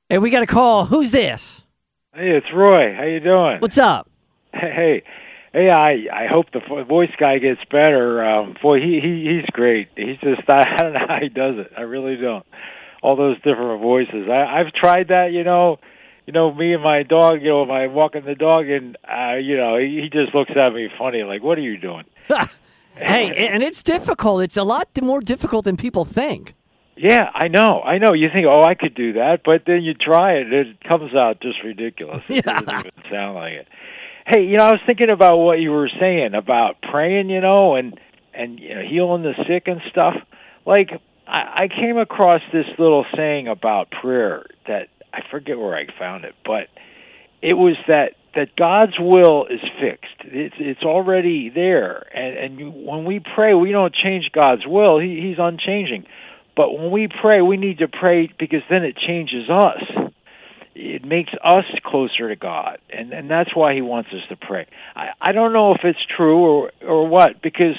Hey, 0.10 0.18
we 0.18 0.30
got 0.30 0.44
a 0.44 0.48
call. 0.48 0.86
Who's 0.86 1.12
this? 1.12 1.64
Hey, 2.14 2.30
it's 2.30 2.46
Roy. 2.54 2.94
How 2.96 3.06
you 3.06 3.20
doing? 3.20 3.58
What's 3.60 3.78
up? 3.78 4.10
Hey, 4.54 4.72
hey, 4.76 5.04
hey 5.52 5.70
I 5.70 5.92
I 6.14 6.28
hope 6.28 6.48
the 6.52 6.84
voice 6.88 7.10
guy 7.20 7.40
gets 7.40 7.62
better. 7.72 8.24
Um, 8.24 8.56
boy, 8.62 8.80
he 8.80 9.00
he 9.02 9.26
he's 9.28 9.50
great. 9.52 9.90
He's 9.96 10.20
just 10.20 10.48
I, 10.48 10.60
I 10.76 10.78
don't 10.78 10.94
know 10.94 11.06
how 11.08 11.20
he 11.20 11.30
does 11.30 11.56
it. 11.58 11.72
I 11.76 11.82
really 11.82 12.16
don't. 12.16 12.46
All 13.02 13.16
those 13.16 13.38
different 13.38 13.82
voices. 13.82 14.30
I 14.30 14.60
I've 14.60 14.72
tried 14.74 15.08
that. 15.08 15.32
You 15.32 15.44
know, 15.44 15.80
you 16.26 16.34
know 16.34 16.54
me 16.54 16.74
and 16.74 16.84
my 16.84 17.04
dog. 17.04 17.42
You 17.42 17.50
know, 17.50 17.64
if 17.64 17.70
I'm 17.70 17.94
walking 17.94 18.26
the 18.26 18.36
dog, 18.36 18.70
and 18.70 18.98
uh, 19.08 19.36
you 19.36 19.58
know 19.58 19.78
he, 19.78 20.02
he 20.02 20.10
just 20.10 20.34
looks 20.34 20.52
at 20.56 20.74
me 20.74 20.90
funny, 20.98 21.24
like, 21.24 21.44
"What 21.44 21.58
are 21.58 21.62
you 21.62 21.78
doing?" 21.78 22.06
hey, 22.96 23.48
and 23.48 23.64
it's 23.64 23.84
difficult. 23.84 24.44
It's 24.44 24.58
a 24.58 24.64
lot 24.64 24.90
more 25.02 25.22
difficult 25.22 25.66
than 25.66 25.78
people 25.78 26.06
think. 26.06 26.56
Yeah, 26.96 27.32
I 27.34 27.48
know, 27.48 27.82
I 27.82 27.98
know. 27.98 28.14
You 28.14 28.30
think, 28.34 28.46
oh, 28.46 28.62
I 28.64 28.76
could 28.76 28.94
do 28.94 29.14
that, 29.14 29.42
but 29.44 29.64
then 29.66 29.82
you 29.82 29.96
try 29.96 30.34
it, 30.34 30.48
and 30.48 30.54
it 30.54 30.84
comes 30.84 31.16
out 31.16 31.42
just 31.42 31.64
ridiculous. 31.64 32.24
It 32.30 32.46
doesn't 32.46 32.70
even 32.70 32.92
sound 33.10 33.36
like 33.36 33.54
it. 33.54 33.68
Hey, 34.28 34.46
you 34.46 34.58
know, 34.58 34.66
I 34.66 34.72
was 34.72 34.82
thinking 34.86 35.10
about 35.10 35.38
what 35.38 35.60
you 35.60 35.72
were 35.72 35.90
saying 36.00 36.34
about 36.36 36.82
praying, 36.82 37.30
you 37.30 37.42
know, 37.42 37.76
and 37.76 38.00
and 38.34 38.60
you 38.60 38.76
know, 38.76 38.82
healing 38.82 39.24
the 39.24 39.34
sick 39.48 39.68
and 39.68 39.82
stuff. 39.90 40.16
Like, 40.66 40.92
I, 41.28 41.64
I 41.64 41.68
came 41.68 41.98
across 41.98 42.42
this 42.52 42.66
little 42.78 43.06
saying 43.16 43.48
about 43.48 43.90
prayer 43.92 44.46
that 44.68 44.88
I 45.14 45.22
forget 45.30 45.58
where 45.58 45.76
I 45.76 45.86
found 46.00 46.26
it, 46.26 46.34
but 46.44 46.68
it 47.42 47.54
was 47.54 47.76
that 47.88 48.14
that 48.36 48.56
God's 48.56 48.98
will 49.00 49.46
is 49.46 49.60
fixed. 49.80 50.16
It's 50.26 50.56
it's 50.58 50.84
already 50.84 51.50
there, 51.50 52.06
and 52.16 52.38
and 52.38 52.60
you, 52.60 52.72
when 52.72 53.06
we 53.06 53.20
pray, 53.20 53.54
we 53.54 53.72
don't 53.72 53.94
change 53.94 54.32
God's 54.34 54.66
will. 54.66 55.00
He, 55.00 55.22
he's 55.22 55.38
unchanging. 55.38 56.06
But 56.56 56.72
when 56.72 56.92
we 56.92 57.08
pray, 57.08 57.42
we 57.42 57.58
need 57.58 57.80
to 57.80 57.88
pray 57.88 58.32
because 58.38 58.62
then 58.70 58.84
it 58.84 58.96
changes 58.96 59.50
us. 59.50 59.84
It 60.76 61.04
makes 61.06 61.32
us 61.44 61.66
closer 61.86 62.30
to 62.30 62.36
God, 62.36 62.80
and 62.90 63.14
and 63.14 63.30
that's 63.30 63.56
why 63.56 63.76
He 63.76 63.82
wants 63.82 64.10
us 64.10 64.28
to 64.30 64.36
pray. 64.36 64.66
I 64.96 65.10
I 65.22 65.32
don't 65.32 65.54
know 65.54 65.74
if 65.74 65.82
it's 65.84 66.04
true 66.18 66.40
or 66.40 66.72
or 66.82 67.08
what 67.08 67.42
because 67.44 67.78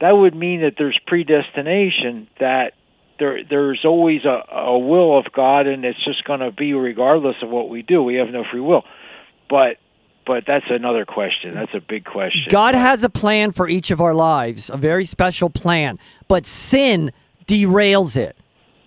that 0.00 0.12
would 0.12 0.34
mean 0.34 0.60
that 0.60 0.74
there's 0.76 0.98
predestination 1.06 2.28
that 2.38 2.72
there 3.18 3.42
there's 3.44 3.84
always 3.84 4.24
a, 4.24 4.44
a 4.52 4.78
will 4.78 5.18
of 5.18 5.26
God, 5.32 5.66
and 5.66 5.84
it's 5.84 6.02
just 6.04 6.24
going 6.24 6.40
to 6.40 6.50
be 6.50 6.72
regardless 6.72 7.36
of 7.42 7.50
what 7.50 7.68
we 7.68 7.82
do. 7.82 8.02
We 8.02 8.16
have 8.16 8.28
no 8.28 8.44
free 8.50 8.60
will, 8.60 8.84
but 9.48 9.78
but 10.26 10.44
that's 10.46 10.66
another 10.68 11.04
question. 11.04 11.54
That's 11.54 11.74
a 11.74 11.80
big 11.80 12.04
question. 12.04 12.44
God 12.50 12.74
has 12.74 13.02
a 13.02 13.08
plan 13.08 13.50
for 13.50 13.68
each 13.68 13.90
of 13.90 14.00
our 14.00 14.14
lives, 14.14 14.68
a 14.70 14.76
very 14.76 15.04
special 15.04 15.48
plan, 15.48 15.98
but 16.28 16.44
sin 16.44 17.12
derails 17.46 18.16
it. 18.16 18.36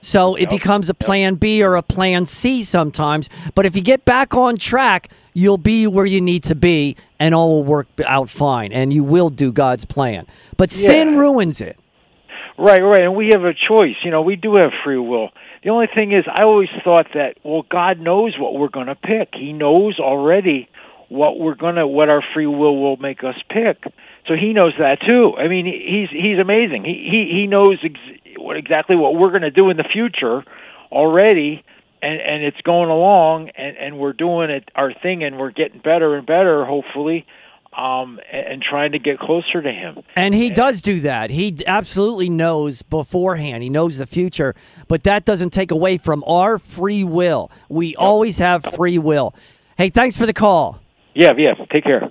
So 0.01 0.35
it 0.35 0.49
becomes 0.49 0.89
a 0.89 0.95
plan 0.95 1.35
B 1.35 1.63
or 1.63 1.75
a 1.75 1.83
plan 1.83 2.25
C 2.25 2.63
sometimes. 2.63 3.29
But 3.53 3.67
if 3.67 3.75
you 3.75 3.83
get 3.83 4.03
back 4.03 4.33
on 4.33 4.57
track, 4.57 5.11
you'll 5.33 5.59
be 5.59 5.85
where 5.85 6.07
you 6.07 6.19
need 6.19 6.43
to 6.45 6.55
be 6.55 6.95
and 7.19 7.35
all 7.35 7.49
will 7.49 7.63
work 7.63 7.87
out 8.05 8.29
fine 8.29 8.73
and 8.73 8.91
you 8.91 9.03
will 9.03 9.29
do 9.29 9.51
God's 9.51 9.85
plan. 9.85 10.25
But 10.57 10.71
sin 10.71 11.17
ruins 11.17 11.61
it. 11.61 11.79
Right, 12.61 12.79
right, 12.79 13.01
and 13.01 13.15
we 13.15 13.29
have 13.33 13.43
a 13.43 13.53
choice. 13.55 13.95
You 14.03 14.11
know, 14.11 14.21
we 14.21 14.35
do 14.35 14.55
have 14.57 14.69
free 14.83 14.99
will. 14.99 15.29
The 15.63 15.71
only 15.71 15.87
thing 15.97 16.11
is, 16.11 16.25
I 16.27 16.43
always 16.43 16.69
thought 16.83 17.07
that 17.15 17.37
well, 17.43 17.65
God 17.67 17.99
knows 17.99 18.35
what 18.37 18.53
we're 18.53 18.69
going 18.69 18.85
to 18.85 18.93
pick. 18.93 19.29
He 19.33 19.51
knows 19.51 19.97
already 19.99 20.69
what 21.09 21.39
we're 21.39 21.55
going 21.55 21.75
to, 21.75 21.87
what 21.87 22.09
our 22.09 22.23
free 22.35 22.45
will 22.45 22.79
will 22.79 22.97
make 22.97 23.23
us 23.23 23.33
pick. 23.49 23.81
So 24.27 24.35
He 24.39 24.53
knows 24.53 24.73
that 24.77 24.99
too. 25.01 25.33
I 25.39 25.47
mean, 25.47 25.65
he's 25.65 26.09
He's 26.11 26.37
amazing. 26.37 26.83
He 26.85 27.09
He 27.09 27.41
He 27.41 27.47
knows 27.47 27.79
ex- 27.83 28.37
what 28.37 28.57
exactly 28.57 28.95
what 28.95 29.15
we're 29.15 29.31
going 29.31 29.41
to 29.41 29.49
do 29.49 29.71
in 29.71 29.77
the 29.77 29.89
future 29.91 30.43
already, 30.91 31.63
and 32.03 32.21
and 32.21 32.43
it's 32.43 32.61
going 32.61 32.91
along, 32.91 33.49
and 33.57 33.75
and 33.75 33.97
we're 33.97 34.13
doing 34.13 34.51
it 34.51 34.69
our 34.75 34.93
thing, 34.93 35.23
and 35.23 35.39
we're 35.39 35.49
getting 35.49 35.79
better 35.79 36.15
and 36.15 36.27
better, 36.27 36.63
hopefully, 36.63 37.25
um, 37.73 38.19
and, 38.31 38.47
and 38.47 38.61
trying 38.61 38.91
to 38.91 38.99
get 38.99 39.19
closer 39.19 39.61
to 39.61 39.71
Him. 39.71 39.99
And 40.15 40.33
he 40.33 40.49
does 40.49 40.81
do 40.81 40.99
that. 41.01 41.29
He 41.29 41.57
absolutely 41.65 42.29
knows 42.29 42.81
beforehand. 42.81 43.63
He 43.63 43.69
knows 43.69 43.97
the 43.97 44.07
future, 44.07 44.55
but 44.87 45.03
that 45.03 45.25
doesn't 45.25 45.51
take 45.51 45.71
away 45.71 45.97
from 45.97 46.23
our 46.25 46.57
free 46.57 47.03
will. 47.03 47.51
We 47.69 47.95
always 47.95 48.37
have 48.39 48.63
free 48.63 48.97
will. 48.97 49.33
Hey, 49.77 49.89
thanks 49.89 50.17
for 50.17 50.25
the 50.25 50.33
call. 50.33 50.79
Yeah, 51.13 51.31
yeah. 51.37 51.53
Take 51.73 51.83
care. 51.83 52.09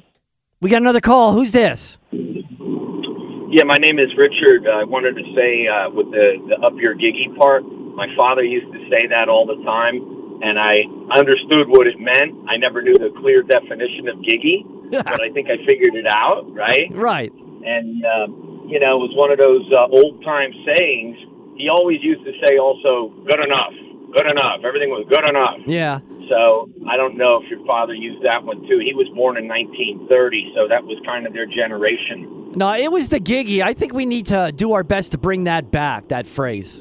We 0.60 0.68
got 0.68 0.82
another 0.82 1.00
call. 1.00 1.32
Who's 1.32 1.52
this? 1.52 1.98
Yeah, 2.12 3.64
my 3.64 3.76
name 3.76 3.98
is 3.98 4.14
Richard. 4.16 4.68
I 4.68 4.84
wanted 4.84 5.16
to 5.16 5.24
say 5.34 5.66
uh, 5.66 5.90
with 5.90 6.10
the, 6.12 6.54
the 6.54 6.66
up 6.66 6.74
your 6.76 6.94
giggy 6.94 7.34
part, 7.36 7.64
my 7.64 8.06
father 8.14 8.44
used 8.44 8.70
to 8.72 8.78
say 8.86 9.08
that 9.10 9.28
all 9.28 9.46
the 9.46 9.58
time, 9.64 9.98
and 10.42 10.54
I 10.54 10.86
understood 11.18 11.66
what 11.66 11.86
it 11.86 11.98
meant. 11.98 12.46
I 12.48 12.56
never 12.56 12.80
knew 12.80 12.94
the 12.94 13.10
clear 13.18 13.42
definition 13.42 14.06
of 14.06 14.22
giggy, 14.22 14.62
but 14.90 15.20
I 15.20 15.30
think 15.30 15.48
I 15.48 15.56
figured 15.66 15.94
it 15.94 16.06
out, 16.10 16.52
right? 16.52 16.90
Right. 16.92 17.32
And, 17.32 18.04
uh, 18.04 18.26
you 18.66 18.80
know, 18.80 18.96
it 18.98 19.02
was 19.04 19.14
one 19.14 19.30
of 19.30 19.38
those 19.38 19.66
uh, 19.72 19.90
old 19.90 20.22
time 20.24 20.52
sayings. 20.64 21.16
He 21.56 21.68
always 21.68 22.02
used 22.02 22.24
to 22.24 22.32
say 22.44 22.58
also, 22.58 23.12
good 23.26 23.40
enough, 23.40 23.74
good 24.16 24.26
enough. 24.26 24.64
Everything 24.64 24.90
was 24.90 25.04
good 25.08 25.26
enough. 25.28 25.60
Yeah. 25.66 26.00
So 26.30 26.70
I 26.88 26.96
don't 26.96 27.18
know 27.18 27.42
if 27.42 27.50
your 27.50 27.64
father 27.66 27.92
used 27.92 28.24
that 28.24 28.42
one 28.44 28.62
too. 28.68 28.78
He 28.78 28.94
was 28.94 29.08
born 29.14 29.36
in 29.36 29.48
1930, 29.48 30.54
so 30.54 30.68
that 30.68 30.84
was 30.84 30.96
kind 31.04 31.26
of 31.26 31.32
their 31.32 31.46
generation. 31.46 32.54
No, 32.54 32.74
it 32.74 32.90
was 32.90 33.10
the 33.10 33.20
giggy. 33.20 33.62
I 33.62 33.74
think 33.74 33.92
we 33.92 34.06
need 34.06 34.26
to 34.26 34.52
do 34.54 34.72
our 34.72 34.82
best 34.82 35.12
to 35.12 35.18
bring 35.18 35.44
that 35.44 35.70
back, 35.70 36.08
that 36.08 36.26
phrase. 36.26 36.80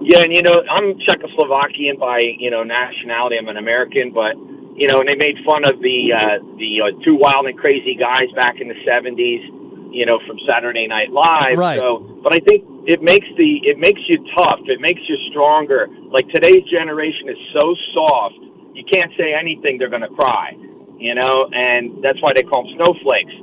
Yeah, 0.00 0.24
and 0.24 0.34
you 0.34 0.42
know, 0.42 0.62
I'm 0.68 0.98
Czechoslovakian 0.98 1.98
by 1.98 2.20
you 2.38 2.50
know 2.50 2.64
nationality. 2.64 3.36
I'm 3.38 3.48
an 3.48 3.56
American, 3.56 4.12
but 4.12 4.34
you 4.76 4.88
know, 4.88 5.00
and 5.00 5.08
they 5.08 5.16
made 5.16 5.36
fun 5.44 5.62
of 5.68 5.80
the 5.80 5.98
uh, 6.16 6.38
the 6.56 6.72
uh, 6.80 7.04
two 7.04 7.16
wild 7.16 7.46
and 7.46 7.58
crazy 7.58 7.94
guys 7.94 8.30
back 8.36 8.60
in 8.60 8.68
the 8.68 8.78
'70s. 8.88 9.60
You 9.92 10.06
know, 10.06 10.18
from 10.26 10.40
Saturday 10.48 10.86
Night 10.88 11.12
Live. 11.12 11.58
Right. 11.60 11.76
So, 11.76 12.00
but 12.24 12.32
I 12.32 12.40
think 12.48 12.64
it 12.88 13.02
makes 13.04 13.28
the 13.36 13.60
it 13.68 13.76
makes 13.76 14.00
you 14.08 14.16
tough. 14.32 14.64
It 14.64 14.80
makes 14.80 15.02
you 15.04 15.16
stronger. 15.28 15.86
Like 16.08 16.24
today's 16.32 16.64
generation 16.72 17.28
is 17.28 17.36
so 17.52 17.76
soft. 17.92 18.40
You 18.72 18.88
can't 18.88 19.12
say 19.20 19.36
anything; 19.36 19.76
they're 19.76 19.92
going 19.92 20.08
to 20.08 20.16
cry. 20.16 20.56
You 20.96 21.14
know, 21.14 21.36
and 21.52 22.00
that's 22.00 22.16
why 22.24 22.32
they 22.32 22.40
call 22.40 22.64
them 22.64 22.72
snowflakes. 22.80 23.36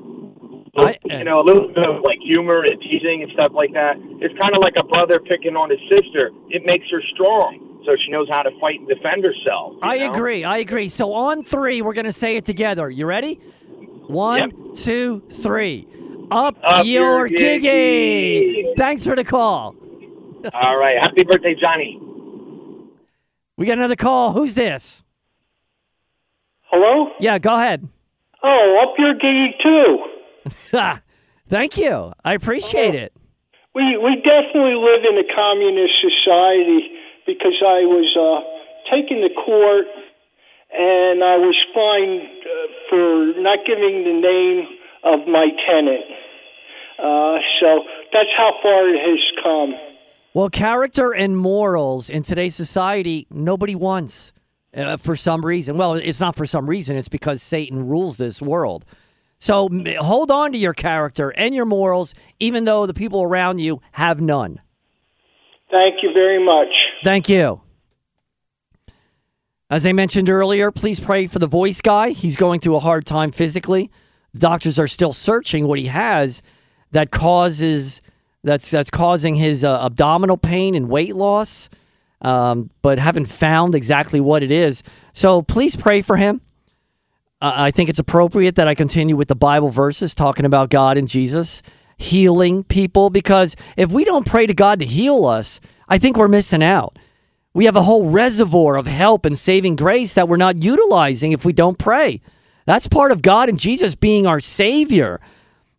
So, 0.74 0.82
I- 0.90 0.98
you 1.22 1.26
know, 1.30 1.38
a 1.38 1.46
little 1.46 1.68
bit 1.70 1.86
of 1.86 2.02
like 2.02 2.18
humor 2.26 2.66
and 2.66 2.82
teasing 2.82 3.22
and 3.22 3.32
stuff 3.38 3.54
like 3.54 3.74
that. 3.78 4.02
It's 4.18 4.34
kind 4.42 4.58
of 4.58 4.64
like 4.66 4.74
a 4.82 4.86
brother 4.90 5.20
picking 5.22 5.54
on 5.54 5.70
his 5.70 5.82
sister. 5.94 6.32
It 6.50 6.66
makes 6.66 6.90
her 6.90 7.02
strong, 7.14 7.69
so 7.90 7.96
she 8.04 8.12
knows 8.12 8.28
how 8.30 8.44
to 8.44 8.52
fight 8.60 8.80
and 8.80 8.88
defend 8.88 9.26
herself. 9.26 9.76
I 9.82 9.98
know? 9.98 10.12
agree. 10.12 10.44
I 10.44 10.58
agree. 10.60 10.90
So 10.90 11.14
on 11.14 11.44
three, 11.44 11.82
we're 11.82 11.94
going 11.94 12.06
to 12.06 12.12
say 12.12 12.36
it 12.36 12.46
together. 12.46 12.90
You 12.90 13.06
ready? 13.06 13.36
One, 14.08 14.76
two, 14.76 15.22
three. 15.32 15.88
Up, 16.30 16.58
Up 16.64 16.86
your 16.86 17.26
your 17.26 17.30
giggy. 17.30 17.64
giggy. 17.64 18.78
Thanks 18.78 19.06
for 19.06 19.16
the 19.16 19.24
call. 19.24 19.76
All 20.54 20.78
right, 20.78 20.96
happy 21.02 21.24
birthday, 21.24 21.56
Johnny. 21.56 22.00
We 23.58 23.66
got 23.66 23.78
another 23.78 23.96
call. 23.96 24.32
Who's 24.34 24.54
this? 24.54 25.04
Hello? 26.66 27.12
Yeah, 27.20 27.40
go 27.40 27.56
ahead. 27.56 27.88
Oh, 28.44 28.86
up 28.88 28.96
your 29.00 29.16
gig 29.16 29.56
too. 29.62 30.80
Thank 31.50 31.78
you. 31.78 32.14
I 32.24 32.34
appreciate 32.36 32.94
oh. 32.94 33.06
it. 33.06 33.14
We 33.74 33.98
we 33.98 34.22
definitely 34.24 34.76
live 34.76 35.04
in 35.04 35.18
a 35.18 35.36
communist 35.36 36.00
society 36.00 36.99
because 37.30 37.62
I 37.62 37.86
was 37.86 38.10
uh, 38.18 38.42
taken 38.90 39.22
to 39.22 39.30
court 39.46 39.86
and 40.74 41.24
I 41.24 41.38
was 41.38 41.58
fined 41.74 42.26
uh, 42.42 42.68
for 42.90 43.42
not 43.42 43.60
giving 43.66 44.04
the 44.04 44.18
name 44.18 44.66
of 45.04 45.28
my 45.28 45.50
tenant. 45.70 46.06
Uh, 46.98 47.38
so 47.62 47.86
that's 48.12 48.34
how 48.36 48.54
far 48.62 48.90
it 48.90 49.00
has 49.00 49.44
come. 49.44 49.74
Well, 50.34 50.50
character 50.50 51.14
and 51.14 51.38
morals 51.38 52.10
in 52.10 52.24
today's 52.24 52.56
society, 52.56 53.28
nobody 53.30 53.76
wants 53.76 54.34
uh, 54.74 54.98
for 54.98 55.16
some 55.16 55.46
reason. 55.46 55.78
Well, 55.78 55.94
it's 55.94 56.20
not 56.20 56.36
for 56.36 56.46
some 56.46 56.68
reason, 56.68 56.96
it's 56.96 57.10
because 57.10 57.44
Satan 57.44 57.88
rules 57.88 58.18
this 58.18 58.42
world. 58.42 58.86
So 59.38 59.70
hold 60.00 60.32
on 60.32 60.52
to 60.52 60.58
your 60.58 60.74
character 60.74 61.30
and 61.30 61.56
your 61.56 61.66
morals, 61.66 62.14
even 62.40 62.66
though 62.66 62.86
the 62.86 62.94
people 62.94 63.24
around 63.24 63.60
you 63.60 63.82
have 63.94 64.20
none. 64.20 64.60
Thank 65.72 66.02
you 66.02 66.12
very 66.14 66.44
much. 66.44 66.74
Thank 67.04 67.30
you. 67.30 67.62
As 69.70 69.86
I 69.86 69.94
mentioned 69.94 70.30
earlier, 70.30 70.72
please 70.72 71.00
pray 71.00 71.28
for 71.28 71.40
the 71.40 71.48
voice 71.48 71.80
guy. 71.80 72.10
He's 72.10 72.36
going 72.36 72.60
through 72.60 72.76
a 72.76 72.80
hard 72.80 73.06
time 73.06 73.32
physically. 73.32 73.90
The 74.34 74.40
doctors 74.40 74.80
are 74.80 74.88
still 74.88 75.14
searching 75.14 75.68
what 75.68 75.80
he 75.80 75.86
has 75.86 76.42
that 76.92 77.12
causes 77.12 78.02
that's 78.44 78.72
that's 78.72 78.90
causing 78.90 79.36
his 79.36 79.64
uh, 79.64 79.86
abdominal 79.86 80.38
pain 80.38 80.76
and 80.76 80.90
weight 80.90 81.16
loss, 81.16 81.70
um, 82.22 82.70
but 82.82 83.00
haven't 83.00 83.26
found 83.26 83.76
exactly 83.76 84.20
what 84.20 84.44
it 84.44 84.52
is. 84.52 84.82
So 85.14 85.42
please 85.42 85.76
pray 85.76 86.02
for 86.02 86.18
him. 86.18 86.42
Uh, 87.42 87.52
I 87.56 87.72
think 87.72 87.90
it's 87.90 88.00
appropriate 88.00 88.56
that 88.56 88.68
I 88.68 88.76
continue 88.76 89.16
with 89.16 89.28
the 89.28 89.36
Bible 89.36 89.70
verses 89.70 90.16
talking 90.16 90.46
about 90.46 90.70
God 90.70 90.98
and 90.98 91.08
Jesus 91.08 91.62
healing 92.00 92.64
people 92.64 93.10
because 93.10 93.56
if 93.78 93.92
we 93.92 94.06
don't 94.06 94.26
pray 94.26 94.48
to 94.48 94.54
God 94.54 94.80
to 94.80 94.86
heal 94.86 95.26
us, 95.26 95.60
I 95.88 96.00
think 96.00 96.18
we're 96.18 96.28
missing 96.28 96.64
out. 96.64 96.98
We 97.54 97.66
have 97.66 97.76
a 97.76 97.84
whole 97.84 98.10
reservoir 98.10 98.78
of 98.78 98.88
help 98.88 99.26
and 99.26 99.38
saving 99.38 99.76
grace 99.76 100.14
that 100.14 100.30
we're 100.30 100.38
not 100.38 100.64
utilizing 100.64 101.34
if 101.34 101.44
we 101.44 101.54
don't 101.54 101.78
pray. 101.78 102.22
That's 102.66 102.88
part 102.88 103.12
of 103.12 103.22
God 103.22 103.50
and 103.50 103.60
Jesus 103.60 103.96
being 103.96 104.26
our 104.26 104.40
Savior, 104.40 105.20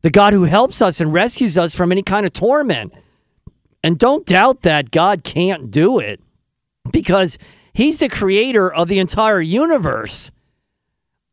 the 0.02 0.10
God 0.10 0.32
who 0.32 0.44
helps 0.44 0.82
us 0.82 1.00
and 1.00 1.12
rescues 1.12 1.56
us 1.56 1.74
from 1.74 1.90
any 1.90 2.02
kind 2.02 2.26
of 2.26 2.32
torment. 2.32 2.92
And 3.82 3.98
don't 3.98 4.26
doubt 4.26 4.62
that 4.62 4.90
God 4.90 5.24
can't 5.24 5.70
do 5.70 6.00
it 6.00 6.20
because 6.92 7.38
He's 7.72 7.98
the 7.98 8.08
creator 8.08 8.70
of 8.70 8.88
the 8.88 8.98
entire 8.98 9.40
universe. 9.40 10.30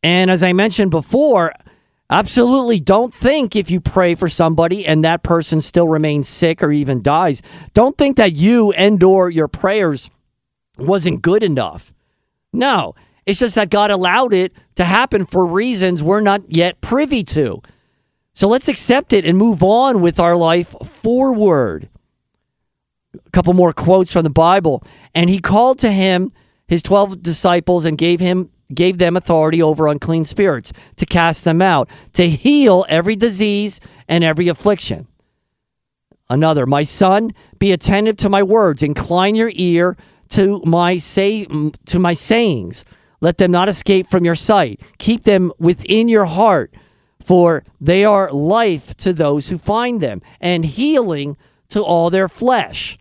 And 0.03 0.29
as 0.29 0.43
I 0.43 0.53
mentioned 0.53 0.91
before, 0.91 1.53
absolutely 2.09 2.79
don't 2.79 3.13
think 3.13 3.55
if 3.55 3.69
you 3.69 3.79
pray 3.79 4.15
for 4.15 4.29
somebody 4.29 4.85
and 4.85 5.03
that 5.03 5.23
person 5.23 5.61
still 5.61 5.87
remains 5.87 6.27
sick 6.27 6.63
or 6.63 6.71
even 6.71 7.01
dies, 7.01 7.41
don't 7.73 7.97
think 7.97 8.17
that 8.17 8.33
you 8.33 8.71
and 8.71 9.01
or 9.03 9.29
your 9.29 9.47
prayers 9.47 10.09
wasn't 10.77 11.21
good 11.21 11.43
enough. 11.43 11.93
No, 12.53 12.95
it's 13.25 13.39
just 13.39 13.55
that 13.55 13.69
God 13.69 13.91
allowed 13.91 14.33
it 14.33 14.53
to 14.75 14.85
happen 14.85 15.25
for 15.25 15.45
reasons 15.45 16.01
we're 16.01 16.21
not 16.21 16.49
yet 16.51 16.79
privy 16.81 17.23
to. 17.25 17.61
So 18.33 18.47
let's 18.47 18.67
accept 18.67 19.13
it 19.13 19.25
and 19.25 19.37
move 19.37 19.63
on 19.63 20.01
with 20.01 20.19
our 20.19 20.35
life 20.35 20.75
forward. 20.85 21.89
A 23.15 23.29
couple 23.31 23.53
more 23.53 23.73
quotes 23.73 24.13
from 24.13 24.23
the 24.23 24.29
Bible. 24.29 24.83
And 25.15 25.29
he 25.29 25.39
called 25.39 25.79
to 25.79 25.91
him 25.91 26.31
his 26.67 26.83
12 26.83 27.21
disciples 27.21 27.83
and 27.83 27.97
gave 27.97 28.19
him 28.19 28.51
gave 28.73 28.97
them 28.97 29.15
authority 29.15 29.61
over 29.61 29.87
unclean 29.87 30.25
spirits 30.25 30.73
to 30.97 31.05
cast 31.05 31.43
them 31.43 31.61
out, 31.61 31.89
to 32.13 32.29
heal 32.29 32.85
every 32.89 33.15
disease 33.15 33.79
and 34.07 34.23
every 34.23 34.47
affliction. 34.47 35.07
Another, 36.29 36.65
my 36.65 36.83
son, 36.83 37.33
be 37.59 37.71
attentive 37.71 38.17
to 38.17 38.29
my 38.29 38.43
words, 38.43 38.83
incline 38.83 39.35
your 39.35 39.51
ear 39.55 39.95
to 40.29 40.61
my 40.65 40.97
say 40.97 41.45
to 41.85 41.99
my 41.99 42.13
sayings. 42.13 42.83
Let 43.21 43.37
them 43.37 43.51
not 43.51 43.69
escape 43.69 44.07
from 44.07 44.25
your 44.25 44.35
sight. 44.35 44.81
Keep 44.99 45.23
them 45.23 45.51
within 45.57 46.07
your 46.07 46.25
heart, 46.25 46.73
for 47.23 47.63
they 47.81 48.03
are 48.03 48.31
life 48.31 48.95
to 48.97 49.13
those 49.13 49.49
who 49.49 49.57
find 49.57 50.01
them, 50.01 50.21
and 50.39 50.65
healing 50.65 51.37
to 51.69 51.81
all 51.81 52.09
their 52.09 52.27
flesh. 52.27 52.97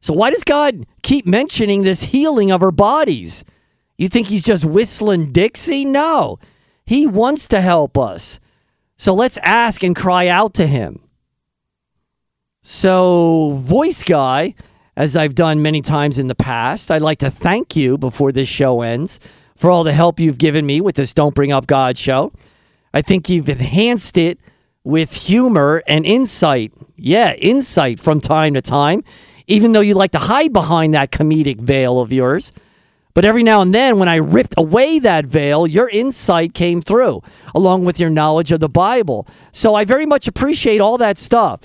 So 0.00 0.14
why 0.14 0.30
does 0.30 0.44
God 0.44 0.86
keep 1.02 1.26
mentioning 1.26 1.82
this 1.82 2.04
healing 2.04 2.52
of 2.52 2.62
our 2.62 2.70
bodies? 2.70 3.44
You 3.98 4.08
think 4.08 4.28
he's 4.28 4.44
just 4.44 4.64
whistling 4.64 5.32
Dixie? 5.32 5.84
No. 5.84 6.38
He 6.84 7.06
wants 7.06 7.48
to 7.48 7.60
help 7.60 7.98
us. 7.98 8.40
So 8.96 9.14
let's 9.14 9.38
ask 9.42 9.82
and 9.82 9.94
cry 9.94 10.28
out 10.28 10.54
to 10.54 10.66
him. 10.66 11.00
So, 12.62 13.52
voice 13.62 14.02
guy, 14.02 14.54
as 14.96 15.14
I've 15.14 15.36
done 15.36 15.62
many 15.62 15.82
times 15.82 16.18
in 16.18 16.26
the 16.26 16.34
past, 16.34 16.90
I'd 16.90 17.02
like 17.02 17.18
to 17.18 17.30
thank 17.30 17.76
you 17.76 17.96
before 17.96 18.32
this 18.32 18.48
show 18.48 18.82
ends 18.82 19.20
for 19.56 19.70
all 19.70 19.84
the 19.84 19.92
help 19.92 20.18
you've 20.18 20.38
given 20.38 20.66
me 20.66 20.80
with 20.80 20.96
this 20.96 21.14
Don't 21.14 21.34
Bring 21.34 21.52
Up 21.52 21.66
God 21.66 21.96
show. 21.96 22.32
I 22.92 23.02
think 23.02 23.28
you've 23.28 23.48
enhanced 23.48 24.16
it 24.18 24.40
with 24.82 25.12
humor 25.12 25.82
and 25.86 26.04
insight. 26.04 26.72
Yeah, 26.96 27.34
insight 27.34 28.00
from 28.00 28.20
time 28.20 28.54
to 28.54 28.62
time, 28.62 29.04
even 29.46 29.72
though 29.72 29.80
you 29.80 29.94
like 29.94 30.12
to 30.12 30.18
hide 30.18 30.52
behind 30.52 30.94
that 30.94 31.12
comedic 31.12 31.60
veil 31.60 32.00
of 32.00 32.12
yours. 32.12 32.52
But 33.16 33.24
every 33.24 33.42
now 33.42 33.62
and 33.62 33.74
then, 33.74 33.98
when 33.98 34.10
I 34.10 34.16
ripped 34.16 34.56
away 34.58 34.98
that 34.98 35.24
veil, 35.24 35.66
your 35.66 35.88
insight 35.88 36.52
came 36.52 36.82
through, 36.82 37.22
along 37.54 37.86
with 37.86 37.98
your 37.98 38.10
knowledge 38.10 38.52
of 38.52 38.60
the 38.60 38.68
Bible. 38.68 39.26
So 39.52 39.74
I 39.74 39.86
very 39.86 40.04
much 40.04 40.28
appreciate 40.28 40.82
all 40.82 40.98
that 40.98 41.16
stuff. 41.16 41.62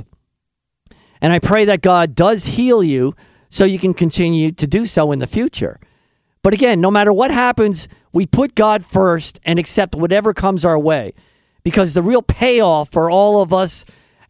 And 1.20 1.34
I 1.34 1.40
pray 1.40 1.66
that 1.66 1.82
God 1.82 2.16
does 2.16 2.46
heal 2.46 2.82
you 2.82 3.18
so 3.50 3.66
you 3.66 3.80
can 3.80 3.94
continue 3.94 4.54
to 4.54 4.66
do 4.66 4.86
so 4.86 5.12
in 5.12 5.20
the 5.20 5.28
future. 5.28 5.82
But 6.42 6.54
again, 6.54 6.80
no 6.80 6.90
matter 6.90 7.12
what 7.12 7.32
happens, 7.32 7.90
we 8.14 8.26
put 8.26 8.56
God 8.56 8.86
first 8.86 9.42
and 9.44 9.60
accept 9.60 9.94
whatever 9.94 10.34
comes 10.34 10.64
our 10.64 10.80
way. 10.80 11.14
Because 11.64 11.94
the 11.94 12.02
real 12.02 12.22
payoff 12.22 12.90
for 12.90 13.12
all 13.12 13.42
of 13.42 13.52
us, 13.52 13.84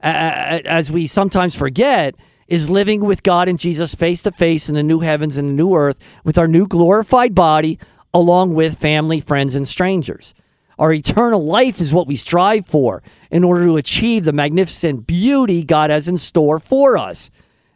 uh, 0.03 0.65
as 0.65 0.91
we 0.91 1.05
sometimes 1.05 1.55
forget, 1.55 2.15
is 2.51 2.69
living 2.69 2.99
with 2.99 3.23
God 3.23 3.47
and 3.47 3.57
Jesus 3.57 3.95
face 3.95 4.23
to 4.23 4.31
face 4.31 4.67
in 4.67 4.75
the 4.75 4.83
new 4.83 4.99
heavens 4.99 5.37
and 5.37 5.47
the 5.47 5.53
new 5.53 5.73
earth 5.73 5.97
with 6.25 6.37
our 6.37 6.49
new 6.49 6.67
glorified 6.67 7.33
body, 7.33 7.79
along 8.13 8.53
with 8.53 8.77
family, 8.77 9.21
friends, 9.21 9.55
and 9.55 9.65
strangers. 9.65 10.33
Our 10.77 10.91
eternal 10.91 11.45
life 11.45 11.79
is 11.79 11.93
what 11.93 12.07
we 12.07 12.17
strive 12.17 12.65
for 12.65 13.03
in 13.31 13.45
order 13.45 13.63
to 13.63 13.77
achieve 13.77 14.25
the 14.25 14.33
magnificent 14.33 15.07
beauty 15.07 15.63
God 15.63 15.91
has 15.91 16.09
in 16.09 16.17
store 16.17 16.59
for 16.59 16.97
us 16.97 17.31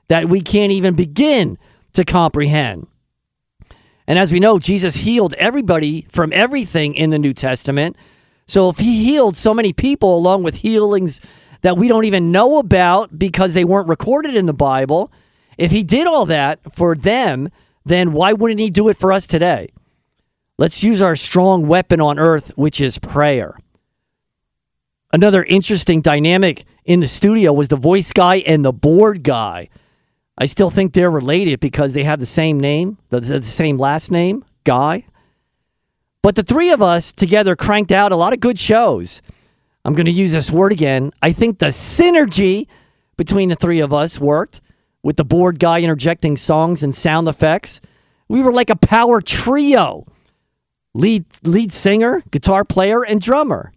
that 0.09 0.27
we 0.27 0.41
can't 0.41 0.73
even 0.73 0.93
begin 0.93 1.57
to 1.93 2.03
comprehend. 2.03 2.87
And 4.07 4.19
as 4.19 4.33
we 4.33 4.41
know, 4.41 4.59
Jesus 4.59 4.95
healed 4.95 5.33
everybody 5.35 6.01
from 6.09 6.33
everything 6.33 6.95
in 6.95 7.11
the 7.11 7.19
New 7.19 7.33
Testament. 7.33 7.95
So 8.45 8.67
if 8.67 8.79
he 8.79 9.05
healed 9.05 9.37
so 9.37 9.53
many 9.53 9.71
people 9.71 10.17
along 10.17 10.43
with 10.43 10.55
healings 10.55 11.21
that 11.65 11.77
we 11.77 11.87
don't 11.87 12.05
even 12.05 12.31
know 12.31 12.59
about 12.59 13.17
because 13.17 13.55
they 13.55 13.65
weren't 13.65 13.87
recorded 13.87 14.35
in 14.35 14.45
the 14.45 14.53
Bible, 14.53 15.11
if 15.57 15.71
he 15.71 15.81
did 15.81 16.05
all 16.05 16.27
that 16.27 16.59
for 16.75 16.93
them, 16.93 17.49
then 17.83 18.13
why 18.13 18.33
wouldn't 18.33 18.59
he 18.59 18.69
do 18.69 18.87
it 18.89 18.97
for 18.97 19.11
us 19.11 19.25
today? 19.25 19.69
Let's 20.59 20.83
use 20.83 21.01
our 21.01 21.15
strong 21.15 21.67
weapon 21.67 21.99
on 21.99 22.19
earth, 22.19 22.55
which 22.55 22.79
is 22.79 22.99
prayer. 22.99 23.57
Another 25.11 25.43
interesting 25.43 26.01
dynamic 26.01 26.65
in 26.83 26.99
the 26.99 27.07
studio 27.07 27.51
was 27.51 27.69
the 27.69 27.77
voice 27.77 28.13
guy 28.13 28.35
and 28.45 28.63
the 28.63 28.71
board 28.71 29.23
guy. 29.23 29.69
I 30.37 30.45
still 30.45 30.69
think 30.69 30.93
they're 30.93 31.09
related 31.09 31.61
because 31.61 31.93
they 31.93 32.03
have 32.03 32.19
the 32.19 32.27
same 32.27 32.59
name, 32.59 32.99
the, 33.09 33.19
the 33.19 33.41
same 33.41 33.79
last 33.79 34.11
name, 34.11 34.45
Guy. 34.65 35.05
But 36.21 36.35
the 36.35 36.43
three 36.43 36.69
of 36.69 36.83
us 36.83 37.11
together 37.11 37.55
cranked 37.55 37.91
out 37.91 38.11
a 38.11 38.15
lot 38.15 38.33
of 38.33 38.39
good 38.39 38.59
shows. 38.59 39.23
I'm 39.85 39.93
going 39.93 40.07
to 40.07 40.11
use 40.11 40.31
this 40.31 40.49
word 40.49 40.71
again. 40.71 41.11
I 41.21 41.31
think 41.31 41.59
the 41.59 41.67
synergy 41.67 42.67
between 43.17 43.49
the 43.49 43.55
three 43.55 43.81
of 43.81 43.93
us 43.93 44.19
worked 44.19 44.59
with 45.03 45.15
the 45.15 45.23
board 45.23 45.59
guy 45.59 45.79
interjecting 45.79 46.35
songs 46.35 46.81
and 46.81 46.93
sound 46.93 47.27
effects. 47.27 47.81
We 48.27 48.41
were 48.41 48.51
like 48.51 48.71
a 48.71 48.75
power 48.75 49.21
trio 49.21 50.07
lead, 50.95 51.25
lead 51.43 51.71
singer, 51.71 52.23
guitar 52.31 52.65
player, 52.65 53.05
and 53.05 53.21
drummer. 53.21 53.71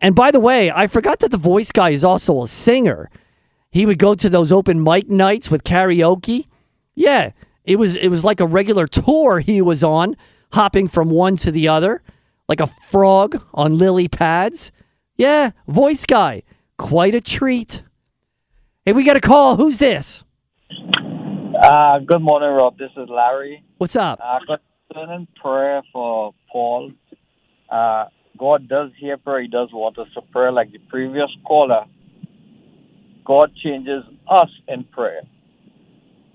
And 0.00 0.16
by 0.16 0.32
the 0.32 0.40
way, 0.40 0.72
I 0.72 0.88
forgot 0.88 1.20
that 1.20 1.30
the 1.30 1.36
voice 1.36 1.70
guy 1.70 1.90
is 1.90 2.02
also 2.02 2.42
a 2.42 2.48
singer. 2.48 3.08
He 3.70 3.86
would 3.86 3.98
go 3.98 4.16
to 4.16 4.28
those 4.28 4.50
open 4.50 4.82
mic 4.82 5.08
nights 5.08 5.52
with 5.52 5.62
karaoke. 5.62 6.48
Yeah, 6.96 7.30
it 7.64 7.76
was 7.76 7.94
it 7.94 8.08
was 8.08 8.24
like 8.24 8.40
a 8.40 8.46
regular 8.46 8.88
tour 8.88 9.38
he 9.38 9.62
was 9.62 9.84
on, 9.84 10.16
hopping 10.52 10.88
from 10.88 11.10
one 11.10 11.36
to 11.36 11.52
the 11.52 11.68
other, 11.68 12.02
like 12.48 12.60
a 12.60 12.66
frog 12.66 13.40
on 13.54 13.78
lily 13.78 14.08
pads. 14.08 14.72
Yeah, 15.22 15.52
voice 15.68 16.04
guy, 16.04 16.42
quite 16.78 17.14
a 17.14 17.20
treat. 17.20 17.84
Hey, 18.84 18.92
we 18.92 19.04
got 19.04 19.16
a 19.16 19.20
call. 19.20 19.54
Who's 19.54 19.78
this? 19.78 20.24
Uh, 21.62 22.00
good 22.00 22.22
morning, 22.22 22.48
Rob. 22.48 22.76
This 22.76 22.90
is 22.96 23.08
Larry. 23.08 23.62
What's 23.78 23.94
up? 23.94 24.18
Uh, 24.20 24.40
concerning 24.90 25.28
prayer 25.40 25.84
for 25.92 26.34
Paul, 26.50 26.90
uh, 27.70 28.06
God 28.36 28.68
does 28.68 28.90
hear 28.98 29.16
prayer. 29.16 29.42
He 29.42 29.46
does 29.46 29.68
want 29.72 29.96
us 29.96 30.08
to 30.14 30.22
pray 30.22 30.50
like 30.50 30.72
the 30.72 30.80
previous 30.90 31.30
caller. 31.46 31.84
God 33.24 33.52
changes 33.62 34.02
us 34.28 34.50
in 34.66 34.82
prayer. 34.82 35.22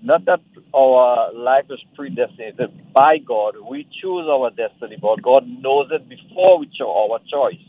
Not 0.02 0.24
that 0.24 0.40
our 0.74 1.34
life 1.34 1.66
is 1.68 1.80
predestinated 1.94 2.94
by 2.94 3.18
God. 3.18 3.56
We 3.70 3.86
choose 4.00 4.26
our 4.30 4.48
destiny, 4.48 4.96
but 4.98 5.20
God 5.20 5.46
knows 5.46 5.90
it 5.90 6.08
before 6.08 6.60
we 6.60 6.68
choose 6.68 6.88
our 6.88 7.18
choice. 7.30 7.60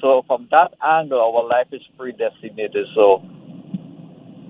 So 0.00 0.22
from 0.26 0.48
that 0.50 0.74
angle, 0.82 1.20
our 1.20 1.48
life 1.48 1.68
is 1.72 1.82
predestinated. 1.96 2.86
So 2.94 3.18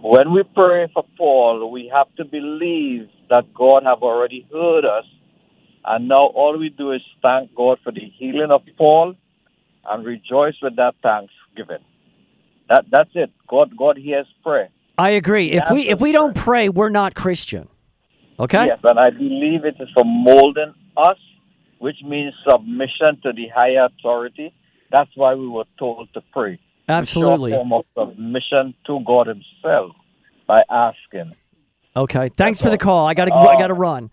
when 0.02 0.32
we 0.32 0.42
pray 0.54 0.88
for 0.92 1.04
Paul, 1.16 1.70
we 1.70 1.90
have 1.92 2.14
to 2.16 2.24
believe 2.24 3.08
that 3.30 3.52
God 3.54 3.82
have 3.84 4.02
already 4.02 4.46
heard 4.52 4.84
us. 4.84 5.04
And 5.84 6.08
now 6.08 6.26
all 6.26 6.58
we 6.58 6.68
do 6.68 6.92
is 6.92 7.00
thank 7.22 7.54
God 7.54 7.78
for 7.82 7.92
the 7.92 8.12
healing 8.18 8.50
of 8.50 8.62
Paul 8.76 9.14
and 9.88 10.04
rejoice 10.04 10.54
with 10.60 10.76
that 10.76 10.94
thanksgiving. 11.02 11.84
That 12.68 12.84
that's 12.90 13.10
it. 13.14 13.30
God 13.48 13.74
God 13.76 13.96
hears 13.96 14.26
prayer. 14.42 14.68
I 14.98 15.10
agree. 15.10 15.52
If 15.52 15.70
we 15.70 15.88
if 15.88 16.00
we 16.00 16.12
don't 16.12 16.36
pray, 16.36 16.68
we're 16.68 16.90
not 16.90 17.14
Christian. 17.14 17.68
Okay? 18.38 18.66
Yes, 18.66 18.78
and 18.84 19.00
I 19.00 19.10
believe 19.10 19.64
it 19.64 19.76
is 19.80 19.88
for 19.94 20.04
molding 20.04 20.74
us, 20.96 21.18
which 21.78 21.96
means 22.04 22.34
submission 22.48 23.20
to 23.22 23.32
the 23.32 23.48
higher 23.54 23.86
authority. 23.86 24.52
That's 24.90 25.10
why 25.14 25.34
we 25.34 25.48
were 25.48 25.64
told 25.78 26.08
to 26.14 26.22
pray. 26.32 26.58
Absolutely. 26.88 27.52
A 27.52 27.56
form 27.56 27.72
of 27.72 27.84
submission 27.96 28.74
to 28.86 29.00
God 29.06 29.26
Himself 29.26 29.92
by 30.46 30.60
asking. 30.70 31.34
Okay. 31.94 32.30
Thanks 32.30 32.62
for 32.62 32.70
the 32.70 32.78
call. 32.78 33.06
I 33.06 33.14
got 33.14 33.26
to 33.26 33.34
I 33.34 33.58
got 33.58 33.68
to 33.68 33.74
run. 33.74 34.10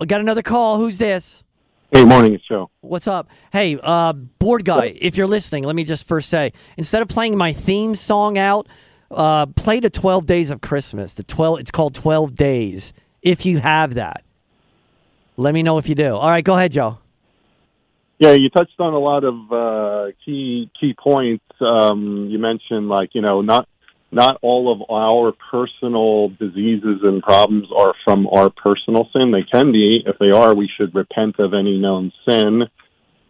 I 0.00 0.04
got 0.04 0.20
another 0.20 0.42
call. 0.42 0.76
Who's 0.76 0.98
this? 0.98 1.42
Hey, 1.90 2.04
morning, 2.04 2.34
it's 2.34 2.46
Joe. 2.46 2.70
What's 2.82 3.08
up? 3.08 3.30
Hey, 3.50 3.78
uh, 3.82 4.12
board 4.12 4.66
guy, 4.66 4.94
if 5.00 5.16
you're 5.16 5.26
listening, 5.26 5.64
let 5.64 5.74
me 5.74 5.84
just 5.84 6.06
first 6.06 6.28
say 6.28 6.52
instead 6.76 7.00
of 7.00 7.08
playing 7.08 7.38
my 7.38 7.54
theme 7.54 7.94
song 7.94 8.36
out, 8.36 8.68
uh, 9.10 9.46
play 9.46 9.80
the 9.80 9.88
12 9.88 10.26
Days 10.26 10.50
of 10.50 10.60
Christmas. 10.60 11.14
The 11.14 11.22
12, 11.22 11.60
it's 11.60 11.70
called 11.70 11.94
12 11.94 12.34
Days. 12.34 12.92
If 13.22 13.46
you 13.46 13.58
have 13.60 13.94
that, 13.94 14.22
let 15.38 15.54
me 15.54 15.62
know 15.62 15.78
if 15.78 15.88
you 15.88 15.94
do. 15.94 16.14
All 16.14 16.28
right, 16.28 16.44
go 16.44 16.56
ahead, 16.56 16.72
Joe. 16.72 16.98
Yeah, 18.18 18.32
you 18.32 18.50
touched 18.50 18.80
on 18.80 18.94
a 18.94 18.98
lot 18.98 19.22
of 19.24 19.52
uh, 19.52 20.12
key 20.24 20.70
key 20.80 20.94
points. 21.00 21.44
Um, 21.60 22.26
you 22.30 22.38
mentioned 22.38 22.88
like 22.88 23.10
you 23.14 23.22
know 23.22 23.42
not 23.42 23.68
not 24.10 24.38
all 24.42 24.72
of 24.72 24.90
our 24.90 25.32
personal 25.50 26.28
diseases 26.30 27.00
and 27.02 27.22
problems 27.22 27.68
are 27.76 27.94
from 28.04 28.26
our 28.26 28.50
personal 28.50 29.08
sin. 29.12 29.30
They 29.30 29.42
can 29.42 29.70
be. 29.70 30.02
If 30.04 30.18
they 30.18 30.30
are, 30.30 30.54
we 30.54 30.68
should 30.76 30.94
repent 30.94 31.38
of 31.38 31.52
any 31.54 31.78
known 31.78 32.12
sin. 32.28 32.62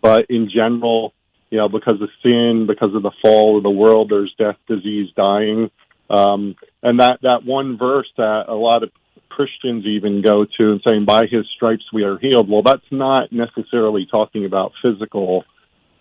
But 0.01 0.27
in 0.31 0.49
general, 0.49 1.13
you 1.51 1.59
know, 1.59 1.69
because 1.69 2.01
of 2.01 2.09
sin, 2.23 2.67
because 2.69 2.95
of 2.95 3.03
the 3.03 3.11
fall 3.23 3.57
of 3.57 3.65
the 3.65 3.71
world, 3.71 4.11
there's 4.11 4.35
death, 4.39 4.57
disease, 4.69 5.09
dying. 5.17 5.71
Um, 6.11 6.55
and 6.83 7.01
that, 7.01 7.21
that 7.23 7.45
one 7.45 7.77
verse 7.77 8.09
that 8.17 8.45
a 8.49 8.55
lot 8.55 8.83
of 8.83 8.91
Christians 9.39 9.87
even 9.87 10.21
go 10.21 10.37
to 10.45 10.73
and 10.73 10.81
saying, 10.85 11.05
by 11.05 11.23
his 11.35 11.47
stripes 11.55 11.87
we 11.93 12.03
are 12.03 12.19
healed. 12.19 12.51
Well, 12.51 12.67
that's 12.71 12.91
not 12.91 13.25
necessarily 13.31 14.05
talking 14.11 14.45
about 14.45 14.73
physical 14.83 15.45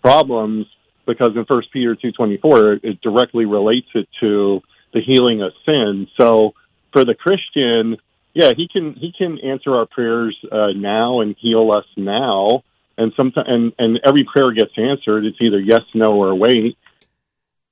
problems 0.02 0.66
because 1.06 1.32
in 1.36 1.44
First 1.44 1.68
Peter 1.72 1.94
two 1.94 2.12
twenty 2.18 2.38
four 2.44 2.58
it 2.82 3.00
directly 3.00 3.46
relates 3.58 3.90
it 3.94 4.08
to 4.22 4.60
the 4.92 5.02
healing 5.10 5.40
of 5.46 5.52
sin. 5.64 6.08
So 6.20 6.54
for 6.92 7.04
the 7.04 7.14
Christian, 7.14 7.96
yeah, 8.34 8.50
he 8.56 8.66
can 8.74 8.86
he 8.94 9.10
can 9.16 9.38
answer 9.52 9.70
our 9.78 9.86
prayers 9.86 10.36
uh, 10.50 10.72
now 10.74 11.20
and 11.22 11.36
heal 11.38 11.70
us 11.78 11.88
now, 11.96 12.64
and 12.96 13.12
sometimes 13.16 13.46
and 13.54 13.72
and 13.78 14.00
every 14.04 14.24
prayer 14.32 14.50
gets 14.52 14.74
answered. 14.76 15.24
It's 15.26 15.40
either 15.40 15.60
yes, 15.60 15.84
no, 15.94 16.10
or 16.22 16.34
wait. 16.34 16.76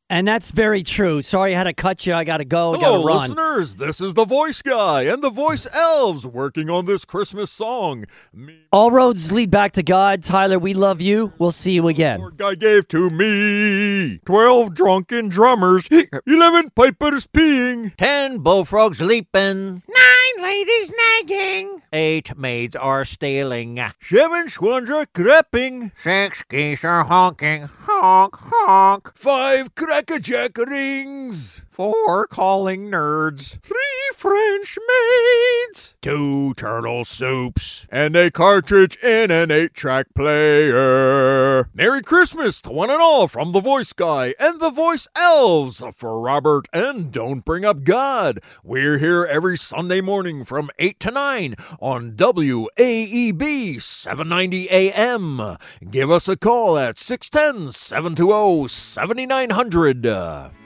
And 0.08 0.28
that's 0.28 0.52
very 0.52 0.84
true. 0.84 1.20
Sorry 1.20 1.52
I 1.52 1.58
had 1.58 1.64
to 1.64 1.72
cut 1.72 2.06
you. 2.06 2.14
I 2.14 2.22
got 2.22 2.36
to 2.36 2.44
go. 2.44 2.74
I 2.74 2.80
got 2.80 2.84
Hello, 2.92 3.00
to 3.02 3.06
run. 3.08 3.20
listeners. 3.22 3.74
This 3.74 4.00
is 4.00 4.14
the 4.14 4.24
voice 4.24 4.62
guy 4.62 5.02
and 5.02 5.20
the 5.20 5.30
voice 5.30 5.66
elves 5.74 6.24
working 6.24 6.70
on 6.70 6.84
this 6.84 7.04
Christmas 7.04 7.50
song. 7.50 8.04
Me 8.32 8.56
All 8.72 8.92
roads 8.92 9.32
lead 9.32 9.50
back 9.50 9.72
to 9.72 9.82
God. 9.82 10.22
Tyler, 10.22 10.60
we 10.60 10.74
love 10.74 11.00
you. 11.00 11.32
We'll 11.38 11.50
see 11.50 11.72
you 11.72 11.88
again. 11.88 12.20
Lord 12.20 12.36
guy 12.36 12.54
gave 12.54 12.86
to 12.88 13.10
me 13.10 14.18
twelve 14.24 14.74
drunken 14.74 15.28
drummers, 15.28 15.88
eleven 16.24 16.70
pipers 16.70 17.26
peeing, 17.26 17.96
Ten 17.96 18.38
bullfrogs 18.38 19.00
leaping, 19.00 19.82
Nine 19.88 20.42
ladies 20.44 20.92
nagging. 21.18 21.82
eight 21.92 22.36
maids 22.38 22.76
are 22.76 23.04
stealing, 23.04 23.80
seven 24.00 24.48
swans 24.48 24.88
are 24.90 25.06
crapping, 25.06 25.90
Six 25.96 26.44
geese 26.48 26.84
are 26.84 27.02
honking. 27.04 27.68
Honk, 27.80 28.36
honk. 28.38 29.12
five 29.16 29.74
crackerjack 29.96 30.58
rings, 30.58 31.62
four 31.76 32.26
calling 32.26 32.90
nerds, 32.90 33.60
three 33.60 33.76
French 34.14 34.78
maids, 34.88 35.94
two 36.00 36.54
turtle 36.54 37.04
soups, 37.04 37.86
and 37.90 38.16
a 38.16 38.30
cartridge 38.30 38.96
in 39.04 39.30
an 39.30 39.50
eight-track 39.50 40.06
player. 40.14 41.68
Merry 41.74 42.00
Christmas 42.00 42.62
to 42.62 42.70
one 42.70 42.88
and 42.88 43.02
all 43.02 43.28
from 43.28 43.52
the 43.52 43.60
Voice 43.60 43.92
Guy 43.92 44.34
and 44.40 44.58
the 44.58 44.70
Voice 44.70 45.06
Elves 45.14 45.82
for 45.94 46.18
Robert 46.18 46.66
and 46.72 47.12
Don't 47.12 47.44
Bring 47.44 47.66
Up 47.66 47.84
God. 47.84 48.40
We're 48.64 48.96
here 48.96 49.26
every 49.26 49.58
Sunday 49.58 50.00
morning 50.00 50.44
from 50.44 50.70
8 50.78 50.98
to 51.00 51.10
9 51.10 51.56
on 51.78 52.12
WAEB 52.12 53.82
790 53.82 54.70
AM. 54.70 55.58
Give 55.90 56.10
us 56.10 56.26
a 56.26 56.38
call 56.38 56.78
at 56.78 56.98
610 56.98 57.72
720 57.72 58.66
7900. 58.66 60.65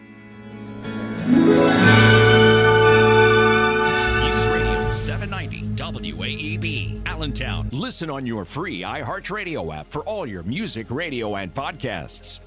News 1.30 1.46
Radio 4.48 4.90
790 4.90 5.62
WAEB, 6.12 7.06
Allentown. 7.06 7.68
Listen 7.72 8.10
on 8.10 8.26
your 8.26 8.44
free 8.44 8.80
iHeartRadio 8.80 9.74
app 9.74 9.90
for 9.90 10.02
all 10.02 10.26
your 10.26 10.42
music, 10.42 10.86
radio, 10.90 11.36
and 11.36 11.54
podcasts. 11.54 12.40